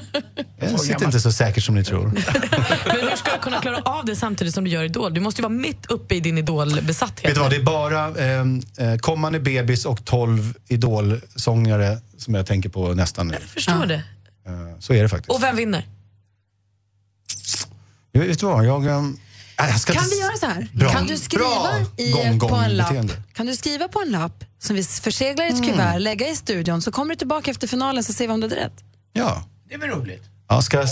Jag 0.58 0.80
sitter 0.80 1.04
inte 1.04 1.20
så 1.20 1.32
säkert 1.32 1.64
som 1.64 1.74
ni 1.74 1.84
tror. 1.84 2.04
Men 2.86 3.08
hur 3.08 3.16
ska 3.16 3.32
du 3.32 3.38
kunna 3.42 3.60
klara 3.60 3.82
av 3.84 4.04
det 4.04 4.16
samtidigt 4.16 4.54
som 4.54 4.64
du 4.64 4.70
gör 4.70 4.84
Idol? 4.84 5.14
Du 5.14 5.20
måste 5.20 5.40
ju 5.40 5.42
vara 5.42 5.52
mitt 5.52 5.86
uppe 5.86 6.14
i 6.14 6.20
din 6.20 6.38
Idol-besatthet. 6.38 7.30
Vet 7.30 7.34
du 7.34 7.40
vad, 7.40 7.50
det 7.50 7.56
är 7.56 7.62
bara 7.62 8.24
ehm, 8.24 8.62
eh, 8.78 8.96
kommande 8.96 9.40
bebis 9.40 9.84
och 9.84 10.04
12 10.04 10.54
Idol-sångare 10.68 11.98
som 12.16 12.34
jag 12.34 12.46
tänker 12.46 12.68
på 12.68 12.94
nästan 12.94 13.28
nu. 13.28 13.36
Förstår 13.46 13.86
det. 13.86 14.02
Eh, 14.46 14.78
så 14.78 14.94
är 14.94 15.02
det 15.02 15.08
faktiskt. 15.08 15.30
Och 15.30 15.42
vem 15.42 15.56
vinner? 15.56 15.86
Jag 18.12 18.20
vet 18.20 18.40
du 18.40 18.46
vad, 18.46 18.64
jag, 18.66 18.86
ehm, 18.86 18.90
Jag 18.90 19.16
Kan 19.56 20.04
vi 20.10 20.20
göra 20.20 20.36
så 20.36 20.46
här? 20.46 20.68
Bra. 20.72 20.90
Kan 20.92 21.06
du 21.06 21.18
skriva 21.18 21.44
Bra 21.44 21.80
i, 21.96 22.10
gång, 22.10 22.40
på 22.40 22.46
gång, 22.46 22.62
en 22.64 22.76
lapp 22.76 22.88
beteende. 22.88 23.14
Kan 23.32 23.46
du 23.46 23.56
skriva 23.56 23.88
på 23.88 24.00
en 24.00 24.10
lapp 24.10 24.44
som 24.58 24.76
vi 24.76 24.84
förseglar 24.84 25.44
i 25.44 25.48
ett 25.48 25.54
Mm. 25.54 25.70
kuvert, 25.70 25.98
lägga 25.98 26.28
i 26.28 26.36
studion, 26.36 26.82
så 26.82 26.92
kommer 26.92 27.14
du 27.14 27.18
tillbaka 27.18 27.50
efter 27.50 27.66
finalen 27.66 28.04
så 28.04 28.12
ser 28.12 28.26
vi 28.26 28.32
om 28.32 28.40
du 28.40 28.46
hade 28.48 28.56
rätt. 28.60 28.84
Ja. 29.12 29.44
Det 29.68 29.74
är 29.74 29.78
väl 29.78 29.90
roligt? 29.90 30.22
Ja, 30.48 30.62
ska 30.62 30.76
jag... 30.76 30.88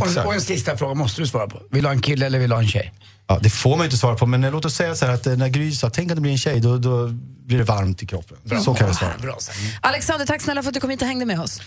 Och, 0.00 0.26
och 0.26 0.34
en 0.34 0.40
sista 0.40 0.76
fråga 0.76 0.94
måste 0.94 1.20
du 1.20 1.26
svara 1.26 1.46
på. 1.48 1.62
Vill 1.70 1.82
du 1.82 1.88
ha 1.88 1.94
en 1.94 2.02
kille 2.02 2.26
eller 2.26 2.38
vill 2.38 2.50
du 2.50 2.56
ha 2.56 2.62
en 2.62 2.68
tjej? 2.68 2.92
Ja, 3.30 3.38
det 3.42 3.50
får 3.50 3.70
man 3.70 3.78
ju 3.78 3.84
inte 3.84 3.96
svara 3.96 4.16
på, 4.16 4.26
men 4.26 4.40
låt 4.40 4.64
oss 4.64 4.74
säga 4.74 4.94
så 4.94 5.06
här 5.06 5.14
att 5.14 5.26
eh, 5.26 5.36
när 5.36 5.48
Gry 5.48 5.72
sa 5.72 5.90
tänk 5.90 6.10
att 6.10 6.16
det 6.16 6.20
blir 6.20 6.32
en 6.32 6.38
tjej, 6.38 6.60
då, 6.60 6.78
då 6.78 7.08
blir 7.46 7.58
det 7.58 7.64
varmt 7.64 8.02
i 8.02 8.06
kroppen. 8.06 8.62
Så 8.64 8.74
kan 8.74 8.86
jag 8.86 8.96
svara. 8.96 9.12
Bra, 9.22 9.38
Alexander, 9.80 10.26
tack 10.26 10.42
snälla 10.42 10.62
för 10.62 10.68
att 10.68 10.74
du 10.74 10.80
kom 10.80 10.90
hit 10.90 11.02
och 11.02 11.08
hängde 11.08 11.26
med 11.26 11.40
oss. 11.40 11.60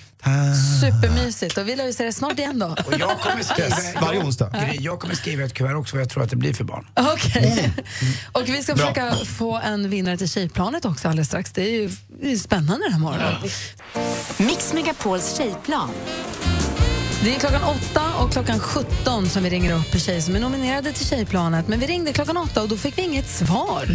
Supermysigt. 0.82 1.57
Och 1.57 1.68
vi 1.68 1.76
lär 1.76 1.86
ju 1.86 1.93
se 1.93 2.03
dig 2.03 2.14
snart 2.14 2.39
igen 2.39 2.59
då. 2.59 2.66
Och 2.66 2.93
jag 2.99 3.20
kommer 3.20 3.43
skriva, 3.43 4.01
Varje 4.01 4.20
onsdag. 4.20 4.49
Gry, 4.49 4.78
jag 4.80 4.99
kommer 4.99 5.16
skriva 5.16 5.43
ett 5.43 5.53
kuvert 5.53 5.76
också 5.76 5.95
vad 5.95 6.01
jag 6.01 6.09
tror 6.09 6.24
att 6.24 6.30
det 6.30 6.36
blir 6.36 6.53
för 6.53 6.64
barn. 6.64 6.88
Okej. 6.95 7.74
Och 8.32 8.49
vi 8.49 8.64
ska 8.64 8.76
Bra. 8.76 8.86
försöka 8.86 9.16
få 9.26 9.57
en 9.57 9.89
vinnare 9.89 10.18
till 10.18 10.30
Tjejplanet 10.30 10.86
också 10.86 11.07
alldeles 11.07 11.28
strax. 11.28 11.51
Det 11.51 11.61
är 11.61 11.72
ju 11.72 11.91
det 12.22 12.32
är 12.32 12.38
spännande 12.38 12.86
den 12.86 12.93
här 12.93 12.99
morgonen. 12.99 13.36
Mix 14.38 14.74
Megapols 14.74 15.38
tjejplan. 15.38 15.89
Det 17.24 17.36
är 17.36 17.39
klockan 17.39 17.63
åtta 17.63 18.01
och 18.24 18.32
klockan 18.32 18.59
17 18.59 19.30
som 19.30 19.43
vi 19.43 19.49
ringer 19.49 19.74
upp 19.76 20.01
tjejer 20.01 20.21
som 20.21 20.36
är 20.36 20.39
nominerade 20.39 20.91
till 20.91 21.05
Tjejplanet. 21.05 21.67
Men 21.67 21.80
vi 21.80 21.88
ringde 21.88 22.13
klockan 22.13 22.38
åtta 22.38 22.61
och 22.61 22.69
då 22.69 22.78
fick 22.78 22.97
vi 22.97 23.01
inget 23.01 23.30
svar. 23.30 23.88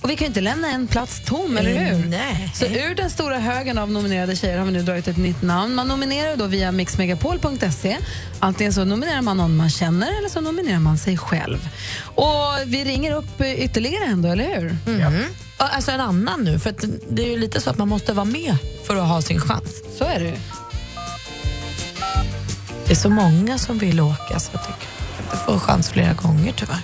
Och 0.00 0.10
vi 0.10 0.16
kan 0.16 0.24
ju 0.24 0.26
inte 0.26 0.40
lämna 0.40 0.68
en 0.70 0.86
plats 0.86 1.22
tom, 1.26 1.56
eller 1.56 1.70
hur? 1.70 2.04
Nej. 2.08 2.50
Så 2.54 2.64
ur 2.64 2.94
den 2.94 3.10
stora 3.10 3.38
högen 3.38 3.78
av 3.78 3.90
nominerade 3.90 4.36
tjejer 4.36 4.58
har 4.58 4.66
vi 4.66 4.72
nu 4.72 4.82
dragit 4.82 5.08
ett 5.08 5.16
nytt 5.16 5.42
namn. 5.42 5.74
Man 5.74 5.88
nominerar 5.88 6.36
då 6.36 6.46
via 6.46 6.72
mixmegapol.se. 6.72 7.96
Antingen 8.40 8.72
så 8.72 8.84
nominerar 8.84 9.22
man 9.22 9.36
någon 9.36 9.56
man 9.56 9.70
känner 9.70 10.18
eller 10.18 10.28
så 10.28 10.40
nominerar 10.40 10.78
man 10.78 10.98
sig 10.98 11.18
själv. 11.18 11.68
Och 12.02 12.52
vi 12.66 12.84
ringer 12.84 13.12
upp 13.14 13.40
eh, 13.40 13.64
ytterligare 13.64 14.04
en 14.04 14.22
då, 14.22 14.28
eller 14.28 14.60
hur? 14.60 14.76
Mhm. 14.86 15.24
Ja, 15.58 15.68
Alltså 15.68 15.90
en 15.90 16.00
annan 16.00 16.44
nu, 16.44 16.58
för 16.58 16.70
att 16.70 16.84
det 17.10 17.22
är 17.22 17.30
ju 17.30 17.38
lite 17.38 17.60
så 17.60 17.70
att 17.70 17.78
man 17.78 17.88
måste 17.88 18.12
vara 18.12 18.24
med 18.24 18.56
för 18.86 18.96
att 18.96 19.08
ha 19.08 19.22
sin 19.22 19.40
chans. 19.40 19.82
Så 19.98 20.04
är 20.04 20.20
det 20.20 20.26
ju. 20.26 20.36
Det 22.86 22.92
är 22.92 22.96
så 22.96 23.10
många 23.10 23.58
som 23.58 23.78
vill 23.78 24.00
åka 24.00 24.38
så 24.38 24.56
att 24.56 24.62
du 24.66 24.72
kan 24.72 25.24
inte 25.24 25.36
få 25.36 25.58
chans 25.58 25.90
flera 25.90 26.12
gånger 26.12 26.52
tyvärr. 26.56 26.82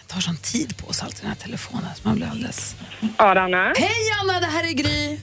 Det 0.00 0.06
tar 0.14 0.20
sån 0.20 0.36
tid 0.36 0.76
på 0.76 0.86
oss 0.88 1.02
alltid 1.02 1.20
den 1.20 1.28
här 1.28 1.36
telefonen 1.36 1.90
så 1.94 2.08
man 2.08 2.16
blir 2.16 2.26
alldeles... 2.26 2.76
Ja, 3.18 3.40
Anna. 3.40 3.72
Hej 3.76 4.10
Anna, 4.22 4.40
det 4.40 4.46
här 4.46 4.64
är 4.64 4.72
Gry. 4.72 5.18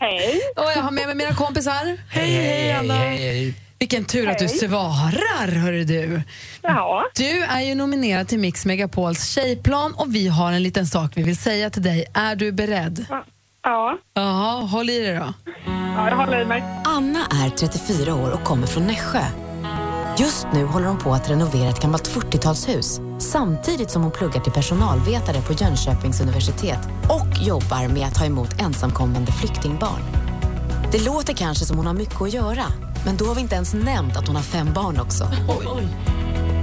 Hej. 0.00 0.40
Och 0.56 0.70
jag 0.76 0.82
har 0.82 0.90
med 0.90 1.06
mig 1.06 1.14
mina 1.14 1.34
kompisar. 1.34 1.96
Hej, 2.08 2.30
hej 2.30 2.72
Anna. 2.72 2.94
Vilken 3.82 4.04
tur 4.04 4.28
att 4.28 4.38
du 4.38 4.46
Hej. 4.46 4.58
svarar, 4.58 5.52
hörru 5.52 5.84
du. 5.84 6.22
Ja. 6.62 7.04
Du 7.14 7.42
är 7.42 7.60
ju 7.60 7.74
nominerad 7.74 8.28
till 8.28 8.38
Mix 8.38 8.66
Megapols 8.66 9.28
tjejplan 9.28 9.94
och 9.94 10.14
vi 10.14 10.28
har 10.28 10.52
en 10.52 10.62
liten 10.62 10.86
sak 10.86 11.12
vi 11.14 11.22
vill 11.22 11.36
säga 11.36 11.70
till 11.70 11.82
dig. 11.82 12.06
Är 12.14 12.36
du 12.36 12.52
beredd? 12.52 13.06
Ja. 13.62 13.98
Jaha, 14.14 14.60
håll 14.60 14.90
i 14.90 14.98
dig 14.98 15.14
då. 15.14 15.32
Ja, 15.66 16.08
jag 16.08 16.16
håller 16.16 16.40
i 16.40 16.44
mig. 16.44 16.64
Anna 16.84 17.26
är 17.44 17.50
34 17.50 18.14
år 18.14 18.30
och 18.30 18.44
kommer 18.44 18.66
från 18.66 18.86
Nässjö. 18.86 19.24
Just 20.18 20.46
nu 20.54 20.64
håller 20.64 20.86
hon 20.86 20.98
på 20.98 21.12
att 21.12 21.30
renovera 21.30 21.68
ett 21.68 21.82
gammalt 21.82 22.10
40-talshus 22.10 23.20
samtidigt 23.20 23.90
som 23.90 24.02
hon 24.02 24.12
pluggar 24.12 24.40
till 24.40 24.52
personalvetare 24.52 25.42
på 25.42 25.52
Jönköpings 25.52 26.20
universitet 26.20 26.88
och 27.08 27.46
jobbar 27.46 27.88
med 27.88 28.06
att 28.06 28.14
ta 28.14 28.24
emot 28.24 28.60
ensamkommande 28.60 29.32
flyktingbarn. 29.32 30.31
Det 30.92 31.04
låter 31.04 31.32
kanske 31.32 31.64
som 31.64 31.76
hon 31.76 31.86
har 31.86 31.94
mycket 31.94 32.20
att 32.20 32.32
göra, 32.32 32.64
men 33.04 33.16
då 33.16 33.24
har 33.24 33.34
vi 33.34 33.40
inte 33.40 33.54
ens 33.54 33.74
nämnt 33.74 34.16
att 34.16 34.26
hon 34.26 34.36
har 34.36 34.42
fem 34.42 34.72
barn 34.72 35.00
också. 35.00 35.30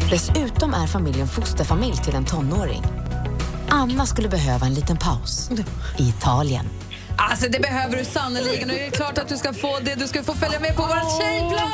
Dessutom 0.10 0.74
är 0.74 0.88
familjen 0.88 1.28
fosterfamilj 1.28 1.98
till 1.98 2.16
en 2.16 2.26
tonåring. 2.26 2.84
Anna 3.70 4.06
skulle 4.06 4.30
behöva 4.30 4.66
en 4.66 4.74
liten 4.74 4.98
paus. 4.98 5.50
I 5.98 6.10
Italien. 6.10 6.66
Alltså 7.18 7.50
det 7.50 7.60
behöver 7.60 7.98
du 7.98 8.06
sannerligen 8.06 8.70
och 8.70 8.76
det 8.76 8.86
är 8.86 8.92
klart 8.92 9.18
att 9.18 9.28
du 9.28 9.38
ska 9.38 9.54
få 9.54 9.80
det. 9.80 9.96
Du 9.96 10.08
ska 10.08 10.24
få 10.24 10.34
följa 10.34 10.60
med 10.60 10.76
på 10.76 10.82
vårt 10.82 11.22
tjejplan! 11.22 11.72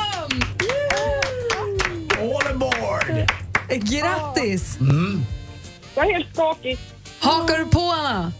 All 2.18 2.54
aboard! 2.54 3.30
Grattis! 3.68 4.78
Jag 5.94 6.08
är 6.08 6.12
helt 6.12 6.34
skakig. 6.34 6.78
Hakar 7.20 7.58
du 7.58 7.64
på 7.64 7.80
Anna? 7.80 8.32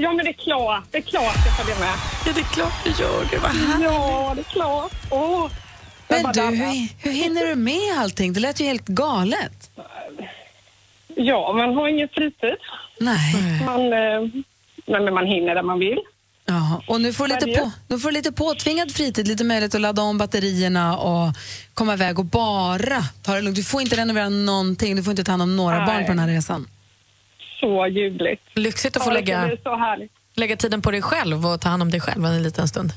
Ja, 0.00 0.12
men 0.12 0.24
det 0.24 0.30
är 0.30 0.32
klart. 0.32 0.84
Det 0.90 0.98
är 0.98 1.02
klart 1.02 1.36
jag 1.46 1.56
följer 1.56 1.78
med. 1.80 1.94
Ja, 2.26 2.32
det 2.34 2.40
är 2.40 2.44
klart 2.44 2.72
du 2.84 2.90
gör 2.90 3.28
det. 3.30 3.38
Vad 3.38 3.50
Ja, 3.82 4.32
det 4.34 4.40
är 4.40 4.52
klart. 4.52 4.92
Åh. 5.10 5.50
Men 6.08 6.32
du, 6.32 6.40
hur, 6.40 6.88
hur 6.98 7.12
hinner 7.12 7.46
du 7.46 7.54
med 7.54 7.98
allting? 7.98 8.32
Det 8.32 8.40
lät 8.40 8.60
ju 8.60 8.64
helt 8.64 8.86
galet. 8.86 9.70
Ja, 11.16 11.52
man 11.52 11.74
har 11.74 11.88
ingen 11.88 12.08
fritid. 12.08 12.56
Nej. 13.00 13.34
Man, 13.66 13.80
eh, 13.80 14.42
nej, 14.86 15.00
men 15.00 15.14
man 15.14 15.26
hinner 15.26 15.54
där 15.54 15.62
man 15.62 15.78
vill. 15.78 15.98
Ja, 16.44 16.82
och 16.86 17.00
nu 17.00 17.12
får, 17.12 17.28
du 17.28 17.34
lite 17.34 17.60
på, 17.60 17.70
nu 17.88 17.98
får 17.98 18.08
du 18.08 18.14
lite 18.14 18.32
påtvingad 18.32 18.92
fritid, 18.92 19.28
lite 19.28 19.44
möjlighet 19.44 19.74
att 19.74 19.80
ladda 19.80 20.02
om 20.02 20.18
batterierna 20.18 20.98
och 20.98 21.34
komma 21.74 21.92
iväg 21.92 22.18
och 22.18 22.24
bara 22.24 23.02
ta 23.22 23.34
det 23.34 23.40
lugnt. 23.40 23.56
Du 23.56 23.64
får 23.64 23.80
inte 23.80 23.96
renovera 23.96 24.28
någonting, 24.28 24.96
du 24.96 25.02
får 25.02 25.10
inte 25.10 25.24
ta 25.24 25.32
hand 25.32 25.42
om 25.42 25.56
några 25.56 25.76
Nej. 25.78 25.86
barn 25.86 26.04
på 26.04 26.08
den 26.08 26.18
här 26.18 26.28
resan. 26.28 26.66
Så 27.60 27.86
ljuvligt. 27.86 28.42
Lyxigt 28.54 28.96
att 28.96 29.04
få 29.04 29.10
Ja, 29.10 29.14
lägga, 29.14 29.46
blir 29.46 29.58
så 29.62 29.76
härligt. 29.76 30.12
lägga 30.34 30.56
tiden 30.56 30.82
på 30.82 30.90
dig 30.90 31.02
själv 31.02 31.46
och 31.46 31.60
ta 31.60 31.68
hand 31.68 31.82
om 31.82 31.90
dig 31.90 32.00
själv 32.00 32.24
en 32.24 32.42
liten 32.42 32.68
stund. 32.68 32.92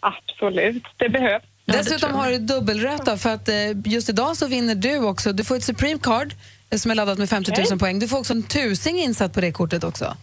Absolut. 0.00 0.82
Det 0.96 1.08
behövs. 1.08 1.42
Ja, 1.64 1.72
det 1.72 1.78
Dessutom 1.78 2.14
har 2.14 2.30
du 2.30 2.38
dubbelrött 2.38 3.06
då, 3.06 3.16
för 3.16 3.30
att 3.34 3.48
eh, 3.48 3.54
just 3.84 4.08
idag 4.08 4.36
så 4.36 4.46
vinner 4.46 4.74
du 4.74 4.98
också. 4.98 5.32
Du 5.32 5.44
får 5.44 5.56
ett 5.56 5.64
Supreme 5.64 5.98
Card 6.02 6.34
eh, 6.70 6.78
som 6.78 6.90
är 6.90 6.94
laddat 6.94 7.18
med 7.18 7.28
50 7.30 7.50
000 7.50 7.60
Okej. 7.66 7.78
poäng. 7.78 7.98
Du 7.98 8.08
får 8.08 8.18
också 8.18 8.32
en 8.32 8.42
tusing 8.42 8.98
insatt 8.98 9.32
på 9.34 9.40
det 9.40 9.52
kortet 9.52 9.84
också. 9.84 10.16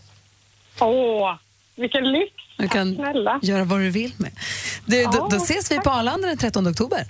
Åh, 0.80 1.36
vilken 1.76 2.12
lyx. 2.12 2.32
Du 2.58 2.68
kan 2.68 2.96
snälla. 2.96 3.40
göra 3.44 3.64
vad 3.64 3.80
du 3.80 3.90
vill 3.90 4.14
med. 4.18 4.32
Du, 4.86 5.04
då, 5.04 5.12
Ja, 5.14 5.28
då 5.32 5.38
ses 5.38 5.72
vi 5.72 5.80
på 5.80 5.90
Arlanda 5.90 6.28
den 6.28 6.38
13 6.38 6.68
oktober. 6.68 7.06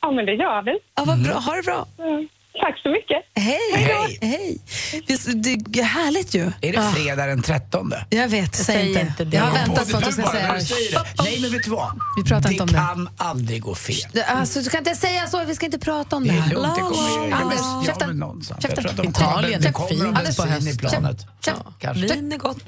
Ja, 0.00 0.10
men 0.10 0.26
det 0.26 0.32
gör 0.34 0.62
vi. 0.62 0.78
Ja, 0.96 1.04
vad 1.04 1.22
bra. 1.22 1.34
Ha 1.34 1.56
det 1.56 1.62
bra. 1.62 1.86
Mm. 1.98 2.28
Tack 2.60 2.78
så 2.82 2.88
mycket. 2.88 3.16
Hej! 3.36 3.58
Hej. 3.74 4.18
Hej. 4.22 4.58
Visst, 5.06 5.28
Det 5.34 5.80
är 5.80 5.82
härligt 5.84 6.34
ju. 6.34 6.52
Är 6.60 6.72
det 6.72 6.78
Ah. 6.78 6.92
fredag 6.92 7.26
den 7.26 7.42
13? 7.42 7.92
Jag 8.10 8.28
vet, 8.28 8.54
säg 8.54 8.64
Säg 8.64 8.88
inte. 8.88 9.00
inte 9.00 9.24
det. 9.24 9.36
Jag 9.36 9.44
har 9.44 9.52
väntat 9.52 9.90
på 9.90 9.96
att 9.96 10.04
Du 10.04 10.12
ska 10.12 10.22
säga 10.30 10.52
det. 10.52 10.58
det. 10.92 11.22
Nej, 11.22 11.38
men 11.40 11.52
vet 11.52 11.64
du 11.64 11.70
vad? 11.70 12.00
Vi 12.16 12.24
pratar 12.24 12.48
det 12.48 12.52
inte 12.52 12.62
om 12.62 12.66
det. 12.68 12.74
kan 12.74 13.08
aldrig 13.16 13.62
gå 13.62 13.74
fel. 13.74 13.96
Det- 14.12 14.24
Alltså, 14.24 14.60
du 14.60 14.70
kan 14.70 14.78
inte 14.78 14.94
säga 14.94 15.26
så, 15.26 15.44
vi 15.44 15.54
ska 15.54 15.66
inte 15.66 15.78
prata 15.78 16.16
om 16.16 16.24
Det 16.24 16.32
det 16.32 16.38
är 16.38 16.48
lugnt, 16.48 16.74
det 16.74 16.80
kommer 16.80 17.26
ju... 17.26 17.32
Anders, 17.32 17.86
käften. 17.86 19.08
Italien, 19.08 19.60
det 19.62 19.68
det 19.68 19.72
kommer 19.72 19.88
fint 19.88 20.00
med 20.02 20.36
på 20.36 20.42
bensin 20.42 20.46
i 20.48 20.70
hösten. 20.70 20.76
planet. 20.78 21.26
Käft. 21.44 21.60
Kanske. 21.78 22.06
Vin 22.14 22.32
är 22.32 22.36
gott. 22.38 22.58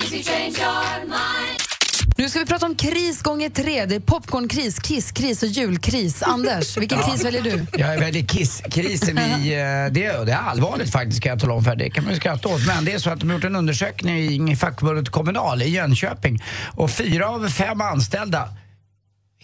Nu 2.19 2.29
ska 2.29 2.39
vi 2.39 2.47
prata 2.47 2.67
om 2.67 2.75
kris 2.75 3.23
gånger 3.23 3.51
tre. 3.51 3.87
Det 3.87 3.95
är 3.95 4.01
popcornkris, 4.01 4.83
kisskris 4.83 5.43
och 5.43 5.49
julkris. 5.49 6.23
Anders, 6.23 6.77
vilken 6.79 7.03
kris 7.03 7.25
väljer 7.25 7.43
du? 7.43 7.67
Jag 7.79 7.99
väldigt 7.99 8.31
kiss-krisen 8.31 9.19
i... 9.19 9.49
Det, 9.91 10.25
det 10.25 10.33
är 10.33 10.37
allvarligt 10.37 10.93
faktiskt 10.93 11.23
kan 11.23 11.31
jag 11.31 11.41
tala 11.41 11.55
om 11.55 11.64
för 11.64 11.77
det 11.77 11.91
kan 11.91 12.05
man 12.05 12.12
ju 12.12 12.21
skratta 12.21 12.49
åt. 12.49 12.67
Men 12.67 12.85
det 12.85 12.93
är 12.93 12.99
så 12.99 13.11
att 13.11 13.21
de 13.21 13.29
har 13.29 13.37
gjort 13.37 13.45
en 13.45 13.57
undersökning 13.57 14.53
i 14.53 14.57
fackförbundet 14.57 15.09
Kommunal 15.09 15.62
i 15.62 15.69
Jönköping 15.69 16.43
och 16.75 16.91
fyra 16.91 17.29
av 17.29 17.49
fem 17.49 17.81
anställda 17.81 18.49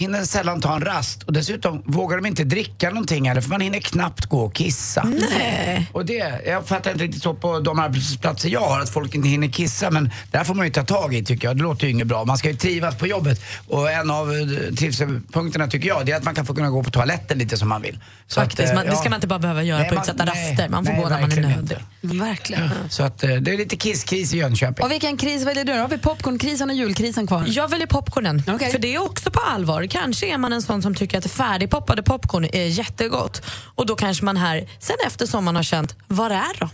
hinner 0.03 0.24
sällan 0.24 0.61
ta 0.61 0.74
en 0.74 0.80
rast 0.80 1.22
och 1.22 1.32
dessutom 1.32 1.82
vågar 1.84 2.16
de 2.16 2.26
inte 2.26 2.44
dricka 2.44 2.88
någonting 2.90 3.26
eller 3.26 3.40
för 3.40 3.50
man 3.50 3.61
hinner 3.61 3.80
knappt 3.80 4.26
gå 4.26 4.40
och 4.40 4.55
kissa. 4.55 5.09
Nej. 5.38 5.90
Och 5.92 6.07
det, 6.07 6.40
jag 6.46 6.66
fattar 6.66 6.92
inte 6.92 7.05
riktigt 7.05 7.22
så 7.22 7.34
på 7.34 7.61
de 7.61 7.78
arbetsplatser 7.78 8.48
jag 8.48 8.61
har 8.61 8.80
att 8.80 8.90
folk 8.90 9.14
inte 9.14 9.28
hinner 9.28 9.48
kissa 9.48 9.90
men 9.90 10.11
det 10.30 10.38
här 10.38 10.44
får 10.44 10.55
man 10.55 10.66
ju 10.66 10.72
ta 10.72 10.82
tag 10.82 11.14
i 11.14 11.24
tycker 11.24 11.48
jag. 11.48 11.57
Det 11.57 11.62
låter 11.62 11.84
ju 11.86 11.90
inget 11.92 12.07
bra. 12.07 12.24
Man 12.24 12.38
ska 12.38 12.48
ju 12.48 12.57
trivas 12.57 12.94
på 12.98 13.07
jobbet 13.07 13.40
och 13.68 13.90
en 13.90 14.11
av 14.11 14.32
eh, 14.32 14.74
trivselpunkterna 14.74 15.66
tycker 15.66 15.88
jag 15.88 16.07
det 16.07 16.12
är 16.12 16.16
att 16.16 16.24
man 16.24 16.34
kan 16.34 16.46
få 16.46 16.55
kunna 16.55 16.70
gå 16.70 16.82
på 16.82 16.90
toaletten 16.90 17.38
lite 17.38 17.57
som 17.57 17.68
man 17.68 17.82
vill. 17.82 17.98
Så 18.26 18.40
Faktiskt, 18.40 18.62
att, 18.62 18.68
eh, 18.68 18.74
man, 18.74 18.86
det 18.86 18.96
ska 18.96 19.05
ja. 19.05 19.11
man 19.11 19.16
inte 19.16 19.26
bara 19.26 19.38
behöva 19.38 19.62
göra 19.62 19.78
Nej, 19.78 19.88
på 19.88 19.94
utsatta 19.94 20.24
nej, 20.24 20.50
raster. 20.50 20.68
Man 20.68 20.84
får 20.84 20.92
nej, 20.92 21.03
gå 21.03 21.09
när 21.09 21.20
man 21.20 21.32
är 21.32 21.36
nödig. 21.36 21.59
inte. 21.59 21.80
Verkligen. 22.00 22.70
Så 22.88 23.03
att 23.03 23.24
eh, 23.24 23.30
det 23.30 23.53
är 23.53 23.59
lite 23.59 23.76
kisskris 23.76 24.34
i 24.34 24.38
Jönköping. 24.38 24.84
Och 24.84 24.90
vilken 24.90 25.16
kris 25.16 25.46
väljer 25.46 25.64
du? 25.64 25.72
Har 25.72 25.88
vi 25.88 25.98
popcornkrisen 25.98 26.70
och 26.70 26.76
julkrisen 26.76 27.26
kvar. 27.26 27.44
Jag 27.46 27.68
väljer 27.68 27.86
popcornen, 27.86 28.42
Okej. 28.48 28.70
för 28.72 28.78
det 28.78 28.94
är 28.94 29.03
också 29.03 29.30
på 29.30 29.40
allvar. 29.40 29.82
Kanske 29.93 30.26
är 30.26 30.38
man 30.38 30.53
en 30.53 30.62
sån 30.62 30.82
som 30.82 30.95
tycker 30.95 31.18
att 31.18 31.30
färdigpoppade 31.30 32.03
popcorn 32.03 32.45
är 32.53 32.66
jättegott. 32.66 33.43
Och 33.74 33.86
då 33.86 33.97
kanske 33.97 34.24
man 34.24 34.36
här, 34.36 34.68
sen 34.78 34.97
efter 35.07 35.26
sommaren 35.26 35.57
har 35.57 35.62
känt, 35.62 35.97
var 36.09 36.30
är 36.30 36.59
de? 36.61 36.70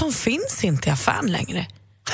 De 0.00 0.12
finns 0.12 0.64
inte 0.64 0.88
i 0.88 0.92
affären 0.92 1.32
längre. 1.32 1.66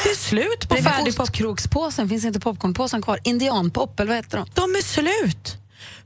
Det 0.04 0.10
är 0.10 0.14
slut 0.14 0.60
på 0.60 0.74
Bredvid 0.74 0.92
färdigpop. 0.92 1.22
ostkrokspåsen 1.22 2.08
finns 2.08 2.24
inte 2.24 2.40
popcornpåsen 2.40 3.02
kvar. 3.02 3.18
Indianpop, 3.24 4.00
eller 4.00 4.08
vad 4.08 4.16
heter 4.16 4.38
de? 4.38 4.46
De 4.54 4.74
är 4.74 4.82
slut. 4.82 5.56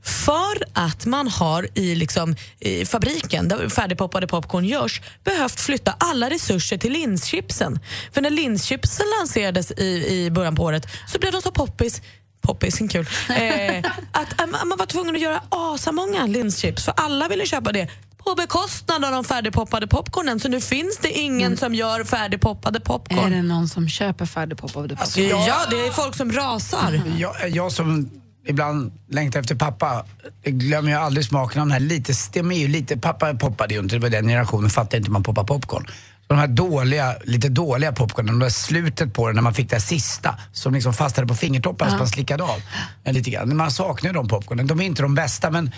För 0.03 0.63
att 0.73 1.05
man 1.05 1.27
har 1.27 1.67
i, 1.73 1.95
liksom, 1.95 2.35
i 2.59 2.85
fabriken 2.85 3.47
där 3.47 3.69
färdigpoppade 3.69 4.27
popcorn 4.27 4.65
görs 4.65 5.01
behövt 5.23 5.59
flytta 5.59 5.95
alla 5.99 6.29
resurser 6.29 6.77
till 6.77 6.91
linschipsen. 6.91 7.79
För 8.11 8.21
när 8.21 8.29
linschipsen 8.29 9.05
lanserades 9.19 9.71
i, 9.71 10.07
i 10.09 10.31
början 10.31 10.55
på 10.55 10.63
året 10.63 10.87
så 11.07 11.19
blev 11.19 11.31
de 11.31 11.41
så 11.41 11.51
poppis 11.51 12.01
poppis, 12.41 12.79
kul. 12.91 13.07
Eh, 13.29 13.77
att, 14.11 14.41
att 14.41 14.49
man 14.67 14.77
var 14.77 14.85
tvungen 14.85 15.15
att 15.15 15.21
göra 15.21 15.41
asamånga 15.49 16.25
linschips 16.25 16.85
för 16.85 16.93
alla 16.97 17.27
ville 17.27 17.45
köpa 17.45 17.71
det 17.71 17.87
på 18.17 18.35
bekostnad 18.35 19.05
av 19.05 19.11
de 19.11 19.23
färdigpoppade 19.23 19.87
popcornen. 19.87 20.39
Så 20.39 20.47
nu 20.49 20.61
finns 20.61 20.97
det 21.01 21.11
ingen 21.11 21.57
som 21.57 21.75
gör 21.75 22.03
färdigpoppade 22.03 22.79
popcorn. 22.79 23.19
Är 23.19 23.29
det 23.35 23.41
någon 23.41 23.67
som 23.67 23.89
köper 23.89 24.25
färdigpoppade 24.25 24.87
popcorn? 24.87 25.01
Alltså, 25.01 25.19
jag- 25.21 25.47
Ja, 25.47 25.57
det 25.69 25.87
är 25.87 25.91
folk 25.91 26.15
som 26.15 26.31
rasar. 26.31 27.01
Jag, 27.17 27.49
jag 27.49 27.71
som 27.71 28.09
ibland 28.47 28.91
längtar 29.09 29.39
efter 29.39 29.55
pappa 29.55 30.05
glömmer 30.45 30.89
ju 30.91 30.97
aldrig 30.97 31.25
smaken 31.25 31.61
av 31.61 31.67
den 31.67 31.71
här 31.71 31.79
lite, 31.79 32.13
det 32.33 32.39
är 32.39 32.53
ju 32.53 32.67
lite, 32.67 32.97
pappa 32.97 33.33
poppade 33.33 33.73
ju 33.73 33.79
inte, 33.79 33.95
det 33.95 33.99
var 34.01 34.09
den 34.09 34.27
generationen, 34.27 34.69
fattade 34.69 34.97
inte 34.97 35.11
man 35.11 35.23
poppar 35.23 35.43
popcorn. 35.43 35.85
De 36.27 36.37
här 36.37 36.47
dåliga, 36.47 37.15
lite 37.23 37.49
dåliga 37.49 37.91
popcornen, 37.91 38.39
det 38.39 38.45
där 38.45 38.49
slutet 38.49 39.13
på 39.13 39.27
den 39.27 39.35
när 39.35 39.43
man 39.43 39.53
fick 39.53 39.69
det 39.69 39.79
sista 39.79 40.35
som 40.51 40.73
liksom 40.73 40.93
fastnade 40.93 41.27
på 41.27 41.35
fingertopparna 41.35 41.91
så 41.91 41.97
man 41.97 42.07
slickade 42.07 42.43
av. 42.43 42.61
eh, 43.03 43.13
Lite 43.13 43.29
grann. 43.29 43.57
Man 43.57 43.71
saknar 43.71 44.09
ju 44.09 44.13
de 44.13 44.27
popcornen, 44.27 44.67
de 44.67 44.79
är 44.81 44.85
inte 44.85 45.01
de 45.01 45.15
bästa 45.15 45.51
men 45.51 45.71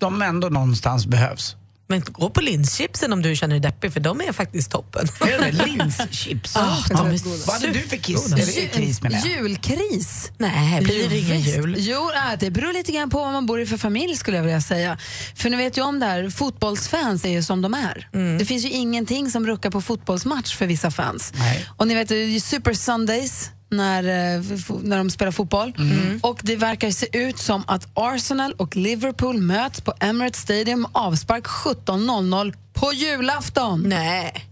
de 0.00 0.22
ändå 0.22 0.48
någonstans 0.48 1.06
behövs. 1.06 1.56
Men 1.94 2.02
gå 2.06 2.30
på 2.30 2.40
linschipsen 2.40 3.12
om 3.12 3.22
du 3.22 3.36
känner 3.36 3.54
dig 3.54 3.60
deppig 3.60 3.92
för 3.92 4.00
de 4.00 4.20
är 4.20 4.32
faktiskt 4.32 4.70
toppen. 4.70 5.08
Linschips? 5.52 6.56
Ah, 6.56 6.76
de 6.88 6.96
är 6.96 7.46
Vad 7.46 7.60
hade 7.60 7.72
du 7.72 7.80
för 7.80 7.96
kiss? 7.96 8.32
Eller 8.32 8.68
kris 8.68 9.02
menar 9.02 9.18
jag. 9.18 9.26
Julkris? 9.26 10.30
Nej, 10.38 10.80
blir 10.80 11.08
det 11.08 11.18
ingen 11.18 11.40
jul? 11.40 11.76
Jo, 11.78 12.10
äh, 12.14 12.38
det 12.38 12.50
beror 12.50 12.72
lite 12.72 12.92
grann 12.92 13.10
på 13.10 13.18
vad 13.18 13.32
man 13.32 13.46
bor 13.46 13.60
i 13.60 13.66
för 13.66 13.76
familj 13.76 14.16
skulle 14.16 14.36
jag 14.36 14.44
vilja 14.44 14.60
säga. 14.60 14.98
För 15.34 15.50
ni 15.50 15.56
vet 15.56 15.78
ju 15.78 15.82
om 15.82 16.00
det 16.00 16.06
här, 16.06 16.30
fotbollsfans 16.30 17.24
är 17.24 17.28
ju 17.28 17.42
som 17.42 17.62
de 17.62 17.74
är. 17.74 18.08
Mm. 18.14 18.38
Det 18.38 18.44
finns 18.44 18.64
ju 18.64 18.70
ingenting 18.70 19.30
som 19.30 19.46
ruckar 19.46 19.70
på 19.70 19.80
fotbollsmatch 19.80 20.56
för 20.56 20.66
vissa 20.66 20.90
fans. 20.90 21.32
Och 21.76 21.88
ni 21.88 21.94
vet, 21.94 22.08
det 22.08 22.16
är 22.16 22.26
ju 22.26 22.40
Super 22.40 22.74
Sundays 22.74 23.50
när, 23.70 24.02
eh, 24.04 24.42
när 24.82 24.98
de 24.98 25.10
spelar 25.10 25.32
fotboll. 25.32 25.72
Mm. 25.78 26.20
Och 26.22 26.40
det 26.42 26.56
verkar 26.56 26.90
se 26.90 27.18
ut 27.18 27.38
som 27.38 27.64
att 27.66 27.88
Arsenal 27.94 28.52
och 28.52 28.76
Liverpool 28.76 29.38
möts 29.38 29.80
på 29.80 29.92
Emirates 30.00 30.40
Stadium 30.40 30.86
avspark 30.92 31.44
17.00 31.46 32.54
på 32.72 32.92
julafton. 32.92 33.82
Nej. 33.86 34.44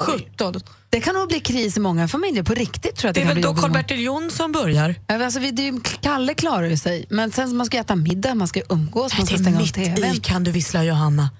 17? 0.00 0.54
Det 0.90 1.00
kan 1.00 1.14
nog 1.14 1.28
bli 1.28 1.40
kris 1.40 1.76
i 1.76 1.80
många 1.80 2.08
familjer, 2.08 2.42
på 2.42 2.54
riktigt 2.54 2.96
tror 2.96 3.08
jag 3.08 3.14
Det 3.14 3.20
det, 3.20 3.30
är 3.30 3.34
väl 3.34 3.42
då 3.42 3.54
Karl-Bertil 3.54 4.00
Jonsson 4.02 4.52
börjar? 4.52 4.94
Ja, 5.06 5.24
Alltså, 5.24 5.40
vi- 5.40 5.50
det 5.50 5.68
är 5.68 5.80
Kalle 6.00 6.34
klarar 6.34 6.66
ju 6.66 6.76
sig, 6.76 7.06
men 7.10 7.30
sen 7.32 7.56
man 7.56 7.66
ska 7.66 7.78
äta 7.78 7.96
middag, 7.96 8.34
man 8.34 8.48
ska 8.48 8.60
umgås, 8.68 9.18
man 9.18 9.26
ska 9.26 9.36
stänga 9.38 9.56
av 9.56 9.62
mitt 9.62 9.74
tvn. 9.74 10.14
i 10.14 10.16
Kan 10.20 10.44
du 10.44 10.50
vissla 10.50 10.84
Johanna? 10.84 11.30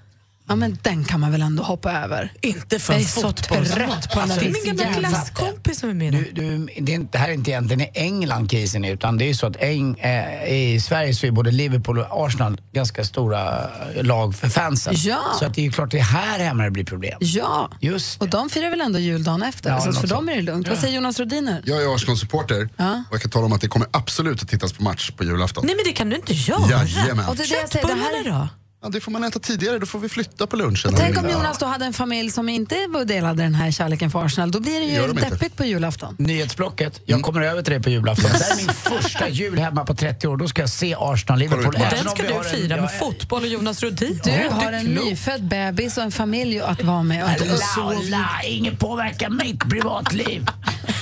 Ja, 0.49 0.55
men 0.55 0.77
den 0.81 1.05
kan 1.05 1.19
man 1.19 1.31
väl 1.31 1.41
ändå 1.41 1.63
hoppa 1.63 1.91
över? 1.91 2.31
Inte 2.41 2.79
för 2.79 2.93
Jag 2.93 3.01
är 3.01 3.05
så 3.05 3.21
fotbollsmatch. 3.21 3.73
trött 3.73 4.13
på 4.13 4.19
den 4.19 4.29
där 4.29 4.39
Det 4.39 4.45
är 4.45 4.65
min 4.65 4.77
gamla 4.77 4.93
klasskompis 5.09 5.79
som 5.79 5.89
är 5.89 5.93
med. 5.93 6.13
Du, 6.13 6.31
du, 6.31 6.67
det, 6.81 6.91
är 6.91 6.95
inte, 6.95 7.11
det 7.11 7.17
här 7.17 7.29
är 7.29 7.33
inte 7.33 7.51
egentligen 7.51 7.81
i 7.81 7.89
England 7.93 8.49
krisen 8.51 8.85
är, 8.85 8.93
utan 8.93 9.17
det 9.17 9.23
är 9.25 9.27
ju 9.27 9.33
så 9.35 9.47
att 9.47 9.55
Eng, 9.55 9.99
eh, 9.99 10.53
i 10.53 10.81
Sverige 10.81 11.13
så 11.13 11.25
är 11.27 11.31
både 11.31 11.51
Liverpool 11.51 11.99
och 11.99 12.25
Arsenal 12.25 12.61
ganska 12.73 13.03
stora 13.03 13.69
eh, 13.95 14.03
lag 14.03 14.35
för 14.35 14.49
fansen. 14.49 14.93
Ja. 14.97 15.19
Så 15.39 15.45
att 15.45 15.53
det 15.53 15.61
är 15.61 15.65
ju 15.65 15.71
klart 15.71 15.91
det 15.91 15.99
är 15.99 16.03
här 16.03 16.39
hemma 16.39 16.63
det 16.63 16.71
blir 16.71 16.85
problem. 16.85 17.17
Ja, 17.19 17.71
Just 17.79 18.21
och 18.21 18.29
de 18.29 18.49
firar 18.49 18.69
väl 18.69 18.81
ändå 18.81 18.99
juldagen 18.99 19.43
efter, 19.43 19.69
Ja, 19.69 19.79
så 19.79 19.85
något 19.89 20.01
för 20.01 20.07
dem 20.07 20.29
är 20.29 20.35
det 20.35 20.41
lugnt. 20.41 20.67
Vad 20.67 20.77
säger 20.77 20.95
Jonas 20.95 21.19
Rodiner? 21.19 21.61
Jag 21.65 21.83
är 21.83 21.95
Arsenal-supporter 21.95 22.69
Ja. 22.77 23.03
och 23.09 23.13
jag 23.15 23.21
kan 23.21 23.31
tala 23.31 23.45
om 23.45 23.53
att 23.53 23.61
det 23.61 23.67
kommer 23.67 23.87
absolut 23.91 24.41
att 24.43 24.49
tittas 24.49 24.73
på 24.73 24.83
match 24.83 25.11
på 25.11 25.23
julafton. 25.23 25.63
Nej 25.65 25.75
men 25.75 25.85
det 25.85 25.91
kan 25.91 26.09
du 26.09 26.15
inte 26.15 26.33
göra. 26.33 26.69
Jajamän. 26.69 27.25
Och 27.29 27.35
det 27.35 27.43
är 27.43 27.47
det 27.49 27.55
jag 27.55 27.69
säger, 27.69 27.87
det 27.87 27.93
här 27.93 28.25
är... 28.25 28.31
då? 28.39 28.47
Ja, 28.83 28.89
det 28.89 28.99
får 29.01 29.11
man 29.11 29.23
äta 29.23 29.39
tidigare, 29.39 29.79
då 29.79 29.85
får 29.85 29.99
vi 29.99 30.09
flytta 30.09 30.47
på 30.47 30.55
lunchen. 30.55 30.93
Tänk 30.97 31.17
om 31.17 31.29
Jonas 31.29 31.57
då 31.57 31.65
hade 31.65 31.85
en 31.85 31.93
familj 31.93 32.31
som 32.31 32.49
inte 32.49 32.75
delade 33.05 33.43
den 33.43 33.55
här 33.55 33.71
kärleken 33.71 34.11
för 34.11 34.25
Arsenal, 34.25 34.51
då 34.51 34.59
blir 34.59 34.79
det 34.79 34.85
ju 34.85 35.01
de 35.07 35.09
inte. 35.09 35.29
deppigt 35.29 35.55
på 35.57 35.65
julafton. 35.65 36.15
Nyhetsblocket, 36.19 37.01
jag 37.05 37.21
kommer 37.21 37.41
över 37.41 37.61
till 37.61 37.73
det 37.73 37.79
på 37.81 37.89
julafton. 37.89 38.31
Det 38.33 38.43
här 38.43 38.51
är 38.51 38.57
min 38.57 38.67
första 39.01 39.29
jul 39.29 39.59
hemma 39.59 39.85
på 39.85 39.95
30 39.95 40.27
år, 40.27 40.37
då 40.37 40.47
ska 40.47 40.61
jag 40.61 40.69
se 40.69 40.95
Arsenal-Liverpool. 40.99 41.65
Och 41.67 41.73
den 41.73 42.09
ska 42.09 42.23
du 42.23 42.33
en- 42.33 42.43
fira 42.43 42.75
ja, 42.75 42.81
med 42.81 42.91
fotboll 42.99 43.41
och 43.41 43.47
Jonas 43.47 43.83
Rhodin. 43.83 44.19
Du 44.23 44.29
Ja, 44.31 44.51
har 44.51 44.71
är 44.71 44.77
en 44.77 44.85
nyfödd 44.85 45.43
bebis 45.47 45.97
och 45.97 46.03
en 46.03 46.11
familj 46.11 46.59
att 46.59 46.83
vara 46.83 47.03
med. 47.03 47.23
Och 47.23 47.29
La, 47.77 47.93
la, 48.17 48.25
ingen 48.47 48.77
påverkar 48.77 49.29
mitt 49.29 49.59
privatliv. 49.69 50.45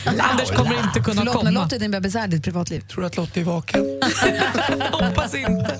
Anders 0.20 0.52
kommer 0.52 0.80
inte 0.84 1.00
kunna 1.00 1.16
Förlåt, 1.22 1.44
men 1.44 1.54
komma. 1.54 1.64
låter 1.64 1.80
din 1.80 1.92
bebis 1.92 2.16
är 2.16 2.28
ditt 2.28 2.44
privatliv? 2.44 2.80
Tror 2.82 3.02
du 3.02 3.08
att 3.08 3.18
Lotta 3.18 3.40
är 3.40 3.44
vaken? 3.44 3.86
Hoppas 4.92 5.36
inte. 5.36 5.80